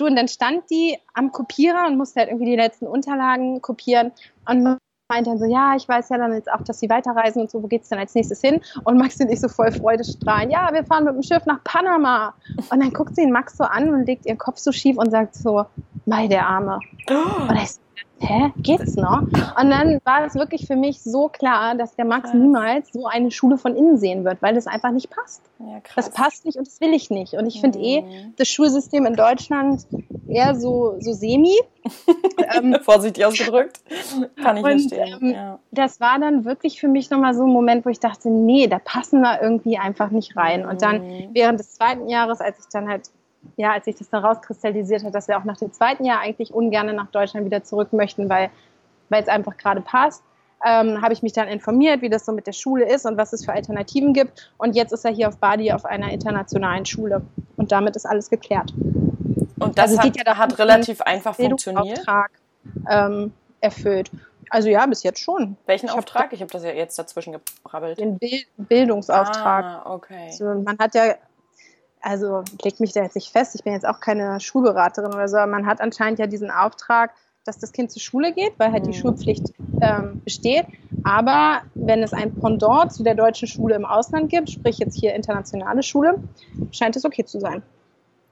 Du, 0.00 0.06
und 0.06 0.16
dann 0.16 0.28
stand 0.28 0.70
die 0.70 0.96
am 1.12 1.30
Kopierer 1.30 1.86
und 1.86 1.98
musste 1.98 2.20
halt 2.20 2.30
irgendwie 2.30 2.50
die 2.50 2.56
letzten 2.56 2.86
Unterlagen 2.86 3.60
kopieren 3.60 4.12
und 4.48 4.78
meinte 5.10 5.28
dann 5.28 5.38
so, 5.38 5.44
ja, 5.44 5.76
ich 5.76 5.86
weiß 5.86 6.08
ja 6.08 6.16
dann 6.16 6.32
jetzt 6.32 6.50
auch, 6.50 6.62
dass 6.62 6.80
sie 6.80 6.88
weiterreisen 6.88 7.42
und 7.42 7.50
so, 7.50 7.62
wo 7.62 7.66
geht 7.66 7.82
es 7.82 7.90
denn 7.90 7.98
als 7.98 8.14
nächstes 8.14 8.40
hin? 8.40 8.62
Und 8.84 8.96
Max 8.96 9.20
und 9.20 9.30
ich 9.30 9.40
so 9.40 9.48
voll 9.48 9.70
freudestrahlend, 9.72 10.52
ja, 10.52 10.70
wir 10.72 10.84
fahren 10.84 11.04
mit 11.04 11.14
dem 11.14 11.22
Schiff 11.22 11.44
nach 11.44 11.62
Panama. 11.64 12.32
Und 12.70 12.80
dann 12.80 12.94
guckt 12.94 13.14
sie 13.14 13.22
den 13.22 13.32
Max 13.32 13.58
so 13.58 13.64
an 13.64 13.92
und 13.92 14.06
legt 14.06 14.24
ihren 14.24 14.38
Kopf 14.38 14.56
so 14.56 14.72
schief 14.72 14.96
und 14.96 15.10
sagt 15.10 15.34
so, 15.34 15.66
mei, 16.06 16.28
der 16.28 16.46
Arme. 16.46 16.80
Und 17.50 17.56
ich 17.56 17.72
so, 17.72 17.80
hä, 18.20 18.52
geht's 18.58 18.96
noch? 18.96 19.22
Und 19.22 19.70
dann 19.70 20.00
war 20.04 20.24
es 20.26 20.34
wirklich 20.34 20.66
für 20.66 20.76
mich 20.76 21.02
so 21.02 21.28
klar, 21.28 21.74
dass 21.74 21.96
der 21.96 22.04
Max 22.04 22.30
krass. 22.30 22.34
niemals 22.34 22.92
so 22.92 23.06
eine 23.06 23.30
Schule 23.30 23.58
von 23.58 23.74
innen 23.74 23.96
sehen 23.96 24.24
wird, 24.24 24.42
weil 24.42 24.54
das 24.54 24.66
einfach 24.66 24.90
nicht 24.90 25.10
passt. 25.10 25.42
Ja, 25.58 25.80
das 25.96 26.10
passt 26.10 26.44
nicht 26.44 26.56
und 26.56 26.66
das 26.66 26.80
will 26.80 26.92
ich 26.92 27.10
nicht. 27.10 27.34
Und 27.34 27.46
ich 27.46 27.60
finde 27.60 27.78
eh 27.78 28.02
mhm. 28.02 28.08
eh 28.08 28.32
das 28.36 28.48
Schulsystem 28.48 29.06
in 29.06 29.14
Deutschland 29.14 29.86
eher 30.28 30.54
so, 30.54 30.96
so 31.00 31.12
semi. 31.12 31.56
ähm, 32.56 32.76
Vorsichtig 32.82 33.24
ausgedrückt. 33.24 33.80
Kann 34.42 34.58
ich 34.58 34.64
und, 34.64 34.80
verstehen. 34.80 35.18
Ähm, 35.22 35.30
ja. 35.30 35.58
Das 35.70 36.00
war 36.00 36.18
dann 36.18 36.44
wirklich 36.44 36.78
für 36.80 36.88
mich 36.88 37.10
nochmal 37.10 37.34
so 37.34 37.44
ein 37.44 37.50
Moment, 37.50 37.86
wo 37.86 37.90
ich 37.90 38.00
dachte, 38.00 38.28
nee, 38.28 38.66
da 38.66 38.78
passen 38.78 39.20
wir 39.22 39.40
irgendwie 39.42 39.78
einfach 39.78 40.10
nicht 40.10 40.36
rein. 40.36 40.66
Und 40.66 40.82
dann 40.82 41.02
mhm. 41.02 41.28
während 41.32 41.58
des 41.58 41.72
zweiten 41.72 42.08
Jahres, 42.08 42.40
als 42.40 42.58
ich 42.58 42.66
dann 42.70 42.88
halt 42.88 43.10
ja, 43.56 43.72
als 43.72 43.86
sich 43.86 43.96
das 43.96 44.10
dann 44.10 44.24
rauskristallisiert 44.24 45.04
hat, 45.04 45.14
dass 45.14 45.28
wir 45.28 45.38
auch 45.38 45.44
nach 45.44 45.56
dem 45.56 45.72
zweiten 45.72 46.04
Jahr 46.04 46.20
eigentlich 46.20 46.52
ungern 46.52 46.94
nach 46.94 47.10
Deutschland 47.10 47.46
wieder 47.46 47.62
zurück 47.62 47.92
möchten, 47.92 48.28
weil 48.28 48.50
weil 49.10 49.22
es 49.22 49.28
einfach 49.28 49.56
gerade 49.56 49.82
passt, 49.82 50.22
ähm, 50.64 51.02
habe 51.02 51.12
ich 51.12 51.22
mich 51.22 51.32
dann 51.32 51.48
informiert, 51.48 52.00
wie 52.02 52.08
das 52.08 52.24
so 52.24 52.32
mit 52.32 52.46
der 52.46 52.52
Schule 52.52 52.88
ist 52.88 53.06
und 53.06 53.16
was 53.16 53.32
es 53.32 53.44
für 53.44 53.52
Alternativen 53.52 54.12
gibt. 54.12 54.52
Und 54.56 54.76
jetzt 54.76 54.92
ist 54.92 55.04
er 55.04 55.10
hier 55.10 55.28
auf 55.28 55.38
Bali 55.38 55.72
auf 55.72 55.84
einer 55.84 56.10
internationalen 56.10 56.86
Schule. 56.86 57.22
Und 57.56 57.72
damit 57.72 57.96
ist 57.96 58.06
alles 58.06 58.30
geklärt. 58.30 58.72
Und 59.58 59.78
das 59.78 59.90
also 59.90 60.02
hat, 60.02 60.16
ja 60.16 60.36
hat 60.36 60.58
relativ 60.58 61.00
einfach 61.02 61.34
funktioniert? 61.34 62.00
Ähm, 62.88 63.32
erfüllt. 63.60 64.10
Also 64.50 64.68
ja, 64.68 64.84
bis 64.86 65.02
jetzt 65.02 65.20
schon. 65.20 65.56
Welchen 65.66 65.86
ich 65.86 65.92
Auftrag? 65.92 66.24
Hab, 66.24 66.32
ich 66.32 66.40
habe 66.42 66.52
das 66.52 66.64
ja 66.64 66.70
jetzt 66.70 66.98
dazwischen 66.98 67.32
gebrabbelt. 67.32 67.98
Den 67.98 68.18
Bild 68.18 68.46
Bildungsauftrag. 68.56 69.64
Ah, 69.64 69.94
okay. 69.94 70.26
Also 70.26 70.44
man 70.44 70.76
hat 70.78 70.94
ja 70.94 71.14
also 72.00 72.42
legt 72.62 72.80
mich 72.80 72.92
da 72.92 73.02
jetzt 73.02 73.14
nicht 73.14 73.30
fest, 73.30 73.54
ich 73.54 73.64
bin 73.64 73.72
jetzt 73.72 73.86
auch 73.86 74.00
keine 74.00 74.40
Schulberaterin 74.40 75.12
oder 75.12 75.28
so, 75.28 75.36
aber 75.36 75.50
man 75.50 75.66
hat 75.66 75.80
anscheinend 75.80 76.18
ja 76.18 76.26
diesen 76.26 76.50
Auftrag, 76.50 77.12
dass 77.44 77.58
das 77.58 77.72
Kind 77.72 77.90
zur 77.90 78.02
Schule 78.02 78.32
geht, 78.32 78.52
weil 78.58 78.72
halt 78.72 78.84
die 78.86 78.90
mhm. 78.90 78.94
Schulpflicht 78.94 79.52
ähm, 79.80 80.20
besteht. 80.24 80.66
Aber 81.04 81.62
wenn 81.74 82.02
es 82.02 82.12
ein 82.12 82.34
Pendant 82.34 82.92
zu 82.92 83.02
der 83.02 83.14
deutschen 83.14 83.48
Schule 83.48 83.74
im 83.74 83.84
Ausland 83.84 84.30
gibt, 84.30 84.50
sprich 84.50 84.78
jetzt 84.78 84.98
hier 84.98 85.14
internationale 85.14 85.82
Schule, 85.82 86.22
scheint 86.70 86.96
es 86.96 87.04
okay 87.04 87.24
zu 87.24 87.40
sein. 87.40 87.62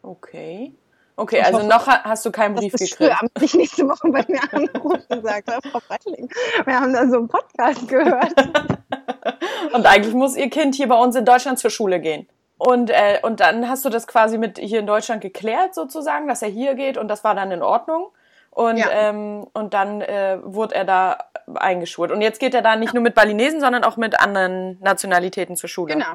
Okay. 0.03 0.73
Okay, 1.17 1.41
also 1.41 1.59
hoffe, 1.59 1.69
noch 1.69 1.87
hast 1.89 2.25
du 2.27 2.31
keinen 2.31 2.55
Brief 2.55 2.73
gekriegt. 2.73 2.95
Frühamt 2.95 3.41
nicht 3.41 3.57
nächste 3.57 3.89
Woche 3.89 4.09
bei 4.09 4.25
mir 4.29 4.41
anrufen 4.53 5.03
und 5.09 5.23
sagt, 5.25 5.51
Frau 5.51 5.81
Breitling, 5.89 6.29
wir 6.65 6.81
haben 6.81 6.93
da 6.93 7.09
so 7.09 7.17
einen 7.17 7.29
Podcast 7.29 7.89
gehört. 7.89 8.35
und 9.75 9.85
eigentlich 9.85 10.15
muss 10.15 10.37
Ihr 10.37 10.49
Kind 10.49 10.77
hier 10.77 10.87
bei 10.87 10.95
uns 10.95 11.17
in 11.17 11.25
Deutschland 11.25 11.59
zur 11.59 11.71
Schule 11.71 12.01
gehen. 12.01 12.29
Und, 12.59 12.91
äh, 12.91 13.21
und 13.23 13.41
dann 13.41 13.69
hast 13.69 13.85
du 13.85 13.89
das 13.89 14.07
quasi 14.07 14.37
mit 14.37 14.59
hier 14.59 14.81
in 14.81 14.87
Deutschland 14.87 15.23
geklärt, 15.23 15.75
sozusagen, 15.75 16.27
dass 16.27 16.43
er 16.43 16.49
hier 16.49 16.75
geht 16.75 16.99
und 16.99 17.09
das 17.09 17.23
war 17.25 17.35
dann 17.35 17.53
in 17.53 17.63
Ordnung. 17.63 18.11
Und, 18.51 18.79
ja. 18.79 18.91
ähm, 18.91 19.47
und 19.53 19.73
dann 19.73 20.01
äh, 20.01 20.39
wurde 20.43 20.75
er 20.75 20.85
da 20.85 21.19
eingeschult. 21.55 22.11
Und 22.11 22.21
jetzt 22.21 22.41
geht 22.41 22.55
er 22.55 22.63
da 22.63 22.75
nicht 22.75 22.93
nur 22.93 23.03
mit 23.03 23.15
Balinesen, 23.15 23.61
sondern 23.61 23.85
auch 23.85 23.97
mit 23.97 24.19
anderen 24.19 24.81
Nationalitäten 24.81 25.55
zur 25.55 25.69
Schule. 25.69 25.95
Genau. 25.95 26.15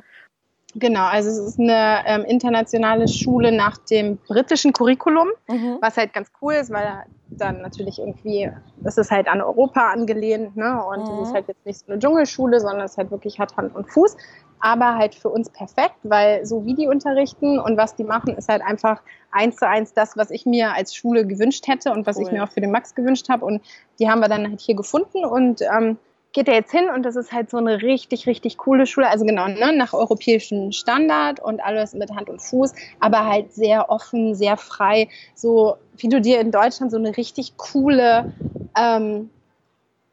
Genau, 0.76 1.06
also 1.06 1.30
es 1.30 1.38
ist 1.38 1.60
eine 1.60 2.04
ähm, 2.06 2.26
internationale 2.26 3.08
Schule 3.08 3.52
nach 3.52 3.78
dem 3.78 4.18
britischen 4.18 4.74
Curriculum, 4.74 5.28
mhm. 5.48 5.78
was 5.82 5.98
halt 5.98 6.14
ganz 6.14 6.32
cool 6.42 6.54
ist, 6.54 6.72
weil 6.72 7.06
dann 7.30 7.62
natürlich 7.62 8.00
irgendwie, 8.00 8.52
das 8.78 8.98
ist 8.98 9.12
halt 9.12 9.28
an 9.28 9.42
Europa 9.42 9.92
angelehnt, 9.92 10.56
ne? 10.56 10.84
Und 10.84 11.04
es 11.04 11.10
mhm. 11.10 11.24
ist 11.24 11.34
halt 11.34 11.48
jetzt 11.48 11.66
nicht 11.66 11.80
so 11.80 11.92
eine 11.92 12.00
Dschungelschule, 12.00 12.60
sondern 12.60 12.86
es 12.86 12.98
halt 12.98 13.12
wirklich 13.12 13.40
hat 13.40 13.56
Hand 13.56 13.76
und 13.76 13.90
Fuß, 13.90 14.18
aber 14.60 14.96
halt 14.96 15.14
für 15.14 15.30
uns 15.30 15.50
perfekt, 15.50 15.98
weil 16.04 16.46
so 16.46 16.66
wie 16.66 16.74
die 16.74 16.88
unterrichten 16.88 17.60
und 17.60 17.78
was 17.78 17.96
die 17.96 18.04
machen, 18.04 18.36
ist 18.36 18.50
halt 18.50 18.62
einfach 18.64 19.02
eins 19.32 19.58
zu 19.58 19.68
eins 19.68 19.94
das, 19.94 20.16
was 20.18 20.32
ich 20.32 20.46
mir 20.46 20.74
als 20.74 20.96
Schule 20.96 21.28
gewünscht 21.28 21.68
hätte 21.68 21.92
und 21.92 22.08
was 22.08 22.18
cool. 22.18 22.24
ich 22.24 22.32
mir 22.32 22.44
auch 22.44 22.52
für 22.52 22.62
den 22.62 22.72
Max 22.72 22.96
gewünscht 22.96 23.30
habe. 23.30 23.46
Und 23.46 23.62
die 24.00 24.10
haben 24.10 24.22
wir 24.22 24.30
dann 24.30 24.48
halt 24.48 24.62
hier 24.62 24.76
gefunden 24.76 25.26
und 25.26 25.62
ähm, 25.62 25.98
geht 26.34 26.48
er 26.48 26.56
jetzt 26.56 26.72
hin 26.72 26.90
und 26.94 27.04
das 27.04 27.16
ist 27.16 27.32
halt 27.32 27.50
so 27.50 27.58
eine 27.58 27.82
richtig, 27.82 28.28
richtig 28.28 28.58
coole 28.58 28.86
Schule. 28.88 29.08
Also 29.08 29.24
genau, 29.24 29.48
ne, 29.48 29.72
nach 29.76 29.94
europäischem 29.94 30.72
Standard 30.72 31.40
und 31.40 31.64
alles 31.64 31.94
mit 31.94 32.12
Hand 32.12 32.30
und 32.30 32.42
Fuß, 32.42 32.74
aber 33.00 33.28
halt 33.28 33.54
sehr 33.54 33.90
offen, 33.90 34.36
sehr 34.36 34.58
frei. 34.58 35.08
So 35.36 35.78
wie 35.98 36.10
du 36.10 36.20
dir 36.20 36.42
in 36.42 36.52
Deutschland 36.52 36.92
so 36.92 36.98
eine 36.98 37.16
richtig 37.16 37.56
coole 37.58 38.34
ähm, 38.76 39.30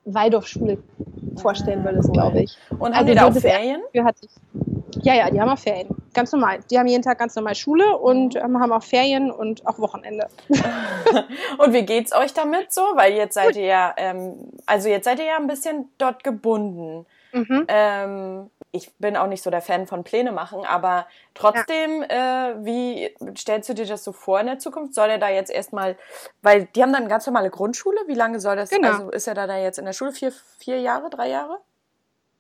Waldorfschule 0.05 0.79
vorstellen 1.37 1.85
würdest, 1.85 2.13
glaube 2.13 2.43
ich. 2.43 2.59
Und 2.71 2.95
haben 2.95 2.95
also, 2.95 3.07
die 3.07 3.15
da 3.15 3.29
auch 3.29 3.35
Ferien? 3.35 3.81
Hatte 4.05 4.21
ich, 4.23 4.70
ja, 5.03 5.15
ja, 5.15 5.31
die 5.31 5.41
haben 5.41 5.49
auch 5.49 5.59
Ferien. 5.59 5.89
Ganz 6.15 6.33
normal. 6.33 6.61
Die 6.71 6.79
haben 6.79 6.87
jeden 6.87 7.03
Tag 7.03 7.19
ganz 7.19 7.35
normal 7.37 7.55
Schule 7.55 7.97
und 7.99 8.37
ähm, 8.37 8.61
haben 8.61 8.73
auch 8.73 8.83
Ferien 8.83 9.31
und 9.31 9.67
auch 9.67 9.79
Wochenende. 9.79 10.29
und 11.59 11.73
wie 11.73 11.85
geht's 11.85 12.15
euch 12.15 12.33
damit 12.35 12.73
so? 12.73 12.83
Weil 12.95 13.15
jetzt 13.15 13.35
seid 13.35 13.57
ihr 13.57 13.67
ja, 13.67 13.95
ähm, 13.97 14.51
also 14.67 14.89
jetzt 14.89 15.05
seid 15.05 15.19
ihr 15.19 15.27
ja 15.27 15.37
ein 15.37 15.47
bisschen 15.47 15.91
dort 15.99 16.25
gebunden. 16.25 17.07
Mhm. 17.33 17.65
Ähm, 17.69 18.51
ich 18.73 18.93
bin 18.99 19.17
auch 19.17 19.27
nicht 19.27 19.43
so 19.43 19.51
der 19.51 19.63
Fan 19.63 19.87
von 19.87 20.05
Pläne 20.05 20.33
machen, 20.33 20.65
aber 20.65 21.07
trotzdem, 21.35 22.03
ja. 22.09 22.51
äh, 22.51 22.65
wie 22.65 23.15
stellst 23.37 23.69
du 23.69 23.75
dir 23.75 23.87
das 23.87 24.05
so 24.05 24.13
vor 24.13 24.41
in 24.41 24.47
der 24.47 24.59
Zukunft? 24.59 24.95
Soll 24.95 25.11
er 25.11 25.19
da 25.19 25.29
jetzt 25.29 25.51
erstmal, 25.51 25.97
weil 26.43 26.67
die 26.75 26.83
haben 26.83 26.93
dann 26.93 27.03
eine 27.03 27.11
ganz 27.11 27.27
normale 27.27 27.51
Grundschule, 27.51 27.99
wie 28.07 28.15
lange 28.15 28.41
soll 28.41 28.57
das, 28.57 28.71
genau. 28.71 28.89
also 28.89 29.11
ist 29.11 29.27
er 29.27 29.35
da, 29.35 29.47
da 29.47 29.59
jetzt 29.59 29.79
in 29.79 29.85
der 29.85 29.93
Schule 29.93 30.13
vier, 30.13 30.33
vier 30.59 30.81
Jahre, 30.81 31.11
drei 31.11 31.29
Jahre? 31.29 31.59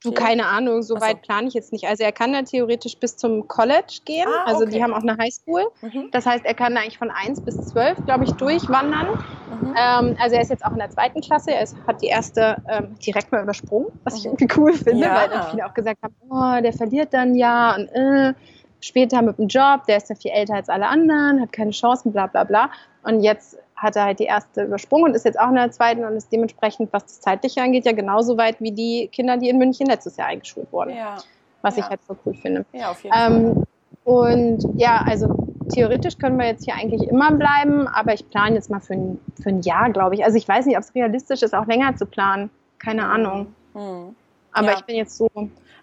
Du, 0.03 0.13
keine 0.13 0.47
Ahnung, 0.47 0.83
so 0.83 0.99
weit 0.99 1.21
plane 1.21 1.49
ich 1.49 1.53
jetzt 1.55 1.73
nicht. 1.73 1.87
Also 1.87 2.05
er 2.05 2.13
kann 2.13 2.33
da 2.33 2.41
theoretisch 2.41 2.97
bis 2.97 3.19
zum 3.19 3.47
College 3.49 4.01
gehen. 4.07 4.27
Ah, 4.27 4.45
also 4.47 4.65
die 4.65 4.83
haben 4.83 4.95
auch 4.95 5.03
eine 5.03 5.19
Highschool. 5.19 5.67
Mhm. 5.83 6.09
Das 6.11 6.25
heißt, 6.25 6.47
er 6.47 6.55
kann 6.55 6.75
da 6.75 6.81
eigentlich 6.81 6.97
von 6.97 7.11
1 7.11 7.43
bis 7.43 7.57
12, 7.69 8.07
glaube 8.07 8.25
ich, 8.25 8.33
durchwandern. 8.33 9.09
Mhm. 9.09 9.75
Ähm, 9.77 10.17
also 10.19 10.37
er 10.37 10.41
ist 10.41 10.49
jetzt 10.49 10.65
auch 10.65 10.73
in 10.73 10.79
der 10.79 10.89
zweiten 10.89 11.21
Klasse. 11.21 11.51
Er 11.51 11.63
ist, 11.63 11.77
hat 11.87 12.01
die 12.01 12.07
erste 12.07 12.57
ähm, 12.69 12.99
direkt 13.05 13.31
mal 13.31 13.43
übersprungen, 13.43 13.89
was 14.05 14.17
ich 14.17 14.25
mhm. 14.25 14.31
irgendwie 14.39 14.49
cool 14.59 14.73
finde, 14.73 15.05
ja. 15.05 15.15
weil 15.15 15.29
dann 15.29 15.51
viele 15.51 15.67
auch 15.67 15.75
gesagt 15.75 15.99
haben, 16.03 16.15
oh, 16.31 16.63
der 16.63 16.73
verliert 16.73 17.13
dann 17.13 17.35
ja 17.35 17.75
und 17.75 17.89
äh, 17.89 18.33
später 18.81 19.21
mit 19.21 19.39
dem 19.39 19.49
Job, 19.49 19.85
der 19.87 19.99
ist 19.99 20.09
ja 20.09 20.17
viel 20.17 20.31
älter 20.31 20.55
als 20.55 20.71
alle 20.71 20.89
anderen, 20.89 21.43
hat 21.43 21.53
keine 21.53 21.73
Chancen, 21.73 22.13
bla 22.13 22.27
bla 22.27 22.45
bla. 22.45 22.71
Und 23.03 23.21
jetzt 23.21 23.59
hat 23.81 23.97
er 23.97 24.05
halt 24.05 24.19
die 24.19 24.25
erste 24.25 24.65
übersprungen 24.65 25.07
und 25.07 25.15
ist 25.17 25.25
jetzt 25.25 25.41
auch 25.41 25.49
in 25.49 25.55
der 25.55 25.71
zweiten 25.71 26.05
und 26.05 26.15
ist 26.15 26.31
dementsprechend, 26.31 26.93
was 26.93 27.05
das 27.05 27.21
Zeitliche 27.21 27.63
angeht, 27.63 27.87
ja 27.87 27.93
genauso 27.93 28.37
weit 28.37 28.61
wie 28.61 28.73
die 28.73 29.09
Kinder, 29.11 29.39
die 29.39 29.49
in 29.49 29.57
München 29.57 29.87
letztes 29.87 30.19
Jahr 30.19 30.29
eingeschult 30.29 30.71
wurden. 30.71 30.95
Ja. 30.95 31.17
Was 31.63 31.77
ja. 31.77 31.85
ich 31.85 31.91
halt 31.91 32.01
so 32.07 32.15
cool 32.25 32.35
finde. 32.35 32.67
Ja, 32.73 32.91
auf 32.91 33.03
jeden 33.03 33.17
ähm, 33.17 33.55
Fall. 33.55 33.65
Und 34.05 34.79
ja, 34.79 35.03
also 35.07 35.49
theoretisch 35.73 36.19
können 36.19 36.39
wir 36.39 36.47
jetzt 36.47 36.65
hier 36.65 36.75
eigentlich 36.75 37.09
immer 37.09 37.33
bleiben, 37.33 37.89
aber 37.89 38.13
ich 38.13 38.29
plane 38.29 38.55
jetzt 38.55 38.71
mal 38.71 38.81
für 38.81 38.95
ein, 38.95 39.19
für 39.43 39.49
ein 39.49 39.63
Jahr, 39.63 39.91
glaube 39.91 40.15
ich. 40.15 40.25
Also 40.25 40.37
ich 40.37 40.47
weiß 40.47 40.67
nicht, 40.67 40.77
ob 40.77 40.83
es 40.83 40.95
realistisch 40.95 41.43
ist, 41.43 41.55
auch 41.55 41.67
länger 41.67 41.97
zu 41.97 42.07
planen. 42.07 42.51
Keine. 42.79 43.07
Ahnung. 43.07 43.55
Mhm. 43.75 44.15
Aber 44.53 44.67
ja. 44.67 44.75
ich 44.75 44.85
bin 44.85 44.97
jetzt 44.97 45.17
so. 45.17 45.29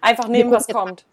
Einfach 0.00 0.28
nehmen, 0.28 0.50
was 0.50 0.68
kommt. 0.68 1.04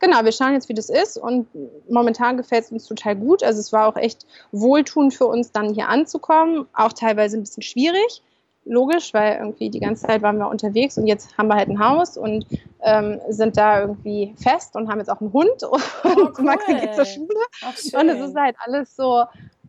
Genau, 0.00 0.24
wir 0.24 0.32
schauen 0.32 0.54
jetzt, 0.54 0.68
wie 0.70 0.74
das 0.74 0.88
ist 0.88 1.18
und 1.18 1.46
momentan 1.88 2.38
gefällt 2.38 2.64
es 2.64 2.72
uns 2.72 2.86
total 2.86 3.16
gut. 3.16 3.42
Also 3.42 3.60
es 3.60 3.70
war 3.70 3.86
auch 3.86 3.96
echt 3.96 4.26
wohltuend 4.50 5.12
für 5.12 5.26
uns, 5.26 5.52
dann 5.52 5.74
hier 5.74 5.88
anzukommen. 5.88 6.66
Auch 6.72 6.94
teilweise 6.94 7.36
ein 7.36 7.42
bisschen 7.42 7.62
schwierig, 7.62 8.22
logisch, 8.64 9.12
weil 9.12 9.36
irgendwie 9.36 9.68
die 9.68 9.78
ganze 9.78 10.06
Zeit 10.06 10.22
waren 10.22 10.38
wir 10.38 10.48
unterwegs 10.48 10.96
und 10.96 11.06
jetzt 11.06 11.36
haben 11.36 11.48
wir 11.48 11.56
halt 11.56 11.68
ein 11.68 11.78
Haus 11.78 12.16
und 12.16 12.46
ähm, 12.82 13.20
sind 13.28 13.58
da 13.58 13.82
irgendwie 13.82 14.34
fest 14.42 14.74
und 14.74 14.88
haben 14.90 15.00
jetzt 15.00 15.10
auch 15.10 15.20
einen 15.20 15.34
Hund 15.34 15.62
und 15.64 15.82
oh, 16.04 16.08
cool. 16.38 16.44
Maxi 16.44 16.74
geht 16.74 16.94
zur 16.94 17.04
Schule. 17.04 17.44
Und 17.92 18.08
es 18.08 18.20
ist 18.26 18.36
halt 18.36 18.56
alles 18.64 18.96
so, 18.96 19.24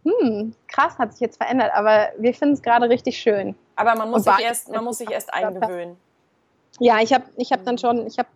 hm, 0.06 0.54
krass, 0.70 0.98
hat 0.98 1.12
sich 1.12 1.20
jetzt 1.20 1.38
verändert, 1.38 1.72
aber 1.74 2.08
wir 2.18 2.34
finden 2.34 2.54
es 2.54 2.62
gerade 2.62 2.88
richtig 2.88 3.18
schön. 3.18 3.54
Aber 3.76 3.96
man 3.96 4.10
muss, 4.10 4.24
sich 4.24 4.40
erst, 4.42 4.70
man 4.70 4.86
muss 4.86 5.00
sich 5.00 5.12
erst 5.12 5.34
eingewöhnen. 5.34 5.98
Ja, 6.80 7.00
ich 7.02 7.12
habe 7.14 7.26
ich 7.36 7.52
hab 7.52 7.66
dann 7.66 7.78
schon, 7.78 8.08
ich 8.08 8.18
habe 8.18 8.30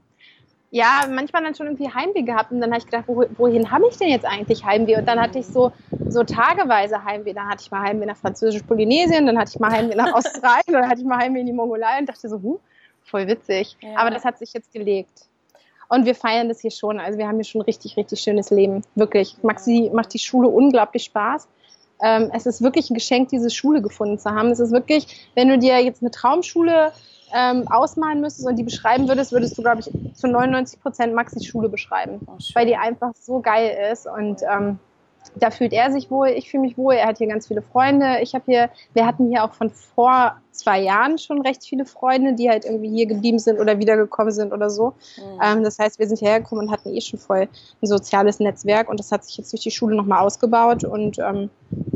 ja, 0.72 1.06
manchmal 1.10 1.44
dann 1.44 1.56
schon 1.56 1.68
irgendwie 1.68 1.92
Heimweh 1.94 2.24
gehabt 2.24 2.52
und 2.52 2.60
dann 2.60 2.72
habe 2.72 2.80
ich 2.80 2.86
gedacht, 2.86 3.06
wohin 3.08 3.72
habe 3.72 3.86
ich 3.90 3.98
denn 3.98 4.10
jetzt 4.10 4.26
eigentlich 4.26 4.66
Heimweh? 4.66 4.98
Und 4.98 5.08
dann 5.08 5.20
hatte 5.20 5.40
ich 5.40 5.46
so, 5.46 5.72
so 6.08 6.24
tageweise 6.24 7.04
Heimweh. 7.04 7.34
Dann 7.34 7.48
hatte 7.48 7.64
ich 7.64 7.72
mal 7.72 7.82
Heimweh 7.82 8.06
nach 8.06 8.18
Französisch-Polynesien, 8.18 9.26
dann 9.26 9.38
hatte 9.38 9.52
ich 9.54 9.60
mal 9.60 9.72
Heimweh 9.72 9.96
nach 9.96 10.14
Australien, 10.14 10.74
dann 10.74 10.90
hatte 10.90 11.02
ich 11.02 11.08
mal 11.08 11.18
Heimweh 11.18 11.40
in 11.40 11.46
die 11.46 11.54
Mongolei 11.54 12.00
und 12.00 12.10
dachte 12.10 12.28
so, 12.28 12.42
huh, 12.42 12.60
voll 13.04 13.28
witzig. 13.28 13.78
Ja. 13.82 13.98
Aber 13.98 14.10
das 14.10 14.26
hat 14.26 14.38
sich 14.38 14.54
jetzt 14.54 14.74
gelegt. 14.74 15.28
Und 15.88 16.06
wir 16.06 16.16
feiern 16.16 16.50
das 16.50 16.62
hier 16.62 16.72
schon. 16.72 17.00
Also 17.00 17.20
wir 17.20 17.28
haben 17.28 17.36
hier 17.36 17.44
schon 17.44 17.62
ein 17.62 17.66
richtig, 17.66 17.96
richtig 17.96 18.20
schönes 18.20 18.50
Leben. 18.50 18.82
Wirklich. 18.96 19.38
Maxi 19.44 19.92
macht 19.94 20.14
die 20.14 20.20
Schule 20.20 20.48
unglaublich 20.48 21.04
Spaß. 21.04 21.48
Ähm, 22.02 22.32
es 22.34 22.46
ist 22.46 22.62
wirklich 22.62 22.90
ein 22.90 22.96
Geschenk, 22.96 23.30
diese 23.30 23.50
Schule 23.50 23.82
gefunden 23.82 24.20
zu 24.20 24.32
haben. 24.32 24.50
Es 24.50 24.60
ist 24.60 24.72
wirklich, 24.72 25.30
wenn 25.36 25.48
du 25.48 25.58
dir 25.58 25.80
jetzt 25.80 26.02
eine 26.02 26.12
Traumschule 26.12 26.92
ähm, 27.34 27.68
ausmalen 27.68 28.22
müsstest 28.22 28.48
und 28.48 28.56
die 28.56 28.64
beschreiben 28.64 29.08
würdest, 29.08 29.32
würdest 29.32 29.58
du, 29.58 29.62
glaube 29.62 29.82
ich, 29.82 30.16
zu 30.16 30.28
99 30.28 30.82
Prozent 30.82 31.14
Maxis 31.14 31.46
Schule 31.46 31.70
beschreiben, 31.70 32.20
oh, 32.28 32.38
weil 32.54 32.66
die 32.66 32.76
einfach 32.76 33.12
so 33.20 33.40
geil 33.40 33.76
ist 33.92 34.08
und 34.08 34.42
ähm, 34.44 34.80
da 35.36 35.50
fühlt 35.50 35.74
er 35.74 35.92
sich 35.92 36.12
wohl, 36.12 36.28
ich 36.30 36.50
fühle 36.50 36.62
mich 36.62 36.78
wohl, 36.78 36.94
er 36.94 37.08
hat 37.08 37.18
hier 37.18 37.28
ganz 37.28 37.48
viele 37.48 37.62
Freunde. 37.62 38.20
Ich 38.22 38.36
habe 38.36 38.44
hier, 38.46 38.70
wir 38.94 39.06
hatten 39.06 39.30
hier 39.30 39.44
auch 39.44 39.54
von 39.54 39.72
vor 39.72 40.38
zwei 40.56 40.82
Jahren 40.82 41.18
schon 41.18 41.42
recht 41.42 41.64
viele 41.64 41.86
Freunde, 41.86 42.34
die 42.34 42.50
halt 42.50 42.66
irgendwie 42.66 42.90
hier 42.90 43.06
geblieben 43.06 43.40
sind 43.40 43.60
oder 43.60 43.80
wiedergekommen 43.80 44.32
sind 44.32 44.54
oder 44.54 44.70
so. 44.70 44.94
Mhm. 45.18 45.42
Ähm, 45.44 45.64
das 45.64 45.80
heißt, 45.80 46.00
wir 46.00 46.08
sind 46.08 46.20
hierher 46.20 46.40
gekommen 46.40 46.68
und 46.68 46.72
hatten 46.72 46.94
eh 46.94 47.02
schon 47.02 47.20
voll 47.20 47.48
ein 47.82 47.88
soziales 47.88 48.40
Netzwerk 48.40 48.90
und 48.90 49.00
das 49.00 49.12
hat 49.12 49.26
sich 49.26 49.38
jetzt 49.38 49.52
durch 49.52 49.62
die 49.62 49.72
Schule 49.72 49.96
nochmal 49.96 50.20
ausgebaut 50.20 50.84
und 50.84 51.20
ähm, 51.20 51.50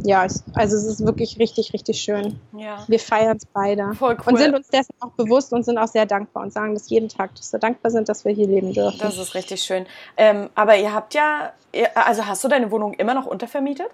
ja, 0.03 0.21
also 0.53 0.75
es 0.75 0.85
ist 0.85 1.05
wirklich 1.05 1.39
richtig, 1.39 1.73
richtig 1.73 2.01
schön. 2.01 2.39
Ja. 2.57 2.83
Wir 2.87 2.99
feiern 2.99 3.37
es 3.37 3.45
beide 3.45 3.93
Voll 3.93 4.17
cool. 4.25 4.33
und 4.33 4.37
sind 4.37 4.55
uns 4.55 4.67
dessen 4.67 4.93
auch 4.99 5.11
bewusst 5.11 5.53
und 5.53 5.63
sind 5.63 5.77
auch 5.77 5.87
sehr 5.87 6.05
dankbar 6.05 6.43
und 6.43 6.53
sagen 6.53 6.73
das 6.73 6.89
jeden 6.89 7.09
Tag, 7.09 7.35
dass 7.35 7.51
wir 7.51 7.59
dankbar 7.59 7.91
sind, 7.91 8.09
dass 8.09 8.25
wir 8.25 8.33
hier 8.33 8.47
leben 8.47 8.73
dürfen. 8.73 8.99
Das 8.99 9.17
ist 9.17 9.35
richtig 9.35 9.61
schön. 9.61 9.85
Ähm, 10.17 10.49
aber 10.55 10.77
ihr 10.77 10.93
habt 10.93 11.13
ja, 11.13 11.53
also 11.95 12.25
hast 12.25 12.43
du 12.43 12.47
deine 12.47 12.71
Wohnung 12.71 12.93
immer 12.93 13.13
noch 13.13 13.25
untervermietet? 13.25 13.87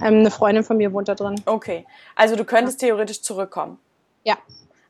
Ähm, 0.00 0.20
eine 0.20 0.30
Freundin 0.30 0.64
von 0.64 0.76
mir 0.76 0.92
wohnt 0.92 1.08
da 1.08 1.14
drin. 1.14 1.40
Okay. 1.46 1.86
Also 2.14 2.36
du 2.36 2.44
könntest 2.44 2.82
ja. 2.82 2.88
theoretisch 2.88 3.22
zurückkommen. 3.22 3.78
Ja. 4.24 4.36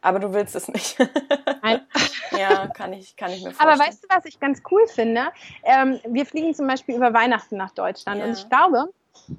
Aber 0.00 0.20
du 0.20 0.32
willst 0.32 0.54
es 0.54 0.68
nicht. 0.68 0.98
Nein. 1.62 1.80
ja, 2.38 2.68
kann 2.68 2.92
ich, 2.92 3.16
kann 3.16 3.30
ich 3.30 3.42
mir 3.42 3.50
vorstellen. 3.50 3.80
Aber 3.80 3.84
weißt 3.84 4.04
du, 4.04 4.09
was 4.14 4.24
ich 4.26 4.38
ganz 4.38 4.62
cool 4.70 4.86
finde? 4.86 5.22
Ähm, 5.64 5.98
wir 6.06 6.24
fliegen 6.24 6.54
zum 6.54 6.66
Beispiel 6.66 6.96
über 6.96 7.12
Weihnachten 7.12 7.56
nach 7.56 7.72
Deutschland. 7.72 8.20
Ja. 8.20 8.26
Und 8.26 8.32
ich 8.32 8.48
glaube, 8.48 8.88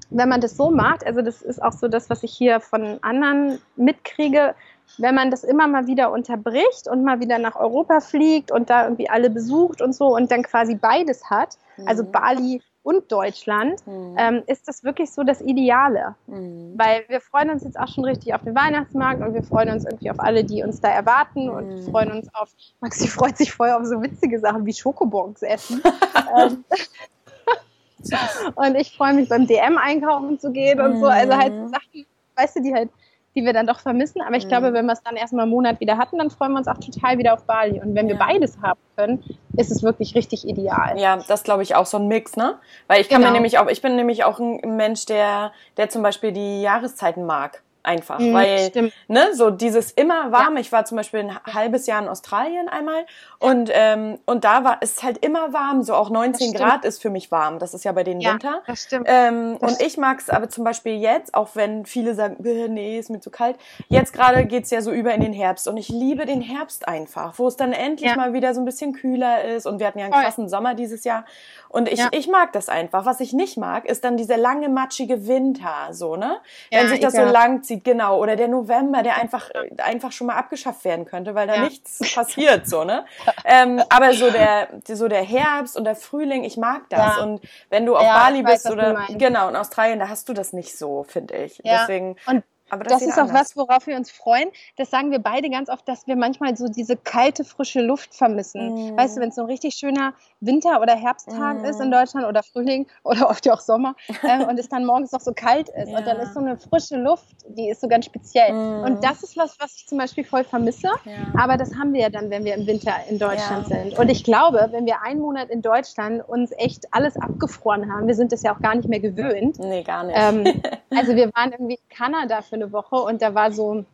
wenn 0.09 0.29
man 0.29 0.41
das 0.41 0.57
so 0.57 0.69
macht, 0.69 1.05
also 1.05 1.21
das 1.21 1.41
ist 1.41 1.61
auch 1.61 1.73
so 1.73 1.87
das, 1.87 2.09
was 2.09 2.23
ich 2.23 2.33
hier 2.33 2.59
von 2.59 2.99
anderen 3.01 3.61
mitkriege, 3.75 4.55
wenn 4.97 5.15
man 5.15 5.31
das 5.31 5.43
immer 5.43 5.67
mal 5.67 5.87
wieder 5.87 6.11
unterbricht 6.11 6.87
und 6.87 7.03
mal 7.03 7.19
wieder 7.19 7.37
nach 7.37 7.55
Europa 7.55 8.01
fliegt 8.01 8.51
und 8.51 8.69
da 8.69 8.83
irgendwie 8.83 9.09
alle 9.09 9.29
besucht 9.29 9.81
und 9.81 9.93
so 9.93 10.15
und 10.15 10.31
dann 10.31 10.43
quasi 10.43 10.75
beides 10.75 11.29
hat, 11.29 11.57
also 11.85 12.03
mhm. 12.03 12.11
Bali 12.11 12.61
und 12.83 13.11
Deutschland, 13.11 13.85
mhm. 13.85 14.15
ähm, 14.17 14.43
ist 14.47 14.67
das 14.67 14.83
wirklich 14.83 15.11
so 15.11 15.23
das 15.23 15.41
Ideale. 15.41 16.15
Mhm. 16.27 16.73
Weil 16.75 17.03
wir 17.07 17.21
freuen 17.21 17.49
uns 17.49 17.63
jetzt 17.63 17.79
auch 17.79 17.87
schon 17.87 18.05
richtig 18.05 18.33
auf 18.33 18.41
den 18.43 18.55
Weihnachtsmarkt 18.55 19.21
und 19.21 19.33
wir 19.33 19.43
freuen 19.43 19.69
uns 19.69 19.85
irgendwie 19.85 20.11
auf 20.11 20.19
alle, 20.19 20.43
die 20.43 20.63
uns 20.63 20.79
da 20.79 20.89
erwarten 20.89 21.45
mhm. 21.45 21.51
und 21.51 21.91
freuen 21.91 22.11
uns 22.11 22.33
auf, 22.33 22.49
Maxi 22.79 23.07
freut 23.07 23.37
sich 23.37 23.51
voll 23.51 23.71
auf 23.71 23.85
so 23.85 24.01
witzige 24.01 24.39
Sachen 24.39 24.65
wie 24.65 24.73
Schokobons 24.73 25.41
essen. 25.41 25.81
ähm, 26.37 26.63
und 28.55 28.75
ich 28.75 28.95
freue 28.95 29.13
mich 29.13 29.29
beim 29.29 29.45
DM 29.45 29.77
einkaufen 29.77 30.39
zu 30.39 30.51
gehen 30.51 30.79
und 30.79 30.99
so. 30.99 31.07
Also 31.07 31.35
halt 31.35 31.53
Mhm. 31.53 31.67
Sachen, 31.67 32.05
weißt 32.35 32.55
du, 32.55 32.61
die 32.61 32.73
halt, 32.73 32.89
die 33.35 33.45
wir 33.45 33.53
dann 33.53 33.67
doch 33.67 33.79
vermissen. 33.79 34.21
Aber 34.21 34.35
ich 34.35 34.45
Mhm. 34.45 34.49
glaube, 34.49 34.73
wenn 34.73 34.85
wir 34.85 34.93
es 34.93 35.03
dann 35.03 35.15
erstmal 35.15 35.43
einen 35.43 35.51
Monat 35.51 35.79
wieder 35.79 35.97
hatten, 35.97 36.17
dann 36.17 36.29
freuen 36.29 36.51
wir 36.53 36.57
uns 36.59 36.67
auch 36.67 36.77
total 36.77 37.17
wieder 37.17 37.33
auf 37.33 37.43
Bali. 37.45 37.79
Und 37.81 37.95
wenn 37.95 38.07
wir 38.07 38.15
Ja. 38.15 38.25
beides 38.27 38.57
haben 38.61 38.79
können, 38.95 39.23
ist 39.57 39.71
es 39.71 39.83
wirklich 39.83 40.15
richtig 40.15 40.47
ideal. 40.47 40.97
Ja, 40.99 41.17
das 41.27 41.43
glaube 41.43 41.63
ich 41.63 41.75
auch 41.75 41.85
so 41.85 41.97
ein 41.97 42.07
Mix, 42.07 42.35
ne? 42.35 42.55
Weil 42.87 43.01
ich 43.01 43.09
kann 43.09 43.19
mir 43.21 43.27
Genau. 43.27 43.35
nämlich 43.37 43.59
auch, 43.59 43.67
ich 43.67 43.81
bin 43.81 43.95
nämlich 43.95 44.23
auch 44.23 44.39
ein 44.39 44.75
Mensch, 44.75 45.05
der, 45.05 45.51
der 45.77 45.89
zum 45.89 46.01
Beispiel 46.01 46.31
die 46.31 46.61
Jahreszeiten 46.61 47.25
mag. 47.25 47.61
Einfach, 47.81 48.19
Mhm, 48.19 48.33
weil, 48.33 48.59
stimmt. 48.69 48.93
ne, 49.07 49.33
so 49.33 49.49
dieses 49.51 49.91
immer 49.91 50.33
warm. 50.33 50.57
Ich 50.57 50.69
war 50.73 50.83
zum 50.83 50.97
Beispiel 50.97 51.21
ein 51.21 51.39
halbes 51.45 51.87
Jahr 51.87 52.01
in 52.01 52.09
Australien 52.09 52.67
einmal 52.67 53.05
und, 53.39 53.69
ähm, 53.73 54.19
und 54.25 54.43
da 54.43 54.65
war 54.65 54.77
es 54.81 55.01
halt 55.01 55.23
immer 55.25 55.53
warm, 55.53 55.81
so 55.81 55.93
auch 55.93 56.09
19 56.09 56.31
Das 56.33 56.41
stimmt. 56.57 56.57
Grad 56.57 56.85
ist 56.85 57.01
für 57.01 57.09
mich 57.09 57.31
warm. 57.31 57.57
Das 57.57 57.73
ist 57.73 57.85
ja 57.85 57.93
bei 57.93 58.03
denen 58.03 58.19
Ja, 58.19 58.33
Winter. 58.33 58.61
das 58.67 58.83
stimmt. 58.83 59.05
Ähm, 59.09 59.57
Das 59.61 59.71
und 59.71 59.81
ich 59.81 59.97
mag 59.97 60.19
es 60.19 60.29
aber 60.29 60.49
zum 60.49 60.65
Beispiel 60.65 60.99
jetzt, 60.99 61.33
auch 61.33 61.51
wenn 61.55 61.85
viele 61.85 62.15
sagen, 62.15 62.35
"Bäh, 62.39 62.67
nee, 62.67 62.99
ist 62.99 63.09
mir 63.09 63.21
zu 63.21 63.31
kalt. 63.31 63.55
Jetzt 63.87 64.11
gerade 64.11 64.45
geht's 64.45 64.71
ja 64.71 64.81
so 64.81 64.91
über 64.91 65.13
in 65.13 65.21
den 65.21 65.33
Herbst 65.33 65.65
und 65.67 65.77
ich 65.77 65.87
liebe 65.87 66.25
den 66.25 66.41
Herbst 66.41 66.85
einfach, 66.85 67.39
wo 67.39 67.47
es 67.47 67.55
dann 67.55 67.71
endlich 67.71 68.09
Ja. 68.09 68.17
mal 68.17 68.33
wieder 68.33 68.53
so 68.53 68.59
ein 68.59 68.65
bisschen 68.65 68.91
kühler 68.91 69.45
ist 69.45 69.65
und 69.65 69.79
wir 69.79 69.87
hatten 69.87 69.99
ja 69.99 70.05
einen 70.05 70.13
krassen 70.13 70.49
Sommer 70.49 70.73
dieses 70.73 71.05
Jahr. 71.05 71.23
Und 71.69 71.87
ich, 71.87 71.99
Ja. 71.99 72.07
ich 72.11 72.27
mag 72.27 72.51
das 72.51 72.67
einfach. 72.67 73.05
Was 73.05 73.21
ich 73.21 73.31
nicht 73.31 73.55
mag, 73.57 73.85
ist 73.85 74.03
dann 74.03 74.17
dieser 74.17 74.35
lange, 74.37 74.67
matschige 74.69 75.27
Winter, 75.27 75.89
so, 75.91 76.15
ne? 76.17 76.37
Ja, 76.71 76.79
Wenn 76.81 76.89
sich 76.89 76.99
das 76.99 77.13
so 77.13 77.21
lang 77.23 77.61
zieht, 77.69 77.83
genau. 77.83 78.17
Oder 78.19 78.35
der 78.35 78.47
November, 78.47 79.03
der 79.03 79.15
einfach, 79.15 79.49
äh, 79.51 79.69
einfach 79.81 80.11
schon 80.11 80.27
mal 80.27 80.35
abgeschafft 80.35 80.83
werden 80.83 81.05
könnte, 81.05 81.35
weil 81.35 81.47
da 81.47 81.55
Ja. 81.55 81.61
nichts 81.61 81.99
passiert, 82.13 82.67
so, 82.67 82.83
ne? 82.83 83.05
Ähm, 83.45 83.81
aber 83.89 84.13
so 84.13 84.29
der, 84.31 84.67
so 84.85 85.07
der 85.07 85.23
Herbst 85.23 85.77
und 85.77 85.83
der 85.85 85.95
Frühling, 85.95 86.43
ich 86.43 86.57
mag 86.57 86.89
das. 86.89 87.17
Ja. 87.17 87.23
Und 87.23 87.41
wenn 87.69 87.85
du 87.85 87.95
auf 87.95 88.03
Ja, 88.03 88.17
Bali 88.23 88.43
weiß, 88.43 88.63
bist 88.63 88.71
oder, 88.71 89.05
genau, 89.09 89.49
in 89.49 89.55
Australien, 89.55 89.99
da 89.99 90.09
hast 90.09 90.27
du 90.27 90.33
das 90.33 90.51
nicht 90.53 90.77
so, 90.77 91.03
finde 91.03 91.35
ich. 91.37 91.57
Ja. 91.63 91.79
Deswegen, 91.81 92.15
Und 92.25 92.43
aber 92.69 92.83
Das 92.83 93.01
jeder 93.01 93.11
ist 93.13 93.17
auch 93.17 93.23
anders. 93.27 93.41
was, 93.41 93.57
worauf 93.57 93.87
wir 93.87 93.95
uns 93.95 94.11
freuen. 94.11 94.49
Das 94.77 94.89
sagen 94.89 95.11
wir 95.11 95.19
beide 95.19 95.49
ganz 95.49 95.69
oft, 95.69 95.87
dass 95.87 96.07
wir 96.07 96.15
manchmal 96.15 96.55
so 96.57 96.67
diese 96.67 96.95
kalte, 96.97 97.43
frische 97.43 97.81
Luft 97.81 98.13
vermissen. 98.15 98.93
Mm. 98.93 98.97
Weißt 98.97 99.17
du, 99.17 99.21
wenn 99.21 99.29
es 99.29 99.35
so 99.35 99.41
ein 99.41 99.47
richtig 99.47 99.75
schöner 99.75 100.13
Winter- 100.39 100.81
oder 100.81 100.95
Herbsttag 100.95 101.61
Mm. 101.61 101.65
ist 101.65 101.79
in 101.81 101.91
Deutschland 101.91 102.27
oder 102.27 102.43
Frühling 102.43 102.87
oder 103.03 103.29
oft 103.29 103.45
ja 103.45 103.53
auch 103.53 103.59
Sommer 103.59 103.95
ähm, 104.23 104.41
und 104.47 104.59
es 104.59 104.69
dann 104.69 104.85
morgens 104.85 105.11
noch 105.11 105.21
so 105.21 105.33
kalt 105.33 105.69
ist 105.69 105.87
und 105.89 106.05
dann 106.07 106.17
Ja. 106.17 106.23
ist 106.23 106.33
so 106.33 106.39
eine 106.39 106.57
frische 106.57 106.97
Luft, 106.97 107.35
die 107.47 107.69
ist 107.69 107.81
so 107.81 107.87
ganz 107.87 108.05
speziell. 108.05 108.51
Mm. 108.53 108.83
Und 108.83 109.03
das 109.03 109.23
ist 109.23 109.35
was, 109.37 109.59
was 109.59 109.75
ich 109.77 109.87
zum 109.87 109.97
Beispiel 109.97 110.23
voll 110.23 110.43
vermisse. 110.43 110.87
Ja. 111.05 111.13
Aber 111.37 111.57
das 111.57 111.73
haben 111.75 111.93
wir 111.93 112.01
ja 112.01 112.09
dann, 112.09 112.29
wenn 112.29 112.43
wir 112.45 112.55
im 112.55 112.67
Winter 112.67 112.93
in 113.09 113.17
Deutschland 113.19 113.67
Ja. 113.69 113.77
sind. 113.83 113.97
Und 113.97 114.09
ich 114.09 114.23
glaube, 114.23 114.67
wenn 114.71 114.85
wir 114.85 115.01
einen 115.01 115.19
Monat 115.21 115.49
in 115.49 115.61
Deutschland 115.61 116.27
uns 116.27 116.51
echt 116.57 116.85
alles 116.91 117.15
abgefroren 117.17 117.91
haben, 117.91 118.07
wir 118.07 118.15
sind 118.15 118.31
das 118.31 118.43
ja 118.43 118.55
auch 118.55 118.59
gar 118.61 118.75
nicht 118.75 118.87
mehr 118.87 118.99
gewöhnt, 118.99 119.57
Nee, 119.59 119.83
gar 119.83 120.03
nicht. 120.03 120.15
ähm, 120.17 120.43
also 120.95 121.15
wir 121.15 121.31
waren 121.35 121.51
irgendwie 121.51 121.75
in 121.75 121.95
Kanada 121.95 122.41
für 122.41 122.58
eine 122.61 122.71
Woche 122.71 122.95
und 122.95 123.21
da 123.21 123.33
war 123.35 123.51
so, 123.51 123.85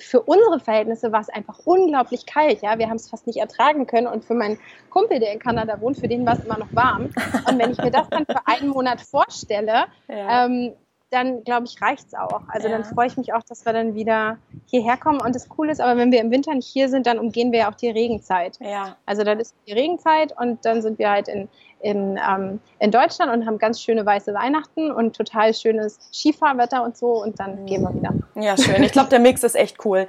für 0.00 0.20
unsere 0.22 0.58
Verhältnisse 0.58 1.12
war 1.12 1.20
es 1.20 1.28
einfach 1.28 1.60
unglaublich 1.64 2.26
kalt. 2.26 2.62
Ja, 2.62 2.78
wir 2.78 2.88
haben 2.88 2.96
es 2.96 3.08
fast 3.08 3.26
nicht 3.26 3.38
ertragen 3.38 3.86
können 3.86 4.08
und 4.08 4.24
für 4.24 4.34
meinen 4.34 4.58
Kumpel, 4.90 5.20
der 5.20 5.32
in 5.32 5.38
Kanada 5.38 5.80
wohnt, 5.80 5.98
für 5.98 6.08
den 6.08 6.26
war 6.26 6.36
es 6.36 6.44
immer 6.44 6.58
noch 6.58 6.74
warm. 6.74 7.10
Und 7.48 7.58
wenn 7.58 7.70
ich 7.70 7.78
mir 7.78 7.92
das 7.92 8.08
dann 8.10 8.26
für 8.26 8.44
einen 8.46 8.70
Monat 8.70 9.00
vorstelle, 9.00 9.84
ja. 10.08 10.46
ähm, 10.46 10.72
dann 11.10 11.42
glaube 11.44 11.64
ich, 11.66 11.80
reicht 11.80 12.08
es 12.08 12.14
auch. 12.14 12.42
Also 12.48 12.68
dann 12.68 12.82
Ja. 12.82 12.88
freue 12.88 13.06
ich 13.06 13.16
mich 13.16 13.32
auch, 13.32 13.42
dass 13.48 13.64
wir 13.64 13.72
dann 13.72 13.94
wieder 13.94 14.36
hierher 14.66 14.96
kommen. 14.98 15.20
Und 15.20 15.34
das 15.34 15.48
Coole 15.48 15.72
ist 15.72 15.80
aber, 15.80 15.96
wenn 15.96 16.12
wir 16.12 16.20
im 16.20 16.30
Winter 16.30 16.54
nicht 16.54 16.66
hier 16.66 16.88
sind, 16.90 17.06
dann 17.06 17.18
umgehen 17.18 17.50
wir 17.52 17.60
ja 17.60 17.70
auch 17.70 17.76
die 17.76 17.88
Regenzeit. 17.88 18.58
ja. 18.60 18.96
Also 19.06 19.22
dann 19.24 19.38
ist 19.40 19.54
die 19.66 19.72
Regenzeit 19.72 20.34
und 20.38 20.64
dann 20.66 20.82
sind 20.82 20.98
wir 20.98 21.08
halt 21.10 21.28
in, 21.28 21.48
in, 21.80 22.18
ähm, 22.18 22.60
in 22.78 22.90
Deutschland 22.90 23.32
und 23.32 23.46
haben 23.46 23.58
ganz 23.58 23.80
schöne 23.80 24.04
weiße 24.04 24.34
Weihnachten 24.34 24.90
und 24.90 25.16
total 25.16 25.54
schönes 25.54 25.98
Skifahrwetter 26.12 26.82
und 26.82 26.96
so 26.96 27.22
und 27.22 27.38
dann 27.38 27.66
gehen 27.66 27.82
wir 27.82 27.94
wieder. 27.94 28.12
Ja, 28.34 28.56
schön. 28.56 28.82
Ich 28.82 28.92
glaube, 28.92 29.08
der 29.10 29.20
Mix 29.20 29.42
ist 29.42 29.54
echt 29.54 29.84
cool. 29.84 30.06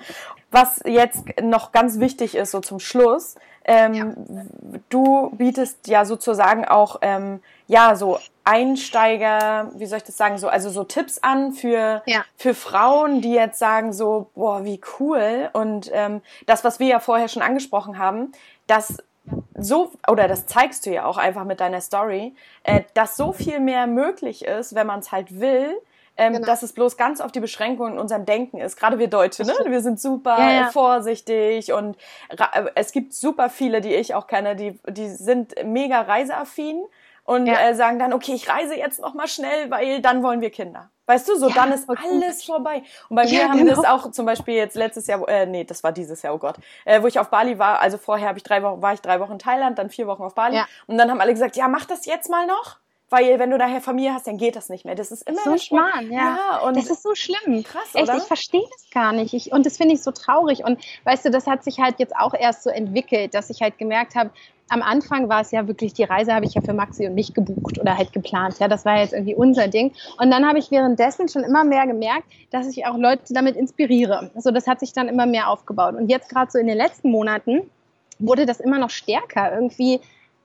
Was 0.52 0.80
jetzt 0.86 1.24
noch 1.42 1.72
ganz 1.72 2.00
wichtig 2.00 2.36
ist, 2.36 2.52
so 2.52 2.60
zum 2.60 2.80
Schluss, 2.80 3.36
ähm, 3.66 4.16
du 4.90 5.30
bietest 5.38 5.88
ja 5.88 6.06
sozusagen 6.06 6.66
auch, 6.66 6.98
ähm, 7.02 7.40
ja, 7.68 7.96
so 7.96 8.18
Einsteiger, 8.44 9.72
wie 9.76 9.86
soll 9.86 9.98
ich 9.98 10.04
das 10.04 10.18
sagen, 10.18 10.38
so, 10.40 10.48
also 10.48 10.72
so 10.72 10.84
Tipps 10.84 11.20
an 11.20 11.52
für, 11.54 12.02
Ja. 12.08 12.24
für 12.36 12.56
Frauen, 12.56 13.22
die 13.22 13.34
jetzt 13.34 13.60
sagen 13.60 13.94
so, 13.94 14.32
boah, 14.34 14.64
wie 14.66 14.82
cool. 15.00 15.50
Und 15.54 15.92
ähm, 15.94 16.22
das, 16.48 16.64
was 16.64 16.80
wir 16.80 16.88
ja 16.88 17.00
vorher 17.00 17.28
schon 17.28 17.44
angesprochen 17.44 18.00
haben, 18.00 18.32
dass 18.66 18.98
so, 19.56 19.92
oder 20.08 20.28
das 20.28 20.46
zeigst 20.48 20.86
du 20.86 20.92
ja 20.92 21.06
auch 21.06 21.18
einfach 21.18 21.44
mit 21.46 21.60
deiner 21.60 21.82
Story, 21.82 22.34
äh, 22.64 22.82
dass 22.94 23.18
so 23.18 23.32
viel 23.34 23.60
mehr 23.60 23.88
möglich 23.88 24.46
ist, 24.46 24.74
wenn 24.76 24.88
man 24.88 25.00
es 25.00 25.12
halt 25.12 25.40
will, 25.40 25.78
ähm, 26.18 26.34
Genau. 26.34 26.46
dass 26.48 26.64
es 26.64 26.74
bloß 26.74 26.98
ganz 26.98 27.22
auf 27.22 27.32
die 27.32 27.40
Beschränkung 27.40 27.94
in 27.94 28.00
unserem 28.00 28.26
Denken 28.26 28.60
ist. 28.60 28.78
Gerade 28.78 29.00
wir 29.00 29.08
Deutsche, 29.08 29.44
ne? 29.44 29.54
Wir 29.68 29.82
sind 29.82 30.00
super 30.00 30.38
Ja, 30.38 30.52
ja. 30.52 30.70
vorsichtig 30.72 31.72
und 31.74 31.98
äh, 32.30 32.64
es 32.76 32.92
gibt 32.92 33.14
super 33.14 33.50
viele, 33.50 33.82
die 33.82 33.94
ich 33.94 34.16
auch 34.16 34.28
kenne, 34.28 34.56
die, 34.56 34.80
die 34.90 35.10
sind 35.10 35.54
mega 35.64 36.02
reiseaffin 36.02 36.84
und 37.24 37.46
Ja. 37.48 37.70
äh, 37.70 37.76
sagen 37.76 38.00
dann, 38.00 38.12
okay, 38.14 38.34
ich 38.34 38.50
reise 38.50 38.76
jetzt 38.76 39.00
noch 39.00 39.14
mal 39.14 39.28
schnell, 39.28 39.70
weil 39.70 40.02
dann 40.02 40.24
wollen 40.24 40.42
wir 40.42 40.50
Kinder. 40.50 40.90
Weißt 41.10 41.28
du, 41.28 41.36
so 41.38 41.50
Ja, 41.50 41.56
dann 41.56 41.72
ist 41.72 41.90
alles 41.90 42.44
vorbei. 42.44 42.84
Und 43.10 43.16
bei 43.16 43.24
mir 43.24 43.32
Ja, 43.32 43.50
haben 43.50 43.66
genau. 43.66 43.82
es 43.82 43.88
auch 43.88 44.12
zum 44.12 44.28
Beispiel 44.28 44.54
jetzt 44.54 44.76
letztes 44.76 45.08
Jahr, 45.08 45.28
äh, 45.28 45.48
nee, 45.48 45.64
das 45.64 45.84
war 45.84 45.92
dieses 45.92 46.22
Jahr, 46.22 46.36
oh 46.36 46.38
Gott, 46.38 46.58
äh, 46.86 47.02
wo 47.02 47.08
ich 47.08 47.18
auf 47.18 47.32
Bali 47.32 47.58
war. 47.58 47.80
Also 47.80 47.98
vorher 47.98 48.28
habe 48.28 48.38
ich 48.38 48.44
drei 48.44 48.62
Wochen, 48.62 48.80
war 48.84 48.94
ich 48.94 49.02
drei 49.02 49.20
Wochen 49.20 49.32
in 49.32 49.40
Thailand, 49.40 49.80
dann 49.80 49.90
vier 49.90 50.06
Wochen 50.06 50.22
auf 50.22 50.36
Bali. 50.36 50.58
Ja. 50.58 50.68
Und 50.86 51.00
dann 51.00 51.10
haben 51.10 51.20
alle 51.20 51.34
gesagt, 51.34 51.56
ja, 51.56 51.68
mach 51.68 51.86
das 51.86 52.06
jetzt 52.06 52.30
mal 52.30 52.46
noch, 52.46 52.78
weil 53.10 53.40
wenn 53.40 53.50
du 53.50 53.58
daher 53.58 53.82
Familie 53.82 54.14
hast, 54.14 54.28
dann 54.28 54.38
geht 54.38 54.56
das 54.56 54.70
nicht 54.70 54.86
mehr. 54.86 54.94
Das 54.94 55.10
ist 55.12 55.28
immer 55.28 55.42
So 55.44 55.58
schmarrn, 55.58 56.12
ja. 56.12 56.38
ja 56.38 56.58
und 56.60 56.78
das 56.78 56.92
ist 56.92 57.02
so 57.02 57.16
schlimm. 57.16 57.64
krass, 57.64 57.90
Echt, 57.96 58.04
oder? 58.04 58.18
ich 58.18 58.24
verstehe 58.26 58.62
das 58.72 58.92
gar 58.92 59.12
nicht. 59.12 59.34
Ich, 59.34 59.52
und 59.52 59.66
das 59.66 59.78
finde 59.78 59.96
ich 59.96 60.04
so 60.04 60.12
traurig. 60.12 60.64
Und 60.64 60.80
weißt 61.06 61.26
du, 61.26 61.32
das 61.32 61.48
hat 61.48 61.64
sich 61.64 61.80
halt 61.80 61.96
jetzt 61.98 62.16
auch 62.16 62.36
erst 62.36 62.62
so 62.62 62.70
entwickelt, 62.70 63.34
dass 63.34 63.50
ich 63.50 63.64
halt 63.64 63.80
gemerkt 63.80 64.14
habe, 64.14 64.30
am 64.70 64.82
Anfang 64.82 65.30
war 65.30 65.42
es 65.42 65.52
ja 65.52 65.68
wirklich, 65.68 65.94
die 65.94 66.04
Reise 66.04 66.34
habe 66.34 66.46
ich 66.46 66.54
ja 66.54 66.62
für 66.62 66.74
Maxi 66.74 67.08
und 67.08 67.16
mich 67.16 67.34
gebucht 67.34 67.80
oder 67.80 67.98
halt 67.98 68.14
geplant. 68.14 68.60
Ja, 68.60 68.68
das 68.68 68.86
war 68.86 69.00
jetzt 69.00 69.14
irgendwie 69.14 69.36
unser 69.36 69.68
Ding. 69.68 69.92
Und 70.18 70.32
dann 70.32 70.48
habe 70.48 70.60
ich 70.60 70.72
währenddessen 70.72 71.28
schon 71.28 71.44
immer 71.44 71.64
mehr 71.64 71.88
gemerkt, 71.88 72.24
dass 72.52 72.68
ich 72.68 72.86
auch 72.86 72.98
Leute 72.98 73.34
damit 73.34 73.56
inspiriere. 73.56 74.32
Also 74.36 74.52
das 74.52 74.68
hat 74.68 74.80
sich 74.80 74.94
dann 74.94 75.08
immer 75.08 75.26
mehr 75.26 75.50
aufgebaut. 75.50 75.96
Und 75.96 76.10
jetzt 76.10 76.30
gerade 76.30 76.52
so 76.52 76.60
in 76.60 76.68
den 76.68 76.78
letzten 76.78 77.12
Monaten 77.12 77.62
wurde 78.20 78.46
das 78.46 78.60
immer 78.60 78.78
noch 78.78 78.90
stärker. 78.90 79.54
Irgendwie, 79.54 80.02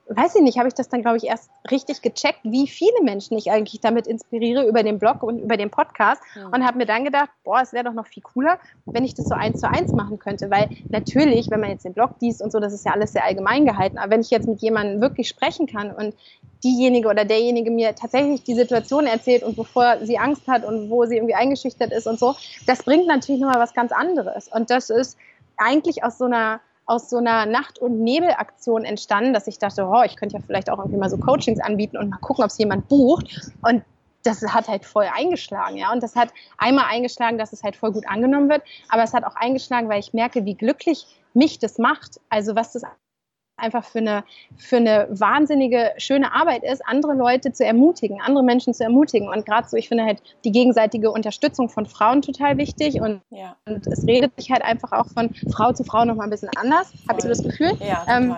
weiß 0.08 0.34
ich 0.36 0.42
nicht, 0.42 0.58
habe 0.58 0.68
ich 0.68 0.74
das 0.74 0.88
dann, 0.88 1.02
glaube 1.02 1.16
ich, 1.16 1.24
erst 1.24 1.50
richtig 1.70 2.02
gecheckt, 2.02 2.40
wie 2.42 2.66
viele 2.66 3.02
Menschen 3.02 3.38
ich 3.38 3.50
eigentlich 3.50 3.80
damit 3.80 4.06
inspiriere 4.06 4.66
über 4.66 4.82
den 4.82 4.98
Blog 4.98 5.22
und 5.22 5.38
über 5.38 5.56
den 5.56 5.70
Podcast 5.70 6.20
Ja. 6.34 6.48
und 6.48 6.64
habe 6.66 6.78
mir 6.78 6.86
dann 6.86 7.04
gedacht, 7.04 7.30
boah, 7.42 7.60
es 7.62 7.72
wäre 7.72 7.84
doch 7.84 7.94
noch 7.94 8.06
viel 8.06 8.22
cooler, 8.22 8.58
wenn 8.92 9.04
ich 9.04 9.14
das 9.14 9.28
so 9.28 9.34
eins 9.34 9.60
zu 9.60 9.68
eins 9.70 9.94
machen 9.94 10.18
könnte, 10.18 10.50
weil 10.50 10.68
natürlich, 10.90 11.50
wenn 11.50 11.60
man 11.60 11.70
jetzt 11.70 11.84
den 11.84 11.94
Blog 11.94 12.12
liest 12.20 12.42
und 12.42 12.52
so, 12.52 12.60
das 12.60 12.72
ist 12.72 12.84
ja 12.84 12.92
alles 12.92 13.12
sehr 13.12 13.24
allgemein 13.24 13.64
gehalten, 13.64 13.98
aber 13.98 14.10
wenn 14.12 14.20
ich 14.20 14.30
jetzt 14.30 14.46
mit 14.46 14.60
jemandem 14.60 15.00
wirklich 15.00 15.28
sprechen 15.28 15.66
kann 15.66 15.90
und 15.90 16.14
diejenige 16.62 17.08
oder 17.08 17.24
derjenige 17.24 17.70
mir 17.70 17.94
tatsächlich 17.94 18.42
die 18.42 18.54
Situation 18.54 19.06
erzählt 19.06 19.42
und 19.42 19.56
wovor 19.58 19.98
sie 20.02 20.18
Angst 20.18 20.46
hat 20.48 20.64
und 20.64 20.90
wo 20.90 21.04
sie 21.04 21.16
irgendwie 21.16 21.34
eingeschüchtert 21.34 21.92
ist 21.92 22.06
und 22.06 22.18
so, 22.18 22.34
das 22.66 22.82
bringt 22.82 23.06
natürlich 23.06 23.40
nochmal 23.40 23.60
was 23.60 23.74
ganz 23.74 23.92
anderes 23.92 24.48
und 24.48 24.70
das 24.70 24.90
ist 24.90 25.18
eigentlich 25.56 26.04
aus 26.04 26.18
so 26.18 26.24
einer 26.24 26.60
aus 26.86 27.08
so 27.10 27.16
einer 27.18 27.46
Nacht- 27.46 27.78
und 27.78 28.02
Nebelaktion 28.02 28.84
entstanden, 28.84 29.32
dass 29.32 29.46
ich 29.46 29.58
dachte, 29.58 29.86
oh, 29.86 30.02
ich 30.04 30.16
könnte 30.16 30.36
ja 30.36 30.42
vielleicht 30.44 30.70
auch 30.70 30.78
irgendwie 30.78 30.98
mal 30.98 31.10
so 31.10 31.16
Coachings 31.16 31.60
anbieten 31.60 31.96
und 31.96 32.10
mal 32.10 32.18
gucken, 32.18 32.44
ob 32.44 32.50
es 32.50 32.58
jemand 32.58 32.88
bucht. 32.88 33.52
Und 33.62 33.82
das 34.22 34.42
hat 34.42 34.68
halt 34.68 34.84
voll 34.84 35.06
eingeschlagen, 35.14 35.76
ja. 35.76 35.92
Und 35.92 36.02
das 36.02 36.16
hat 36.16 36.30
einmal 36.58 36.86
eingeschlagen, 36.88 37.38
dass 37.38 37.52
es 37.52 37.62
halt 37.62 37.76
voll 37.76 37.92
gut 37.92 38.06
angenommen 38.08 38.48
wird, 38.48 38.62
aber 38.88 39.02
es 39.02 39.12
hat 39.12 39.24
auch 39.24 39.36
eingeschlagen, 39.36 39.88
weil 39.88 40.00
ich 40.00 40.12
merke, 40.12 40.44
wie 40.44 40.54
glücklich 40.54 41.06
mich 41.34 41.58
das 41.58 41.78
macht. 41.78 42.20
Also 42.30 42.56
was 42.56 42.72
das 42.72 42.84
einfach 43.56 43.84
für 43.84 43.98
eine, 43.98 44.24
für 44.56 44.76
eine 44.76 45.06
wahnsinnige, 45.10 45.92
schöne 45.98 46.34
Arbeit 46.34 46.64
ist, 46.64 46.84
andere 46.86 47.14
Leute 47.14 47.52
zu 47.52 47.64
ermutigen, 47.64 48.20
andere 48.20 48.44
Menschen 48.44 48.74
zu 48.74 48.84
ermutigen. 48.84 49.28
Und 49.28 49.46
gerade 49.46 49.68
so, 49.68 49.76
ich 49.76 49.88
finde 49.88 50.04
halt 50.04 50.22
die 50.44 50.52
gegenseitige 50.52 51.10
Unterstützung 51.10 51.68
von 51.68 51.86
Frauen 51.86 52.22
total 52.22 52.58
wichtig 52.58 53.00
und, 53.00 53.20
ja, 53.30 53.56
und 53.66 53.86
es 53.86 54.06
redet 54.06 54.34
sich 54.36 54.50
halt 54.50 54.62
einfach 54.62 54.92
auch 54.92 55.06
von 55.06 55.34
Frau 55.52 55.72
zu 55.72 55.84
Frau 55.84 56.04
nochmal 56.04 56.26
ein 56.26 56.30
bisschen 56.30 56.50
anders, 56.56 56.92
habe 57.08 57.18
ich 57.18 57.22
so 57.22 57.28
das 57.28 57.42
Gefühl. 57.42 57.72
ja, 57.80 58.04
Ähm. 58.08 58.36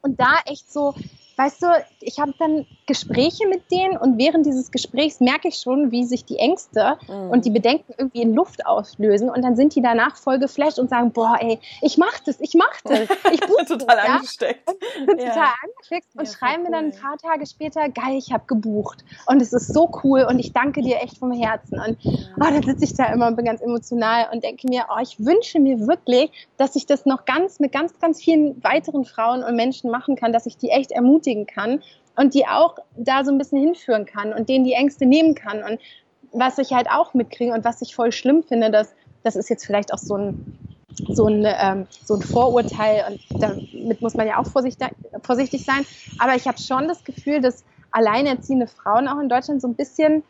Und 0.00 0.20
da 0.20 0.36
echt 0.46 0.72
so, 0.72 0.94
weißt 1.38 1.62
du, 1.62 1.66
ich 2.00 2.18
habe 2.18 2.34
dann 2.38 2.66
Gespräche 2.86 3.46
mit 3.48 3.70
denen 3.70 3.96
und 3.98 4.18
während 4.18 4.46
dieses 4.46 4.70
Gesprächs 4.70 5.20
merke 5.20 5.48
ich 5.48 5.56
schon, 5.56 5.90
wie 5.90 6.04
sich 6.04 6.24
die 6.24 6.38
Ängste 6.38 6.96
Mhm. 7.06 7.30
und 7.30 7.44
die 7.44 7.50
Bedenken 7.50 7.92
irgendwie 7.98 8.22
in 8.22 8.34
Luft 8.34 8.64
auslösen 8.66 9.28
und 9.30 9.42
dann 9.44 9.56
sind 9.56 9.74
die 9.74 9.82
danach 9.82 10.16
voll 10.16 10.38
geflasht 10.38 10.78
und 10.78 10.88
sagen, 10.88 11.12
boah, 11.12 11.36
ey, 11.38 11.60
ich 11.82 11.98
mach 11.98 12.18
das, 12.20 12.40
ich 12.40 12.54
mach 12.54 12.80
das, 12.84 13.08
ich 13.30 13.40
buche 13.46 13.66
total 13.66 13.96
das, 13.96 14.06
ja? 14.06 14.14
angesteckt. 14.16 14.68
sind 15.06 15.20
Ja. 15.20 15.28
total 15.28 15.48
angefixt 15.62 16.16
und 16.16 16.24
Ja, 16.26 16.32
voll 16.32 16.48
schreiben 16.48 16.62
mir 16.64 16.70
dann 16.70 16.86
ein 16.86 16.92
cool. 16.92 17.00
paar 17.00 17.16
Tage 17.18 17.46
später, 17.46 17.88
geil, 17.90 18.16
ich 18.16 18.32
habe 18.32 18.44
gebucht 18.46 19.04
und 19.26 19.42
es 19.42 19.52
ist 19.52 19.72
so 19.74 19.90
cool 20.02 20.22
und 20.28 20.38
ich 20.38 20.52
danke 20.54 20.80
dir 20.80 20.96
echt 21.02 21.18
vom 21.18 21.30
Herzen 21.30 21.78
und 21.78 21.98
oh, 22.04 22.14
dann 22.38 22.62
sitze 22.62 22.84
ich 22.84 22.94
da 22.94 23.12
immer 23.12 23.26
und 23.28 23.36
bin 23.36 23.44
ganz 23.44 23.60
emotional 23.60 24.28
und 24.32 24.42
denke 24.42 24.66
mir, 24.66 24.86
oh, 24.90 25.00
ich 25.02 25.18
wünsche 25.24 25.60
mir 25.60 25.86
wirklich, 25.86 26.30
dass 26.56 26.74
ich 26.74 26.86
das 26.86 27.04
noch 27.04 27.26
ganz 27.26 27.60
mit 27.60 27.70
ganz, 27.72 27.98
ganz 28.00 28.22
vielen 28.22 28.62
weiteren 28.64 29.04
Frauen 29.04 29.44
und 29.44 29.56
Menschen 29.56 29.90
machen 29.90 30.16
kann, 30.16 30.32
dass 30.32 30.46
ich 30.46 30.56
die 30.56 30.70
echt 30.70 30.90
ermutigen 31.28 31.46
kann 31.46 31.82
und 32.16 32.34
die 32.34 32.46
auch 32.46 32.76
da 32.96 33.24
so 33.24 33.30
ein 33.30 33.38
bisschen 33.38 33.60
hinführen 33.60 34.06
kann 34.06 34.32
und 34.32 34.48
denen 34.48 34.64
die 34.64 34.72
Ängste 34.72 35.06
nehmen 35.06 35.34
kann. 35.34 35.62
Und 35.62 35.80
was 36.32 36.58
ich 36.58 36.72
halt 36.72 36.88
auch 36.90 37.14
mitkriege 37.14 37.52
und 37.52 37.64
was 37.64 37.80
ich 37.82 37.94
voll 37.94 38.12
schlimm 38.12 38.42
finde, 38.42 38.70
dass 38.70 38.94
das 39.24 39.36
ist 39.36 39.50
jetzt 39.50 39.66
vielleicht 39.66 39.92
auch 39.92 39.98
so 39.98 40.16
ein 40.16 40.58
so 41.06 41.26
ein, 41.26 41.44
ähm, 41.46 41.86
so 42.04 42.14
ein 42.14 42.22
Vorurteil 42.22 43.04
und 43.08 43.42
damit 43.42 44.00
muss 44.00 44.14
man 44.14 44.26
ja 44.26 44.38
auch 44.38 44.46
vorsichtig, 44.46 44.88
vorsichtig 45.22 45.64
sein. 45.64 45.86
Aber 46.18 46.34
ich 46.34 46.48
habe 46.48 46.58
schon 46.58 46.88
das 46.88 47.04
Gefühl, 47.04 47.40
dass 47.40 47.64
alleinerziehende 47.92 48.66
Frauen 48.66 49.06
auch 49.06 49.20
in 49.20 49.28
Deutschland 49.28 49.62
so 49.62 49.68
ein 49.68 49.74
bisschen 49.74 50.24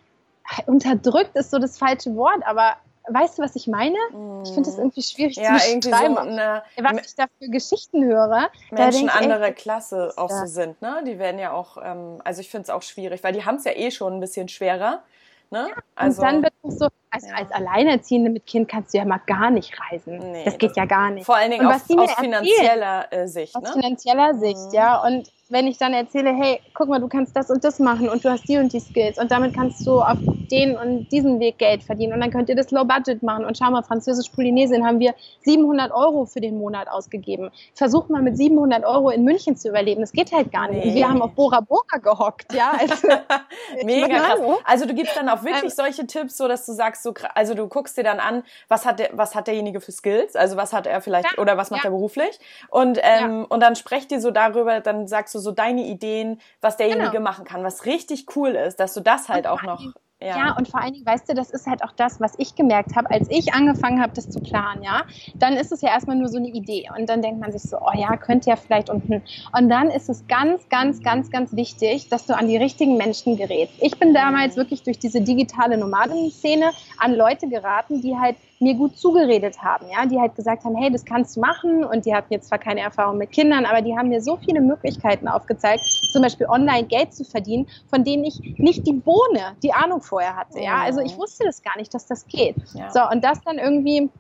unterdrückt 0.66 1.34
ist 1.36 1.50
so 1.50 1.58
das 1.58 1.78
falsche 1.78 2.14
Wort, 2.16 2.42
aber 2.44 2.76
weißt 3.10 3.38
du, 3.38 3.42
was 3.42 3.56
ich 3.56 3.66
meine? 3.66 3.96
Ich 4.44 4.50
finde 4.50 4.68
das 4.68 4.76
mm. 4.76 4.80
irgendwie 4.80 5.02
schwierig 5.02 5.36
ja, 5.36 5.56
zu 5.58 5.80
beschreiben. 5.80 6.14
So 6.14 6.20
eine, 6.20 6.62
was 6.78 7.06
ich 7.06 7.14
da 7.14 7.24
für 7.38 7.48
Geschichten 7.48 8.04
höre. 8.04 8.50
Menschen 8.70 9.08
anderer 9.08 9.52
Klasse 9.52 10.12
auch 10.16 10.30
so 10.30 10.46
sind, 10.46 10.80
ne? 10.82 11.02
Die 11.06 11.18
werden 11.18 11.38
ja 11.38 11.52
auch, 11.52 11.78
ähm, 11.82 12.20
also 12.24 12.40
ich 12.40 12.50
finde 12.50 12.64
es 12.64 12.70
auch 12.70 12.82
schwierig, 12.82 13.22
weil 13.24 13.32
die 13.32 13.44
haben 13.44 13.56
es 13.56 13.64
ja 13.64 13.72
eh 13.72 13.90
schon 13.90 14.14
ein 14.14 14.20
bisschen 14.20 14.48
schwerer. 14.48 15.02
Ne? 15.50 15.68
Ja, 15.70 15.76
also, 15.94 16.20
und 16.20 16.28
dann 16.28 16.42
wird 16.42 16.52
es 16.62 16.78
so, 16.78 16.88
also 17.10 17.26
ja. 17.26 17.34
als 17.34 17.52
Alleinerziehende 17.52 18.30
mit 18.30 18.46
Kind 18.46 18.68
kannst 18.68 18.94
du 18.94 18.98
ja 18.98 19.04
mal 19.04 19.20
gar 19.26 19.50
nicht 19.50 19.74
reisen. 19.80 20.18
Nee, 20.18 20.44
das 20.44 20.58
geht 20.58 20.70
das 20.70 20.76
ja 20.76 20.84
gar 20.84 21.10
nicht. 21.10 21.24
Vor 21.26 21.36
allen 21.36 21.50
Dingen 21.50 21.66
aus, 21.66 21.88
aus 21.90 22.12
finanzieller 22.14 23.12
äh, 23.12 23.26
Sicht. 23.26 23.54
Aus 23.54 23.62
ne? 23.62 23.72
finanzieller 23.72 24.34
Sicht, 24.34 24.68
mhm. 24.68 24.74
ja. 24.74 25.02
Und 25.04 25.30
wenn 25.50 25.66
ich 25.66 25.78
dann 25.78 25.92
erzähle, 25.92 26.34
hey, 26.34 26.60
guck 26.74 26.88
mal, 26.88 27.00
du 27.00 27.08
kannst 27.08 27.34
das 27.34 27.50
und 27.50 27.64
das 27.64 27.78
machen 27.78 28.08
und 28.08 28.24
du 28.24 28.30
hast 28.30 28.46
die 28.48 28.58
und 28.58 28.72
die 28.72 28.80
Skills 28.80 29.18
und 29.18 29.30
damit 29.30 29.54
kannst 29.54 29.86
du 29.86 30.00
auf 30.00 30.18
den 30.50 30.76
und 30.76 31.08
diesen 31.10 31.40
Weg 31.40 31.58
Geld 31.58 31.82
verdienen 31.82 32.12
und 32.12 32.20
dann 32.20 32.30
könnt 32.30 32.48
ihr 32.48 32.56
das 32.56 32.70
Low 32.70 32.84
Budget 32.84 33.22
machen 33.22 33.44
und 33.44 33.56
schau 33.56 33.70
mal, 33.70 33.82
Französisch-Polynesien 33.82 34.86
haben 34.86 34.98
wir 34.98 35.14
700 35.44 35.90
Euro 35.92 36.26
für 36.26 36.40
den 36.40 36.58
Monat 36.58 36.88
ausgegeben. 36.88 37.50
Versuch 37.74 38.08
mal 38.08 38.22
mit 38.22 38.36
700 38.36 38.84
Euro 38.84 39.10
in 39.10 39.24
München 39.24 39.56
zu 39.56 39.68
überleben. 39.68 40.00
Das 40.00 40.12
geht 40.12 40.32
halt 40.32 40.52
gar 40.52 40.68
nicht. 40.68 40.84
Nee. 40.84 40.94
Wir 40.94 41.08
haben 41.08 41.22
auf 41.22 41.32
Bora 41.32 41.60
Bora 41.60 41.98
gehockt, 42.02 42.52
ja. 42.52 42.72
Also, 42.78 43.08
Mega 43.84 44.06
krass. 44.06 44.40
Also 44.64 44.86
du 44.86 44.94
gibst 44.94 45.16
dann 45.16 45.28
auch 45.28 45.42
wirklich 45.42 45.64
ähm, 45.64 45.70
solche 45.70 46.06
Tipps, 46.06 46.36
so 46.36 46.48
dass 46.48 46.66
du 46.66 46.72
sagst, 46.72 46.97
so, 47.02 47.14
also 47.34 47.54
du 47.54 47.68
guckst 47.68 47.96
dir 47.96 48.04
dann 48.04 48.20
an, 48.20 48.42
was 48.68 48.86
hat 48.86 48.98
der, 48.98 49.10
was 49.12 49.34
hat 49.34 49.46
derjenige 49.46 49.80
für 49.80 49.92
Skills, 49.92 50.36
also 50.36 50.56
was 50.56 50.72
hat 50.72 50.86
er 50.86 51.00
vielleicht 51.00 51.36
ja, 51.36 51.42
oder 51.42 51.56
was 51.56 51.70
macht 51.70 51.84
ja. 51.84 51.88
er 51.88 51.92
beruflich 51.92 52.38
und 52.68 52.98
ähm, 53.02 53.40
ja. 53.40 53.46
und 53.48 53.60
dann 53.60 53.76
sprecht 53.76 54.12
ihr 54.12 54.20
so 54.20 54.30
darüber, 54.30 54.80
dann 54.80 55.06
sagst 55.06 55.34
du 55.34 55.38
so 55.38 55.52
deine 55.52 55.82
Ideen, 55.82 56.40
was 56.60 56.76
derjenige 56.76 57.10
genau. 57.10 57.22
machen 57.22 57.44
kann, 57.44 57.64
was 57.64 57.84
richtig 57.84 58.36
cool 58.36 58.50
ist, 58.50 58.80
dass 58.80 58.94
du 58.94 59.00
das 59.00 59.28
halt 59.28 59.46
auch 59.46 59.62
noch 59.62 59.82
ja. 60.20 60.36
ja. 60.36 60.56
und 60.56 60.68
vor 60.68 60.80
allen 60.80 60.94
Dingen, 60.94 61.06
weißt 61.06 61.28
du, 61.28 61.34
das 61.34 61.50
ist 61.50 61.66
halt 61.66 61.82
auch 61.82 61.92
das, 61.92 62.20
was 62.20 62.34
ich 62.38 62.54
gemerkt 62.54 62.96
habe, 62.96 63.10
als 63.10 63.28
ich 63.30 63.54
angefangen 63.54 64.00
habe, 64.00 64.12
das 64.14 64.28
zu 64.28 64.40
planen, 64.40 64.82
ja. 64.82 65.02
Dann 65.36 65.54
ist 65.54 65.72
es 65.72 65.80
ja 65.80 65.90
erstmal 65.90 66.16
nur 66.16 66.28
so 66.28 66.38
eine 66.38 66.48
Idee 66.48 66.88
und 66.96 67.08
dann 67.08 67.22
denkt 67.22 67.40
man 67.40 67.52
sich 67.52 67.62
so, 67.62 67.78
oh 67.78 67.92
ja, 67.94 68.16
könnte 68.16 68.50
ja 68.50 68.56
vielleicht 68.56 68.90
unten. 68.90 69.22
Und 69.56 69.68
dann 69.68 69.90
ist 69.90 70.08
es 70.08 70.26
ganz, 70.26 70.68
ganz, 70.68 71.02
ganz, 71.02 71.30
ganz 71.30 71.54
wichtig, 71.54 72.08
dass 72.08 72.26
du 72.26 72.36
an 72.36 72.48
die 72.48 72.56
richtigen 72.56 72.96
Menschen 72.96 73.36
gerätst. 73.36 73.74
Ich 73.80 73.98
bin 73.98 74.14
damals 74.14 74.56
wirklich 74.56 74.82
durch 74.82 74.98
diese 74.98 75.20
digitale 75.20 75.78
Nomadenszene 75.78 76.70
an 76.98 77.14
Leute 77.14 77.48
geraten, 77.48 78.00
die 78.02 78.16
halt 78.16 78.36
mir 78.60 78.74
gut 78.74 78.96
zugeredet 78.98 79.62
haben, 79.62 79.86
ja, 79.90 80.06
die 80.06 80.18
halt 80.18 80.34
gesagt 80.34 80.64
haben, 80.64 80.76
hey, 80.76 80.90
das 80.90 81.04
kannst 81.04 81.36
du 81.36 81.40
machen 81.40 81.84
und 81.84 82.06
die 82.06 82.14
hatten 82.14 82.32
jetzt 82.32 82.48
zwar 82.48 82.58
keine 82.58 82.80
Erfahrung 82.80 83.18
mit 83.18 83.30
Kindern, 83.30 83.64
aber 83.64 83.82
die 83.82 83.96
haben 83.96 84.08
mir 84.08 84.20
so 84.20 84.36
viele 84.36 84.60
Möglichkeiten 84.60 85.28
aufgezeigt, 85.28 85.82
zum 86.12 86.22
Beispiel 86.22 86.46
online 86.46 86.86
Geld 86.86 87.14
zu 87.14 87.24
verdienen, 87.24 87.68
von 87.88 88.04
denen 88.04 88.24
ich 88.24 88.40
nicht 88.58 88.86
die 88.86 88.94
Bohne, 88.94 89.56
die 89.62 89.72
Ahnung 89.72 90.00
vorher 90.00 90.36
hatte, 90.36 90.60
ja, 90.60 90.78
also 90.78 91.00
ich 91.00 91.16
wusste 91.16 91.44
das 91.44 91.62
gar 91.62 91.76
nicht, 91.76 91.94
dass 91.94 92.06
das 92.06 92.26
geht. 92.26 92.56
Ja. 92.74 92.90
So, 92.90 93.00
und 93.10 93.22
das 93.22 93.40
dann 93.42 93.58
irgendwie 93.58 94.10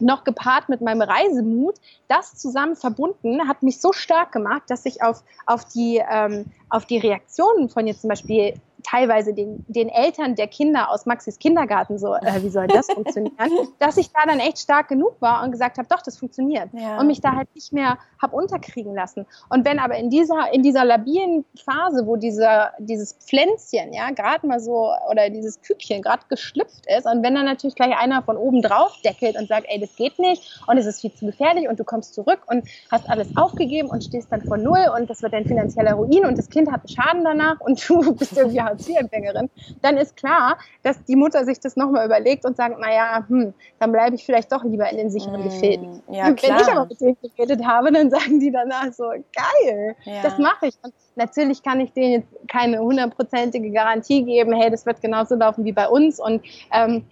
noch 0.00 0.24
gepaart 0.24 0.68
mit 0.68 0.80
meinem 0.80 1.02
Reisemut, 1.02 1.76
das 2.08 2.34
zusammen 2.34 2.76
verbunden, 2.76 3.48
hat 3.48 3.62
mich 3.62 3.80
so 3.80 3.92
stark 3.92 4.32
gemacht, 4.32 4.62
dass 4.68 4.84
ich 4.86 5.02
auf, 5.02 5.22
auf, 5.46 5.64
die, 5.66 6.02
ähm, 6.10 6.46
auf 6.68 6.86
die 6.86 6.98
Reaktionen 6.98 7.68
von 7.68 7.86
jetzt 7.86 8.00
zum 8.00 8.08
Beispiel 8.08 8.54
teilweise 8.84 9.34
den, 9.34 9.64
den 9.66 9.88
Eltern 9.88 10.36
der 10.36 10.46
Kinder 10.46 10.90
aus 10.90 11.06
Maxis 11.06 11.38
Kindergarten 11.38 11.98
so, 11.98 12.14
äh, 12.14 12.42
wie 12.42 12.50
soll 12.50 12.66
das 12.66 12.86
funktionieren, 12.86 13.34
dass 13.78 13.96
ich 13.96 14.12
da 14.12 14.20
dann 14.26 14.38
echt 14.38 14.58
stark 14.58 14.88
genug 14.88 15.20
war 15.20 15.42
und 15.42 15.50
gesagt 15.50 15.78
habe, 15.78 15.88
doch, 15.88 16.02
das 16.02 16.18
funktioniert. 16.18 16.68
Ja. 16.72 17.00
Und 17.00 17.06
mich 17.06 17.20
da 17.20 17.32
halt 17.32 17.52
nicht 17.54 17.72
mehr 17.72 17.98
habe 18.20 18.36
unterkriegen 18.36 18.94
lassen. 18.94 19.26
Und 19.48 19.64
wenn 19.64 19.78
aber 19.78 19.96
in 19.96 20.10
dieser, 20.10 20.52
in 20.52 20.62
dieser 20.62 20.84
labilen 20.84 21.44
Phase, 21.64 22.06
wo 22.06 22.16
dieser, 22.16 22.72
dieses 22.78 23.14
Pflänzchen, 23.14 23.92
ja, 23.92 24.10
gerade 24.10 24.46
mal 24.46 24.60
so, 24.60 24.90
oder 25.10 25.30
dieses 25.30 25.60
Kübchen 25.60 26.02
gerade 26.02 26.22
geschlüpft 26.28 26.86
ist, 26.86 27.06
und 27.06 27.22
wenn 27.22 27.34
dann 27.34 27.44
natürlich 27.44 27.74
gleich 27.74 27.96
einer 27.98 28.22
von 28.22 28.36
oben 28.36 28.62
drauf 28.62 28.96
deckelt 29.04 29.36
und 29.36 29.48
sagt, 29.48 29.66
ey, 29.68 29.80
das 29.80 29.94
geht 29.96 30.18
nicht 30.18 30.62
und 30.66 30.78
es 30.78 30.86
ist 30.86 31.00
viel 31.00 31.12
zu 31.12 31.26
gefährlich 31.26 31.68
und 31.68 31.80
du 31.80 31.84
kommst 31.84 32.14
zurück 32.14 32.40
und 32.46 32.66
hast 32.90 33.08
alles 33.08 33.28
aufgegeben 33.36 33.88
und 33.88 34.04
stehst 34.04 34.30
dann 34.30 34.42
vor 34.42 34.56
Null 34.56 34.90
und 34.96 35.08
das 35.08 35.22
wird 35.22 35.32
dein 35.32 35.46
finanzieller 35.46 35.94
Ruin 35.94 36.26
und 36.26 36.38
das 36.38 36.48
Kind 36.48 36.70
hat 36.70 36.80
einen 36.80 36.88
Schaden 36.88 37.24
danach 37.24 37.60
und 37.60 37.88
du 37.88 38.14
bist 38.14 38.36
irgendwie 38.36 38.60
Hartz-IV-Empfängerin, 38.74 39.50
dann 39.82 39.96
ist 39.96 40.16
klar, 40.16 40.58
dass 40.82 41.02
die 41.04 41.16
Mutter 41.16 41.44
sich 41.44 41.60
das 41.60 41.76
nochmal 41.76 42.06
überlegt 42.06 42.44
und 42.44 42.56
sagt, 42.56 42.78
naja, 42.78 43.24
hm, 43.28 43.54
dann 43.78 43.92
bleibe 43.92 44.16
ich 44.16 44.24
vielleicht 44.24 44.52
doch 44.52 44.64
lieber 44.64 44.88
in 44.90 44.98
den 44.98 45.10
sicheren 45.10 45.40
mm, 45.40 45.44
Gefäden. 45.44 46.02
Ja, 46.08 46.26
Wenn 46.26 46.34
ich 46.34 46.68
aber 46.68 46.86
mit 46.86 47.00
denen 47.00 47.16
geredet 47.22 47.64
habe, 47.64 47.92
dann 47.92 48.10
sagen 48.10 48.40
die 48.40 48.50
danach 48.50 48.92
so, 48.92 49.08
geil, 49.08 49.96
ja. 50.04 50.22
das 50.22 50.38
mache 50.38 50.66
ich. 50.66 50.74
Und 50.82 50.92
natürlich 51.16 51.62
kann 51.62 51.80
ich 51.80 51.92
denen 51.92 52.12
jetzt 52.12 52.48
keine 52.48 52.80
hundertprozentige 52.80 53.70
Garantie 53.70 54.24
geben, 54.24 54.52
hey, 54.54 54.70
das 54.70 54.86
wird 54.86 55.00
genauso 55.00 55.34
laufen 55.34 55.64
wie 55.64 55.72
bei 55.72 55.88
uns 55.88 56.20
und 56.20 56.42
ähm, 56.72 57.04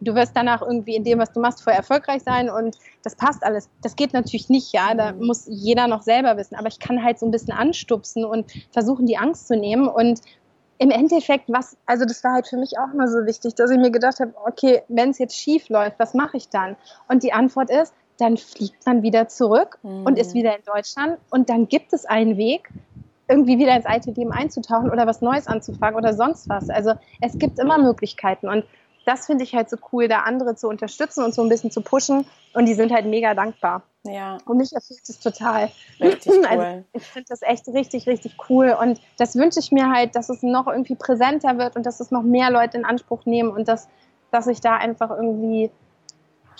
du 0.00 0.14
wirst 0.14 0.32
danach 0.34 0.62
irgendwie 0.62 0.96
in 0.96 1.04
dem, 1.04 1.18
was 1.18 1.32
du 1.32 1.40
machst, 1.40 1.62
voll 1.62 1.72
erfolgreich 1.72 2.22
sein 2.22 2.48
und 2.48 2.76
das 3.02 3.14
passt 3.16 3.42
alles. 3.42 3.68
Das 3.82 3.96
geht 3.96 4.12
natürlich 4.12 4.48
nicht, 4.48 4.72
ja, 4.72 4.94
da 4.94 5.12
mhm. 5.12 5.26
muss 5.26 5.46
jeder 5.48 5.86
noch 5.86 6.02
selber 6.02 6.36
wissen, 6.36 6.54
aber 6.56 6.68
ich 6.68 6.78
kann 6.78 7.02
halt 7.02 7.18
so 7.18 7.26
ein 7.26 7.30
bisschen 7.30 7.52
anstupsen 7.52 8.24
und 8.24 8.50
versuchen, 8.72 9.06
die 9.06 9.18
Angst 9.18 9.48
zu 9.48 9.56
nehmen 9.56 9.88
und 9.88 10.20
im 10.80 10.90
Endeffekt, 10.90 11.44
was, 11.48 11.76
also 11.84 12.06
das 12.06 12.24
war 12.24 12.32
halt 12.32 12.48
für 12.48 12.56
mich 12.56 12.78
auch 12.78 12.94
immer 12.94 13.06
so 13.06 13.26
wichtig, 13.26 13.54
dass 13.54 13.70
ich 13.70 13.78
mir 13.78 13.90
gedacht 13.90 14.18
habe, 14.18 14.32
okay, 14.46 14.82
wenn 14.88 15.10
es 15.10 15.18
jetzt 15.18 15.36
schief 15.36 15.68
läuft, 15.68 15.98
was 15.98 16.14
mache 16.14 16.38
ich 16.38 16.48
dann? 16.48 16.74
Und 17.06 17.22
die 17.22 17.34
Antwort 17.34 17.70
ist, 17.70 17.92
dann 18.16 18.38
fliegt 18.38 18.86
man 18.86 19.02
wieder 19.02 19.28
zurück 19.28 19.78
mhm. 19.82 20.06
und 20.06 20.18
ist 20.18 20.32
wieder 20.32 20.56
in 20.56 20.64
Deutschland 20.64 21.18
und 21.28 21.50
dann 21.50 21.68
gibt 21.68 21.92
es 21.92 22.06
einen 22.06 22.38
Weg, 22.38 22.70
irgendwie 23.28 23.58
wieder 23.58 23.76
ins 23.76 23.84
alte 23.84 24.10
Leben 24.12 24.32
einzutauchen 24.32 24.90
oder 24.90 25.06
was 25.06 25.20
Neues 25.20 25.46
anzufangen 25.46 25.96
oder 25.96 26.14
sonst 26.14 26.48
was. 26.48 26.70
Also 26.70 26.94
es 27.20 27.38
gibt 27.38 27.58
immer 27.58 27.76
Möglichkeiten 27.76 28.48
und 28.48 28.64
das 29.04 29.26
finde 29.26 29.44
ich 29.44 29.54
halt 29.54 29.68
so 29.68 29.76
cool, 29.92 30.08
da 30.08 30.20
andere 30.20 30.56
zu 30.56 30.66
unterstützen 30.66 31.22
und 31.22 31.34
so 31.34 31.42
ein 31.42 31.50
bisschen 31.50 31.70
zu 31.70 31.82
pushen 31.82 32.24
und 32.54 32.66
die 32.66 32.74
sind 32.74 32.90
halt 32.90 33.04
mega 33.04 33.34
dankbar. 33.34 33.82
Ja. 34.04 34.38
Und 34.46 34.56
mich 34.56 34.72
erfüllt 34.72 35.00
es 35.08 35.20
total. 35.20 35.70
Richtig 36.00 36.32
cool. 36.36 36.46
Also 36.46 36.84
ich 36.92 37.02
finde 37.02 37.26
das 37.28 37.42
echt 37.42 37.68
richtig, 37.68 38.06
richtig 38.06 38.36
cool. 38.48 38.76
Und 38.80 39.00
das 39.18 39.36
wünsche 39.36 39.60
ich 39.60 39.72
mir 39.72 39.90
halt, 39.90 40.16
dass 40.16 40.30
es 40.30 40.42
noch 40.42 40.66
irgendwie 40.66 40.94
präsenter 40.94 41.58
wird 41.58 41.76
und 41.76 41.84
dass 41.84 42.00
es 42.00 42.10
noch 42.10 42.22
mehr 42.22 42.50
Leute 42.50 42.78
in 42.78 42.84
Anspruch 42.84 43.26
nehmen 43.26 43.50
und 43.50 43.68
dass, 43.68 43.88
dass 44.30 44.46
ich 44.46 44.60
da 44.60 44.76
einfach 44.76 45.10
irgendwie 45.10 45.70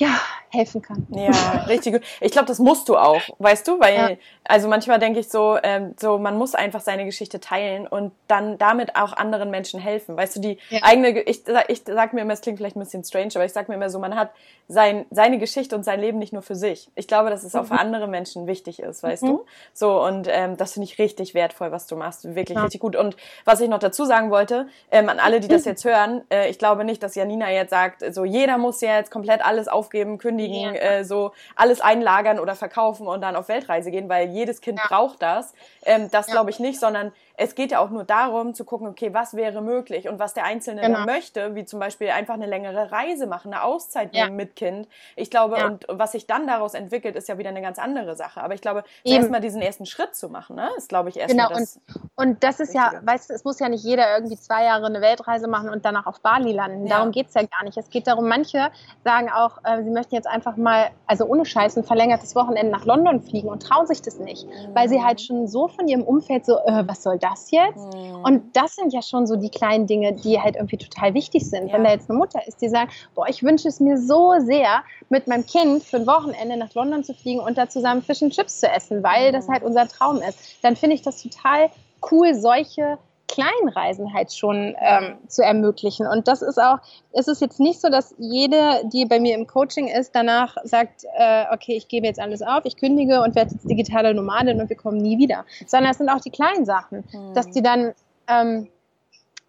ja, 0.01 0.19
helfen 0.49 0.81
kann. 0.81 1.07
Ja, 1.11 1.65
richtig 1.69 1.93
gut. 1.93 2.03
Ich 2.21 2.33
glaube, 2.33 2.47
das 2.47 2.59
musst 2.59 2.89
du 2.89 2.97
auch, 2.97 3.21
weißt 3.39 3.69
du, 3.69 3.79
weil 3.79 3.95
ja. 3.95 4.11
also 4.45 4.67
manchmal 4.67 4.99
denke 4.99 5.21
ich 5.21 5.29
so, 5.29 5.59
ähm, 5.63 5.95
so 6.01 6.19
man 6.19 6.39
muss 6.39 6.55
einfach 6.55 6.81
seine 6.81 7.05
Geschichte 7.05 7.39
teilen 7.39 7.87
und 7.87 8.13
dann 8.27 8.57
damit 8.57 8.97
auch 8.97 9.13
anderen 9.13 9.51
Menschen 9.51 9.79
helfen. 9.79 10.17
Weißt 10.17 10.37
du, 10.37 10.41
die 10.41 10.59
ja. 10.71 10.81
eigene, 10.83 11.21
ich, 11.21 11.43
ich 11.69 11.83
sag 11.87 12.15
mir 12.15 12.23
immer, 12.23 12.33
es 12.33 12.41
klingt 12.41 12.59
vielleicht 12.59 12.77
ein 12.77 12.81
bisschen 12.81 13.05
strange, 13.05 13.33
aber 13.35 13.45
ich 13.45 13.53
sag 13.53 13.69
mir 13.69 13.75
immer 13.75 13.91
so, 13.91 13.99
man 13.99 14.17
hat 14.17 14.31
sein, 14.69 15.05
seine 15.11 15.39
Geschichte 15.39 15.77
und 15.77 15.85
sein 15.85 16.01
Leben 16.01 16.19
nicht 16.19 16.33
nur 16.33 16.43
für 16.43 16.55
sich. 16.55 16.91
Ich 16.95 17.07
glaube, 17.07 17.29
dass 17.29 17.45
es 17.45 17.55
auch 17.55 17.67
für 17.67 17.75
mhm. 17.75 17.81
andere 17.81 18.09
Menschen 18.09 18.47
wichtig 18.47 18.81
ist, 18.81 19.03
weißt 19.03 19.25
mhm. 19.25 19.29
du. 19.29 19.47
So 19.75 20.03
und 20.03 20.29
ähm, 20.31 20.57
das 20.57 20.73
finde 20.73 20.87
ich 20.87 20.99
richtig 20.99 21.35
wertvoll, 21.35 21.73
was 21.73 21.87
du 21.87 21.97
machst, 21.97 22.35
wirklich 22.35 22.57
ja. 22.57 22.63
richtig 22.63 22.81
gut. 22.81 22.97
Und 22.97 23.17
was 23.45 23.61
ich 23.61 23.69
noch 23.69 23.81
dazu 23.81 24.07
sagen 24.07 24.31
wollte, 24.31 24.67
ähm, 24.91 25.11
an 25.11 25.19
alle, 25.19 25.41
die 25.41 25.49
das 25.49 25.65
jetzt 25.67 25.85
hören, 25.85 26.23
äh, 26.31 26.49
ich 26.49 26.59
glaube 26.59 26.85
nicht, 26.85 27.03
dass 27.03 27.15
Janina 27.15 27.51
jetzt 27.51 27.71
sagt, 27.71 28.03
so 28.15 28.25
jeder 28.25 28.57
muss 28.57 28.81
jetzt 28.81 29.11
komplett 29.11 29.45
alles 29.45 29.69
aufgeben, 29.91 30.19
kündigen, 30.19 30.75
ja. 30.75 30.81
äh, 30.81 31.05
so 31.05 31.33
alles 31.57 31.81
einlagern 31.81 32.39
oder 32.39 32.55
verkaufen 32.55 33.07
und 33.07 33.21
dann 33.21 33.35
auf 33.35 33.49
Weltreise 33.49 33.91
gehen, 33.91 34.09
weil 34.09 34.29
jedes 34.29 34.61
Kind 34.61 34.81
braucht 34.89 35.21
das. 35.21 35.53
Ähm, 35.85 36.09
das 36.11 36.29
glaube 36.29 36.51
ich 36.51 36.61
nicht, 36.61 36.79
sondern 36.79 37.13
es 37.41 37.55
geht 37.55 37.71
ja 37.73 37.79
auch 37.79 37.89
nur 37.89 38.05
darum 38.05 38.53
zu 38.53 38.67
gucken, 38.67 38.87
okay, 38.87 39.15
was 39.15 39.33
wäre 39.33 39.63
möglich 39.63 40.11
und 40.11 40.19
was 40.19 40.35
der 40.35 40.45
Einzelne 40.45 40.83
genau. 40.83 41.07
möchte, 41.07 41.55
wie 41.55 41.65
zum 41.65 41.81
Beispiel 41.81 42.11
einfach 42.11 42.35
eine 42.35 42.45
längere 42.45 42.93
Reise 42.93 43.27
machen, 43.27 43.55
eine 43.55 43.63
Auszeit 43.63 44.13
nehmen 44.13 44.29
ja. 44.29 44.35
mit 44.35 44.57
Kind. 44.57 44.87
Ich 45.17 45.31
glaube, 45.31 45.57
ja. 45.57 45.67
und 45.67 45.87
was 45.89 46.13
sich 46.13 46.27
dann 46.27 46.47
daraus 46.47 46.75
entwickelt, 46.75 47.17
ist 47.17 47.29
ja 47.29 47.39
wieder 47.39 47.49
eine 47.49 47.63
ganz 47.63 47.79
andere 47.79 48.15
Sache. 48.15 48.43
Aber 48.43 48.53
ich 48.53 48.61
glaube, 48.61 48.85
erstmal 49.05 49.41
diesen 49.41 49.63
ersten 49.63 49.87
Schritt 49.87 50.15
zu 50.15 50.29
machen, 50.29 50.57
ne, 50.57 50.69
ist, 50.77 50.91
glaube 50.91 51.09
ich, 51.09 51.17
erstmal 51.17 51.49
genau. 51.49 51.59
das. 51.59 51.81
Und, 51.87 52.27
und 52.29 52.45
das 52.45 52.61
ist 52.61 52.75
Richtige. 52.75 52.97
ja, 52.97 53.01
weißt 53.07 53.31
du, 53.31 53.35
es 53.35 53.43
muss 53.43 53.59
ja 53.59 53.71
nicht 53.71 53.85
jeder 53.85 54.15
irgendwie 54.15 54.37
zwei 54.37 54.65
Jahre 54.65 54.85
eine 54.85 55.01
Weltreise 55.01 55.49
machen 55.49 55.71
und 55.71 55.87
danach 55.87 56.05
auf 56.05 56.21
Bali 56.21 56.53
landen. 56.53 56.87
Ja. 56.87 56.97
Darum 56.97 57.11
geht's 57.11 57.33
ja 57.33 57.41
gar 57.41 57.65
nicht. 57.65 57.79
Es 57.79 57.89
geht 57.89 58.07
darum, 58.07 58.29
manche 58.29 58.71
sagen 59.03 59.31
auch, 59.31 59.57
äh, 59.65 59.83
sie 59.83 59.91
möchten 59.91 60.15
jetzt 60.15 60.29
einfach 60.29 60.59
mal, 60.59 60.91
also 61.07 61.25
ohne 61.25 61.47
Scheiß, 61.47 61.79
ein 61.79 61.85
verlängertes 61.85 62.37
Wochenende 62.37 62.71
nach 62.71 62.85
London 62.85 63.23
fliegen 63.23 63.49
und 63.49 63.63
trauen 63.63 63.87
sich 63.87 64.03
das 64.03 64.19
nicht, 64.19 64.47
mhm. 64.47 64.75
weil 64.75 64.91
sie 64.91 65.03
halt 65.03 65.23
schon 65.23 65.49
so 65.49 65.69
von 65.69 65.89
ihrem 65.89 66.03
Umfeld 66.03 66.45
so, 66.45 66.59
äh, 66.59 66.87
was 66.87 67.03
soll 67.03 67.19
das 67.19 67.30
jetzt? 67.51 67.95
Mhm. 67.95 68.25
Und 68.25 68.57
das 68.57 68.77
sind 68.77 68.93
ja 68.93 69.03
schon 69.03 69.27
so 69.27 69.37
die 69.37 69.51
kleinen 69.51 69.87
Dinge, 69.87 70.13
die 70.13 70.41
halt 70.41 70.57
irgendwie 70.57 70.77
total 70.77 71.15
wichtig 71.15 71.49
sind. 71.49 71.69
Ja. 71.69 71.75
Wenn 71.75 71.85
da 71.85 71.91
jetzt 71.91 72.11
eine 72.11 72.19
Mutter 72.19 72.47
ist, 72.47 72.61
die 72.61 72.69
sagt, 72.69 72.93
boah, 73.15 73.29
ich 73.29 73.43
wünsche 73.43 73.69
es 73.69 73.81
mir 73.81 73.99
so 73.99 74.35
sehr, 74.41 74.83
mit 75.09 75.27
meinem 75.27 75.47
Kind 75.47 75.83
für 75.83 75.97
ein 75.97 76.07
Wochenende 76.07 76.57
nach 76.57 76.75
London 76.75 77.05
zu 77.05 77.15
fliegen 77.15 77.41
und 77.41 77.59
da 77.59 77.69
zusammen 77.69 78.03
Fish 78.03 78.23
and 78.23 78.33
Chips 78.33 78.61
zu 78.61 78.69
essen, 78.69 79.03
weil 79.03 79.29
mhm. 79.29 79.33
das 79.33 79.49
halt 79.49 79.63
unser 79.63 79.89
Traum 79.89 80.23
ist, 80.23 80.39
dann 80.63 80.77
finde 80.77 80.95
ich 80.95 81.03
das 81.03 81.23
total 81.23 81.71
cool, 82.11 82.35
solche 82.35 82.99
Kleinreisen 83.31 84.13
halt 84.13 84.33
schon 84.33 84.75
ähm, 84.81 85.19
zu 85.29 85.43
ermöglichen. 85.43 86.07
Und 86.07 86.27
das 86.27 86.43
ist 86.43 86.59
auch, 86.59 86.79
es 87.13 87.29
ist 87.29 87.41
jetzt 87.41 87.61
nicht 87.61 87.81
so, 87.81 87.89
dass 87.89 88.15
jede, 88.19 88.83
die 88.93 89.07
bei 89.07 89.21
mir 89.21 89.37
im 89.37 89.47
Coaching 89.47 89.87
ist, 89.87 90.15
danach 90.15 90.57
sagt, 90.65 91.05
äh, 91.17 91.45
okay, 91.53 91.77
ich 91.77 91.87
gebe 91.87 92.07
jetzt 92.07 92.19
alles 92.19 92.43
auf, 92.43 92.65
ich 92.65 92.77
kündige 92.77 93.23
und 93.23 93.37
werde 93.37 93.53
jetzt 93.53 93.71
digitale 93.71 94.15
Nomadin 94.15 94.61
und 94.61 94.69
wir 94.69 94.77
kommen 94.77 94.99
nie 94.99 95.19
wieder. 95.19 95.45
Sondern 95.67 95.93
es 95.93 95.99
sind 95.99 96.09
auch 96.09 96.21
die 96.21 96.31
kleinen 96.31 96.65
Sachen, 96.65 97.05
mhm. 97.13 97.35
dass 97.35 97.49
die 97.51 97.63
dann, 97.63 97.93
ähm, 98.27 98.69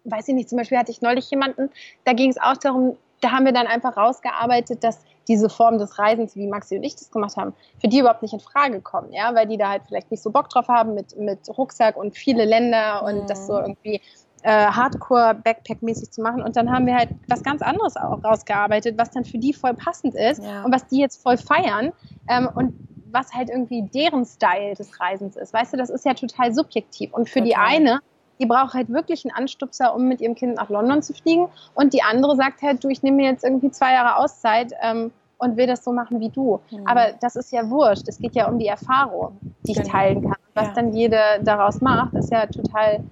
weiß 0.04 0.28
ich 0.28 0.34
nicht, 0.34 0.48
zum 0.48 0.58
Beispiel 0.58 0.78
hatte 0.78 0.92
ich 0.92 1.02
neulich 1.02 1.28
jemanden, 1.30 1.70
da 2.04 2.12
ging 2.12 2.30
es 2.30 2.40
auch 2.40 2.56
darum, 2.56 2.96
da 3.20 3.32
haben 3.32 3.44
wir 3.44 3.52
dann 3.52 3.66
einfach 3.66 3.96
rausgearbeitet, 3.96 4.84
dass 4.84 5.00
diese 5.28 5.48
Form 5.48 5.78
des 5.78 5.98
Reisens, 5.98 6.36
wie 6.36 6.46
Maxi 6.46 6.76
und 6.76 6.82
ich 6.82 6.94
das 6.94 7.10
gemacht 7.10 7.36
haben, 7.36 7.54
für 7.80 7.88
die 7.88 8.00
überhaupt 8.00 8.22
nicht 8.22 8.34
in 8.34 8.40
Frage 8.40 8.80
kommen, 8.80 9.12
ja, 9.12 9.34
weil 9.34 9.46
die 9.46 9.56
da 9.56 9.70
halt 9.70 9.82
vielleicht 9.86 10.10
nicht 10.10 10.22
so 10.22 10.30
Bock 10.30 10.48
drauf 10.48 10.68
haben 10.68 10.94
mit, 10.94 11.16
mit 11.18 11.38
Rucksack 11.56 11.96
und 11.96 12.16
viele 12.16 12.44
Länder 12.44 13.02
und 13.04 13.22
mhm. 13.22 13.26
das 13.26 13.46
so 13.46 13.58
irgendwie 13.58 14.00
äh, 14.42 14.66
Hardcore-Backpack-mäßig 14.66 16.10
zu 16.10 16.22
machen. 16.22 16.42
Und 16.42 16.56
dann 16.56 16.70
haben 16.70 16.86
wir 16.86 16.96
halt 16.96 17.10
was 17.28 17.42
ganz 17.42 17.62
anderes 17.62 17.96
auch 17.96 18.22
rausgearbeitet, 18.22 18.98
was 18.98 19.10
dann 19.10 19.24
für 19.24 19.38
die 19.38 19.52
voll 19.52 19.74
passend 19.74 20.14
ist 20.14 20.42
ja. 20.42 20.64
und 20.64 20.74
was 20.74 20.86
die 20.88 20.98
jetzt 20.98 21.22
voll 21.22 21.36
feiern 21.36 21.92
ähm, 22.28 22.48
und 22.54 22.74
was 23.12 23.32
halt 23.32 23.50
irgendwie 23.50 23.82
deren 23.82 24.24
Style 24.24 24.74
des 24.74 24.98
Reisens 24.98 25.36
ist. 25.36 25.52
Weißt 25.52 25.72
du, 25.72 25.76
das 25.76 25.90
ist 25.90 26.04
ja 26.04 26.14
total 26.14 26.54
subjektiv. 26.54 27.12
Und 27.12 27.28
für 27.28 27.40
total. 27.40 27.46
die 27.46 27.56
eine 27.56 28.00
die 28.38 28.46
braucht 28.46 28.74
halt 28.74 28.88
wirklich 28.88 29.24
einen 29.24 29.34
Anstupser, 29.34 29.94
um 29.94 30.08
mit 30.08 30.20
ihrem 30.20 30.34
Kind 30.34 30.56
nach 30.56 30.68
London 30.68 31.02
zu 31.02 31.14
fliegen. 31.14 31.48
Und 31.74 31.92
die 31.92 32.02
andere 32.02 32.36
sagt 32.36 32.62
halt, 32.62 32.82
du, 32.82 32.88
ich 32.88 33.02
nehme 33.02 33.18
mir 33.18 33.30
jetzt 33.30 33.44
irgendwie 33.44 33.70
zwei 33.70 33.92
Jahre 33.92 34.16
Auszeit 34.16 34.72
ähm, 34.82 35.12
und 35.38 35.56
will 35.56 35.66
das 35.66 35.84
so 35.84 35.92
machen 35.92 36.20
wie 36.20 36.28
du. 36.28 36.60
Mhm. 36.70 36.86
Aber 36.86 37.12
das 37.20 37.36
ist 37.36 37.52
ja 37.52 37.68
wurscht. 37.68 38.08
Es 38.08 38.18
geht 38.18 38.34
ja 38.34 38.48
um 38.48 38.58
die 38.58 38.66
Erfahrung, 38.66 39.38
die 39.66 39.72
ich 39.72 39.78
genau. 39.78 39.90
teilen 39.90 40.22
kann. 40.22 40.36
Was 40.54 40.68
ja. 40.68 40.72
dann 40.74 40.92
jede 40.92 41.18
daraus 41.42 41.80
macht, 41.80 42.14
ist 42.14 42.30
ja 42.30 42.46
total, 42.46 43.02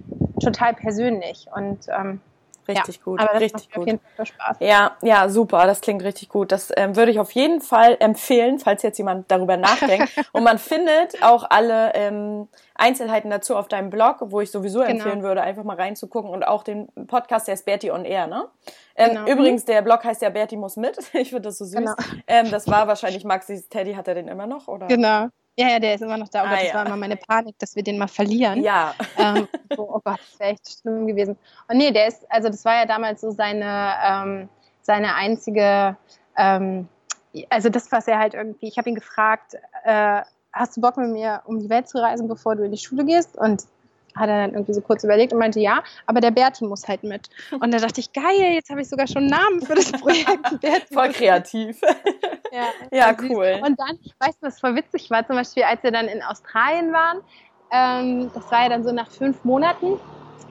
total 0.43 0.75
persönlich. 0.75 1.47
Und 1.55 1.87
ähm, 1.89 2.21
Richtig 2.69 2.97
ja, 2.97 3.03
gut, 3.05 3.21
aber 3.21 3.33
das 3.33 3.43
richtig 3.43 3.69
macht 3.69 3.75
gut. 3.75 3.83
Auf 3.83 3.87
jeden 3.87 4.01
Fall 4.17 4.27
Spaß. 4.27 4.57
Ja, 4.61 4.97
ja, 5.03 5.29
super, 5.29 5.67
das 5.67 5.81
klingt 5.81 6.03
richtig 6.03 6.29
gut. 6.29 6.53
Das 6.53 6.73
ähm, 6.77 6.97
würde 6.97 7.11
ich 7.11 7.19
auf 7.19 7.33
jeden 7.33 7.61
Fall 7.61 7.97
empfehlen, 8.01 8.59
falls 8.59 8.83
jetzt 8.83 8.99
jemand 8.99 9.31
darüber 9.31 9.57
nachdenkt. 9.57 10.13
Und 10.33 10.45
man 10.45 10.59
findet 10.59 11.23
auch 11.23 11.45
alle 11.49 11.95
ähm, 11.95 12.49
Einzelheiten 12.75 13.31
dazu 13.31 13.57
auf 13.57 13.69
deinem 13.69 13.91
Blog, 13.91 14.19
wo 14.21 14.41
ich 14.41 14.51
sowieso 14.51 14.81
genau. 14.81 14.91
empfehlen 14.91 15.23
würde, 15.23 15.43
einfach 15.43 15.65
mal 15.65 15.77
reinzugucken 15.77 16.31
und 16.31 16.45
auch 16.45 16.63
den 16.63 16.89
Podcast, 17.07 17.47
der 17.47 17.55
ist 17.55 17.67
Bertie 17.67 17.91
on 17.91 18.05
Air, 18.05 18.27
ne? 18.27 18.49
Ähm, 18.97 19.11
genau. 19.11 19.31
Übrigens, 19.31 19.65
der 19.67 19.83
Blog 19.83 20.03
heißt 20.03 20.23
ja 20.23 20.31
Bertie 20.31 20.57
muss 20.57 20.77
mit. 20.77 20.99
Ich 21.13 21.31
finde 21.31 21.43
das 21.43 21.59
so 21.59 21.65
süß. 21.65 21.75
Genau. 21.75 21.95
Ähm, 22.27 22.51
das 22.51 22.67
war 22.69 22.87
wahrscheinlich 22.87 23.25
Maxis 23.25 23.69
Teddy, 23.69 23.95
hat 23.95 24.09
er 24.09 24.15
den 24.15 24.29
immer 24.29 24.47
noch, 24.47 24.69
oder? 24.69 24.87
Genau. 24.87 25.29
Ja, 25.61 25.69
ja, 25.69 25.79
der 25.79 25.95
ist 25.95 26.01
immer 26.01 26.17
noch 26.17 26.29
da. 26.31 26.43
Oh 26.43 26.47
ah, 26.47 26.51
Gott, 26.51 26.59
das 26.61 26.69
ja. 26.69 26.75
war 26.75 26.87
immer 26.87 26.97
meine 26.97 27.17
Panik, 27.17 27.59
dass 27.59 27.77
wir 27.77 27.83
den 27.83 27.99
mal 27.99 28.09
verlieren. 28.09 28.63
Ja. 28.63 28.95
Ähm, 29.19 29.47
so, 29.77 29.91
oh 29.91 30.01
Gott, 30.03 30.19
das 30.19 30.41
wäre 30.41 30.51
echt 30.53 30.81
schlimm 30.81 31.07
gewesen. 31.07 31.37
Und 31.69 31.77
nee, 31.77 31.91
der 31.91 32.07
ist, 32.07 32.25
also 32.31 32.49
das 32.49 32.65
war 32.65 32.77
ja 32.77 32.87
damals 32.87 33.21
so 33.21 33.31
seine, 33.31 33.93
ähm, 34.03 34.49
seine 34.81 35.15
einzige, 35.15 35.99
ähm, 36.39 36.89
also 37.51 37.69
das, 37.69 37.93
was 37.93 38.09
er 38.09 38.19
halt 38.19 38.33
irgendwie, 38.33 38.69
ich 38.69 38.79
habe 38.79 38.89
ihn 38.89 38.95
gefragt, 38.95 39.57
äh, 39.85 40.23
hast 40.51 40.79
du 40.79 40.81
Bock 40.81 40.97
mit 40.97 41.11
mir 41.11 41.43
um 41.45 41.61
die 41.61 41.69
Welt 41.69 41.89
zu 41.89 41.99
reisen, 41.99 42.27
bevor 42.27 42.57
du 42.57 42.65
in 42.65 42.73
die 42.73 42.79
Schule 42.79 43.05
gehst? 43.05 43.37
Und 43.37 43.65
hat 44.21 44.29
er 44.29 44.43
dann 44.43 44.53
irgendwie 44.53 44.75
so 44.75 44.81
kurz 44.81 45.03
überlegt 45.03 45.33
und 45.33 45.39
meinte, 45.39 45.61
ja, 45.61 45.83
aber 46.07 46.21
der 46.21 46.31
Berti 46.31 46.65
muss 46.65 46.87
halt 46.87 47.03
mit. 47.03 47.29
Und 47.51 47.73
da 47.73 47.79
dachte 47.79 48.01
ich, 48.01 48.13
geil, 48.13 48.53
jetzt 48.53 48.71
habe 48.71 48.81
ich 48.81 48.89
sogar 48.89 49.07
schon 49.07 49.23
einen 49.23 49.31
Namen 49.31 49.63
für 49.63 49.75
das 49.75 49.91
Projekt. 50.01 50.61
Berti 50.61 50.95
voll 50.95 51.09
kreativ. 51.11 51.81
ja, 52.53 52.67
ja 52.93 53.17
cool. 53.23 53.61
Und 53.65 53.79
dann, 53.81 53.99
weißt 54.21 54.41
du, 54.41 54.47
was 54.47 54.61
voll 54.61 54.77
witzig 54.77 55.11
war, 55.11 55.27
zum 55.27 55.37
Beispiel, 55.37 55.65
als 55.65 55.83
wir 55.83 55.91
dann 55.91 56.07
in 56.07 56.23
Australien 56.23 56.93
waren, 56.93 57.19
ähm, 57.73 58.31
das 58.35 58.51
war 58.51 58.65
ja 58.65 58.69
dann 58.69 58.85
so 58.85 58.93
nach 58.93 59.11
fünf 59.11 59.45
Monaten, 59.45 59.99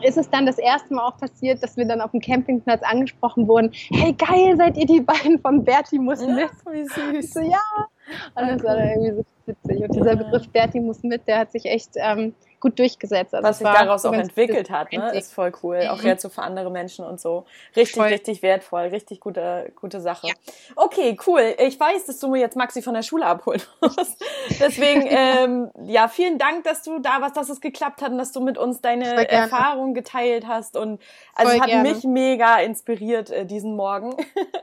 ist 0.02 0.18
es 0.18 0.30
dann 0.30 0.46
das 0.46 0.58
erste 0.58 0.94
Mal 0.94 1.06
auch 1.06 1.18
passiert, 1.18 1.62
dass 1.62 1.78
wir 1.78 1.86
dann 1.86 2.02
auf 2.02 2.12
dem 2.12 2.22
Campingplatz 2.22 2.82
angesprochen 2.84 3.48
wurden, 3.48 3.72
hey 3.92 4.14
geil, 4.14 4.56
seid 4.58 4.78
ihr 4.78 4.86
die 4.86 5.02
beiden 5.02 5.40
von 5.40 5.64
Berti 5.64 6.00
muss 6.00 6.22
mit? 6.22 6.38
Ja, 6.40 6.72
wie 6.72 6.86
süß. 6.86 7.34
So, 7.34 7.42
ja. 7.42 7.60
Und 8.36 8.48
das 8.48 8.64
war 8.64 8.76
dann 8.76 8.90
irgendwie 8.90 9.12
so 9.12 9.26
witzig. 9.46 9.84
Und 9.84 9.96
dieser 9.96 10.16
Begriff 10.16 10.48
Berti 10.50 10.80
muss 10.80 11.04
mit, 11.04 11.28
der 11.28 11.40
hat 11.40 11.52
sich 11.52 11.66
echt 11.66 11.92
ähm, 11.96 12.34
gut 12.60 12.78
durchgesetzt. 12.80 13.34
Also 13.34 13.48
Was 13.48 13.58
sich 13.60 13.68
daraus 13.68 14.06
auch 14.06 14.14
entwickelt 14.14 14.70
hat, 14.70 14.92
ne? 14.92 15.12
ist 15.16 15.34
voll 15.34 15.52
cool. 15.64 15.82
Mhm. 15.84 15.90
Auch 15.90 16.04
jetzt 16.04 16.22
so 16.22 16.30
für 16.30 16.42
andere 16.42 16.72
Menschen 16.72 17.06
und 17.06 17.20
so. 17.20 17.46
Richtig, 17.76 17.96
voll. 17.96 18.08
richtig 18.08 18.42
wertvoll. 18.42 18.82
Richtig 18.88 19.20
gute, 19.20 19.72
gute 19.76 20.02
Sache. 20.02 20.28
Ja. 20.28 20.34
Okay, 20.76 21.18
cool. 21.28 21.56
Ich 21.58 21.80
weiß, 21.80 22.06
dass 22.06 22.20
du 22.20 22.28
mir 22.28 22.40
jetzt 22.40 22.56
Maxi 22.56 22.82
von 22.82 22.94
der 22.94 23.04
Schule 23.04 23.26
abholen 23.26 23.62
musst. 23.82 24.24
Deswegen, 24.60 25.06
ähm, 25.10 25.72
ja, 25.84 26.08
vielen 26.08 26.38
Dank, 26.38 26.64
dass 26.64 26.84
du 26.84 27.00
da 27.00 27.22
warst, 27.22 27.38
dass 27.38 27.50
es 27.50 27.62
geklappt 27.62 28.02
hat 28.02 28.12
und 28.12 28.18
dass 28.18 28.32
du 28.32 28.42
mit 28.42 28.58
uns 28.58 28.82
deine 28.82 29.30
Erfahrungen 29.30 29.94
geteilt 29.94 30.48
hast. 30.48 30.76
Und 30.76 31.02
also 31.36 31.60
hat 31.60 31.68
gerne. 31.68 31.90
mich 31.90 32.04
mega 32.04 32.60
inspiriert 32.60 33.30
äh, 33.30 33.46
diesen 33.46 33.76
Morgen. 33.76 34.16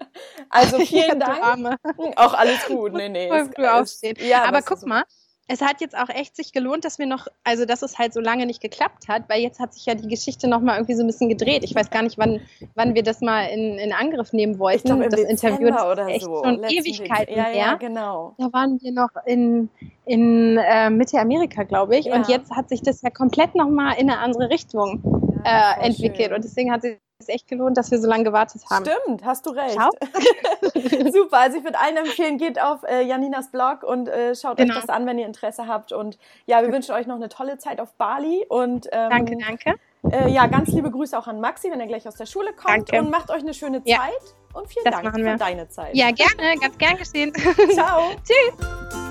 also 0.51 0.78
vielen 0.78 1.20
ja, 1.20 1.36
Dank. 1.38 1.78
Auch 2.16 2.34
alles 2.34 2.66
gut. 2.66 2.92
Nee, 2.92 3.09
nee. 3.09 3.30
Früh 3.55 3.66
aufstehen. 3.66 4.16
Ja, 4.20 4.44
Aber 4.44 4.62
guck 4.62 4.84
mal, 4.86 5.05
es 5.49 5.61
hat 5.61 5.80
jetzt 5.80 5.97
auch 5.97 6.09
echt 6.09 6.34
sich 6.34 6.53
gelohnt, 6.53 6.84
dass 6.84 6.99
wir 6.99 7.07
noch, 7.07 7.28
also 7.44 7.66
dass 7.66 7.82
es 7.82 7.99
halt 7.99 8.12
so 8.12 8.20
lange 8.20 8.47
nicht 8.47 8.61
geklappt 8.61 9.07
hat, 9.09 9.28
weil 9.28 9.40
jetzt 9.40 9.61
hat 9.61 9.74
sich 9.74 9.86
ja 9.86 9.94
die 9.94 10.09
Geschichte 10.09 10.49
noch 10.49 10.61
mal 10.61 10.74
irgendwie 10.74 10.94
so 10.94 11.05
ein 11.05 11.07
bisschen 11.07 11.28
gedreht. 11.28 11.62
Ich 11.62 11.74
weiß 11.74 11.90
gar 11.90 12.03
nicht, 12.03 12.18
wann, 12.18 12.40
wann 12.74 12.94
wir 12.94 13.05
das 13.05 13.20
mal 13.20 13.44
in, 13.44 13.78
in 13.78 13.92
Angriff 13.92 14.32
nehmen 14.32 14.59
wollten. 14.59 14.99
Glaub, 14.99 15.09
das 15.09 15.20
Interview 15.20 15.68
oder 15.68 16.09
echt 16.09 16.24
so. 16.24 16.42
schon 16.42 16.57
Letzten 16.57 16.78
Ewigkeiten 16.78 17.36
ja, 17.36 17.51
ja, 17.51 17.74
genau. 17.74 18.34
Da 18.38 18.53
waren 18.53 18.80
wir 18.80 18.92
noch 18.92 19.11
in, 19.24 19.68
in 20.05 20.59
äh, 20.59 20.90
Mitte 20.90 21.20
Amerika, 21.20 21.62
glaube 21.62 21.97
ich. 21.97 22.07
Ja. 22.07 22.16
Und 22.16 22.28
jetzt 22.28 22.51
hat 22.51 22.68
sich 22.68 22.82
das 22.82 23.03
ja 23.03 23.11
komplett 23.11 23.55
noch 23.55 23.68
mal 23.68 23.92
in 23.92 24.11
eine 24.11 24.18
andere 24.18 24.51
Richtung 24.51 25.01
ja, 25.44 25.76
äh, 25.80 25.86
entwickelt. 25.86 26.26
Schön. 26.26 26.34
Und 26.34 26.44
deswegen 26.44 26.72
hat 26.72 26.82
sich 26.82 26.97
ist 27.19 27.31
echt 27.31 27.49
gelohnt, 27.49 27.77
dass 27.77 27.91
wir 27.91 27.99
so 27.99 28.07
lange 28.07 28.25
gewartet 28.25 28.62
haben. 28.71 28.85
Stimmt, 28.85 29.25
hast 29.25 29.47
du 29.47 29.51
recht. 29.51 29.77
Super, 31.12 31.39
also 31.39 31.59
ich 31.59 31.64
würde 31.64 31.79
allen 31.79 31.97
empfehlen, 31.97 32.37
geht 32.39 32.61
auf 32.61 32.83
äh, 32.83 33.03
Janinas 33.03 33.51
Blog 33.51 33.83
und 33.83 34.09
äh, 34.09 34.35
schaut 34.35 34.59
genau. 34.59 34.75
euch 34.75 34.81
das 34.81 34.89
an, 34.91 35.07
wenn 35.07 35.19
ihr 35.19 35.27
Interesse 35.27 35.67
habt. 35.67 35.93
Und 35.93 36.19
ja, 36.47 36.62
wir 36.62 36.71
wünschen 36.71 36.95
euch 36.95 37.07
noch 37.07 37.17
eine 37.17 37.29
tolle 37.29 37.59
Zeit 37.59 37.81
auf 37.81 37.95
Bali. 37.95 38.45
Und, 38.49 38.87
ähm, 38.93 39.11
danke, 39.11 39.37
danke. 39.39 39.75
Äh, 40.11 40.31
ja, 40.31 40.47
ganz 40.47 40.69
liebe 40.69 40.91
Grüße 40.91 41.19
auch 41.19 41.27
an 41.27 41.41
Maxi, 41.41 41.71
wenn 41.71 41.81
er 41.81 41.87
gleich 41.87 42.07
aus 42.07 42.17
der 42.17 42.27
Schule 42.27 42.53
kommt. 42.53 42.93
Danke. 42.93 43.01
Und 43.01 43.11
macht 43.11 43.31
euch 43.31 43.43
eine 43.43 43.55
schöne 43.55 43.83
Zeit. 43.83 43.89
Ja. 43.89 44.09
Und 44.53 44.69
vielen 44.69 44.85
das 44.85 45.03
Dank 45.03 45.14
für 45.14 45.37
deine 45.37 45.69
Zeit. 45.69 45.95
Ja, 45.95 46.11
gerne, 46.11 46.59
ganz 46.61 46.79
gern 46.79 46.97
geschehen. 46.97 47.33
Ciao. 47.73 48.11
Tschüss. 48.25 49.06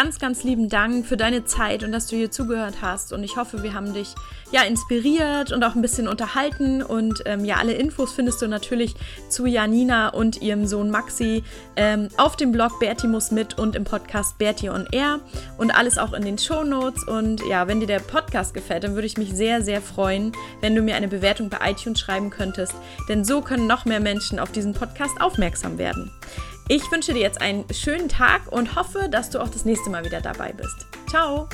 Ganz, 0.00 0.20
ganz 0.20 0.44
lieben 0.44 0.68
Dank 0.68 1.06
für 1.06 1.16
deine 1.16 1.44
Zeit 1.44 1.82
und 1.82 1.90
dass 1.90 2.06
du 2.06 2.14
hier 2.14 2.30
zugehört 2.30 2.76
hast. 2.82 3.12
Und 3.12 3.24
ich 3.24 3.36
hoffe, 3.36 3.64
wir 3.64 3.74
haben 3.74 3.94
dich 3.94 4.14
ja 4.52 4.62
inspiriert 4.62 5.50
und 5.50 5.64
auch 5.64 5.74
ein 5.74 5.82
bisschen 5.82 6.06
unterhalten. 6.06 6.84
Und 6.84 7.24
ähm, 7.26 7.44
ja, 7.44 7.56
alle 7.56 7.72
Infos 7.72 8.12
findest 8.12 8.40
du 8.40 8.46
natürlich 8.46 8.94
zu 9.28 9.44
Janina 9.44 10.10
und 10.10 10.40
ihrem 10.40 10.68
Sohn 10.68 10.92
Maxi 10.92 11.42
ähm, 11.74 12.10
auf 12.16 12.36
dem 12.36 12.52
Blog 12.52 12.78
Berti 12.78 13.08
muss 13.08 13.32
mit 13.32 13.58
und 13.58 13.74
im 13.74 13.82
Podcast 13.82 14.38
Berti 14.38 14.70
on 14.70 14.86
Air 14.92 15.18
und 15.56 15.72
alles 15.72 15.98
auch 15.98 16.12
in 16.12 16.22
den 16.22 16.38
Show 16.38 16.62
Notes. 16.62 17.02
Und 17.02 17.42
ja, 17.48 17.66
wenn 17.66 17.80
dir 17.80 17.88
der 17.88 17.98
Podcast 17.98 18.54
gefällt, 18.54 18.84
dann 18.84 18.94
würde 18.94 19.08
ich 19.08 19.18
mich 19.18 19.32
sehr, 19.32 19.62
sehr 19.62 19.82
freuen, 19.82 20.30
wenn 20.60 20.76
du 20.76 20.80
mir 20.80 20.94
eine 20.94 21.08
Bewertung 21.08 21.48
bei 21.48 21.72
iTunes 21.72 21.98
schreiben 21.98 22.30
könntest. 22.30 22.74
Denn 23.08 23.24
so 23.24 23.40
können 23.40 23.66
noch 23.66 23.84
mehr 23.84 23.98
Menschen 23.98 24.38
auf 24.38 24.52
diesen 24.52 24.74
Podcast 24.74 25.20
aufmerksam 25.20 25.76
werden. 25.76 26.12
Ich 26.70 26.92
wünsche 26.92 27.14
dir 27.14 27.20
jetzt 27.20 27.40
einen 27.40 27.64
schönen 27.72 28.10
Tag 28.10 28.52
und 28.52 28.76
hoffe, 28.76 29.08
dass 29.08 29.30
du 29.30 29.40
auch 29.40 29.48
das 29.48 29.64
nächste 29.64 29.88
Mal 29.88 30.04
wieder 30.04 30.20
dabei 30.20 30.52
bist. 30.52 30.86
Ciao! 31.08 31.48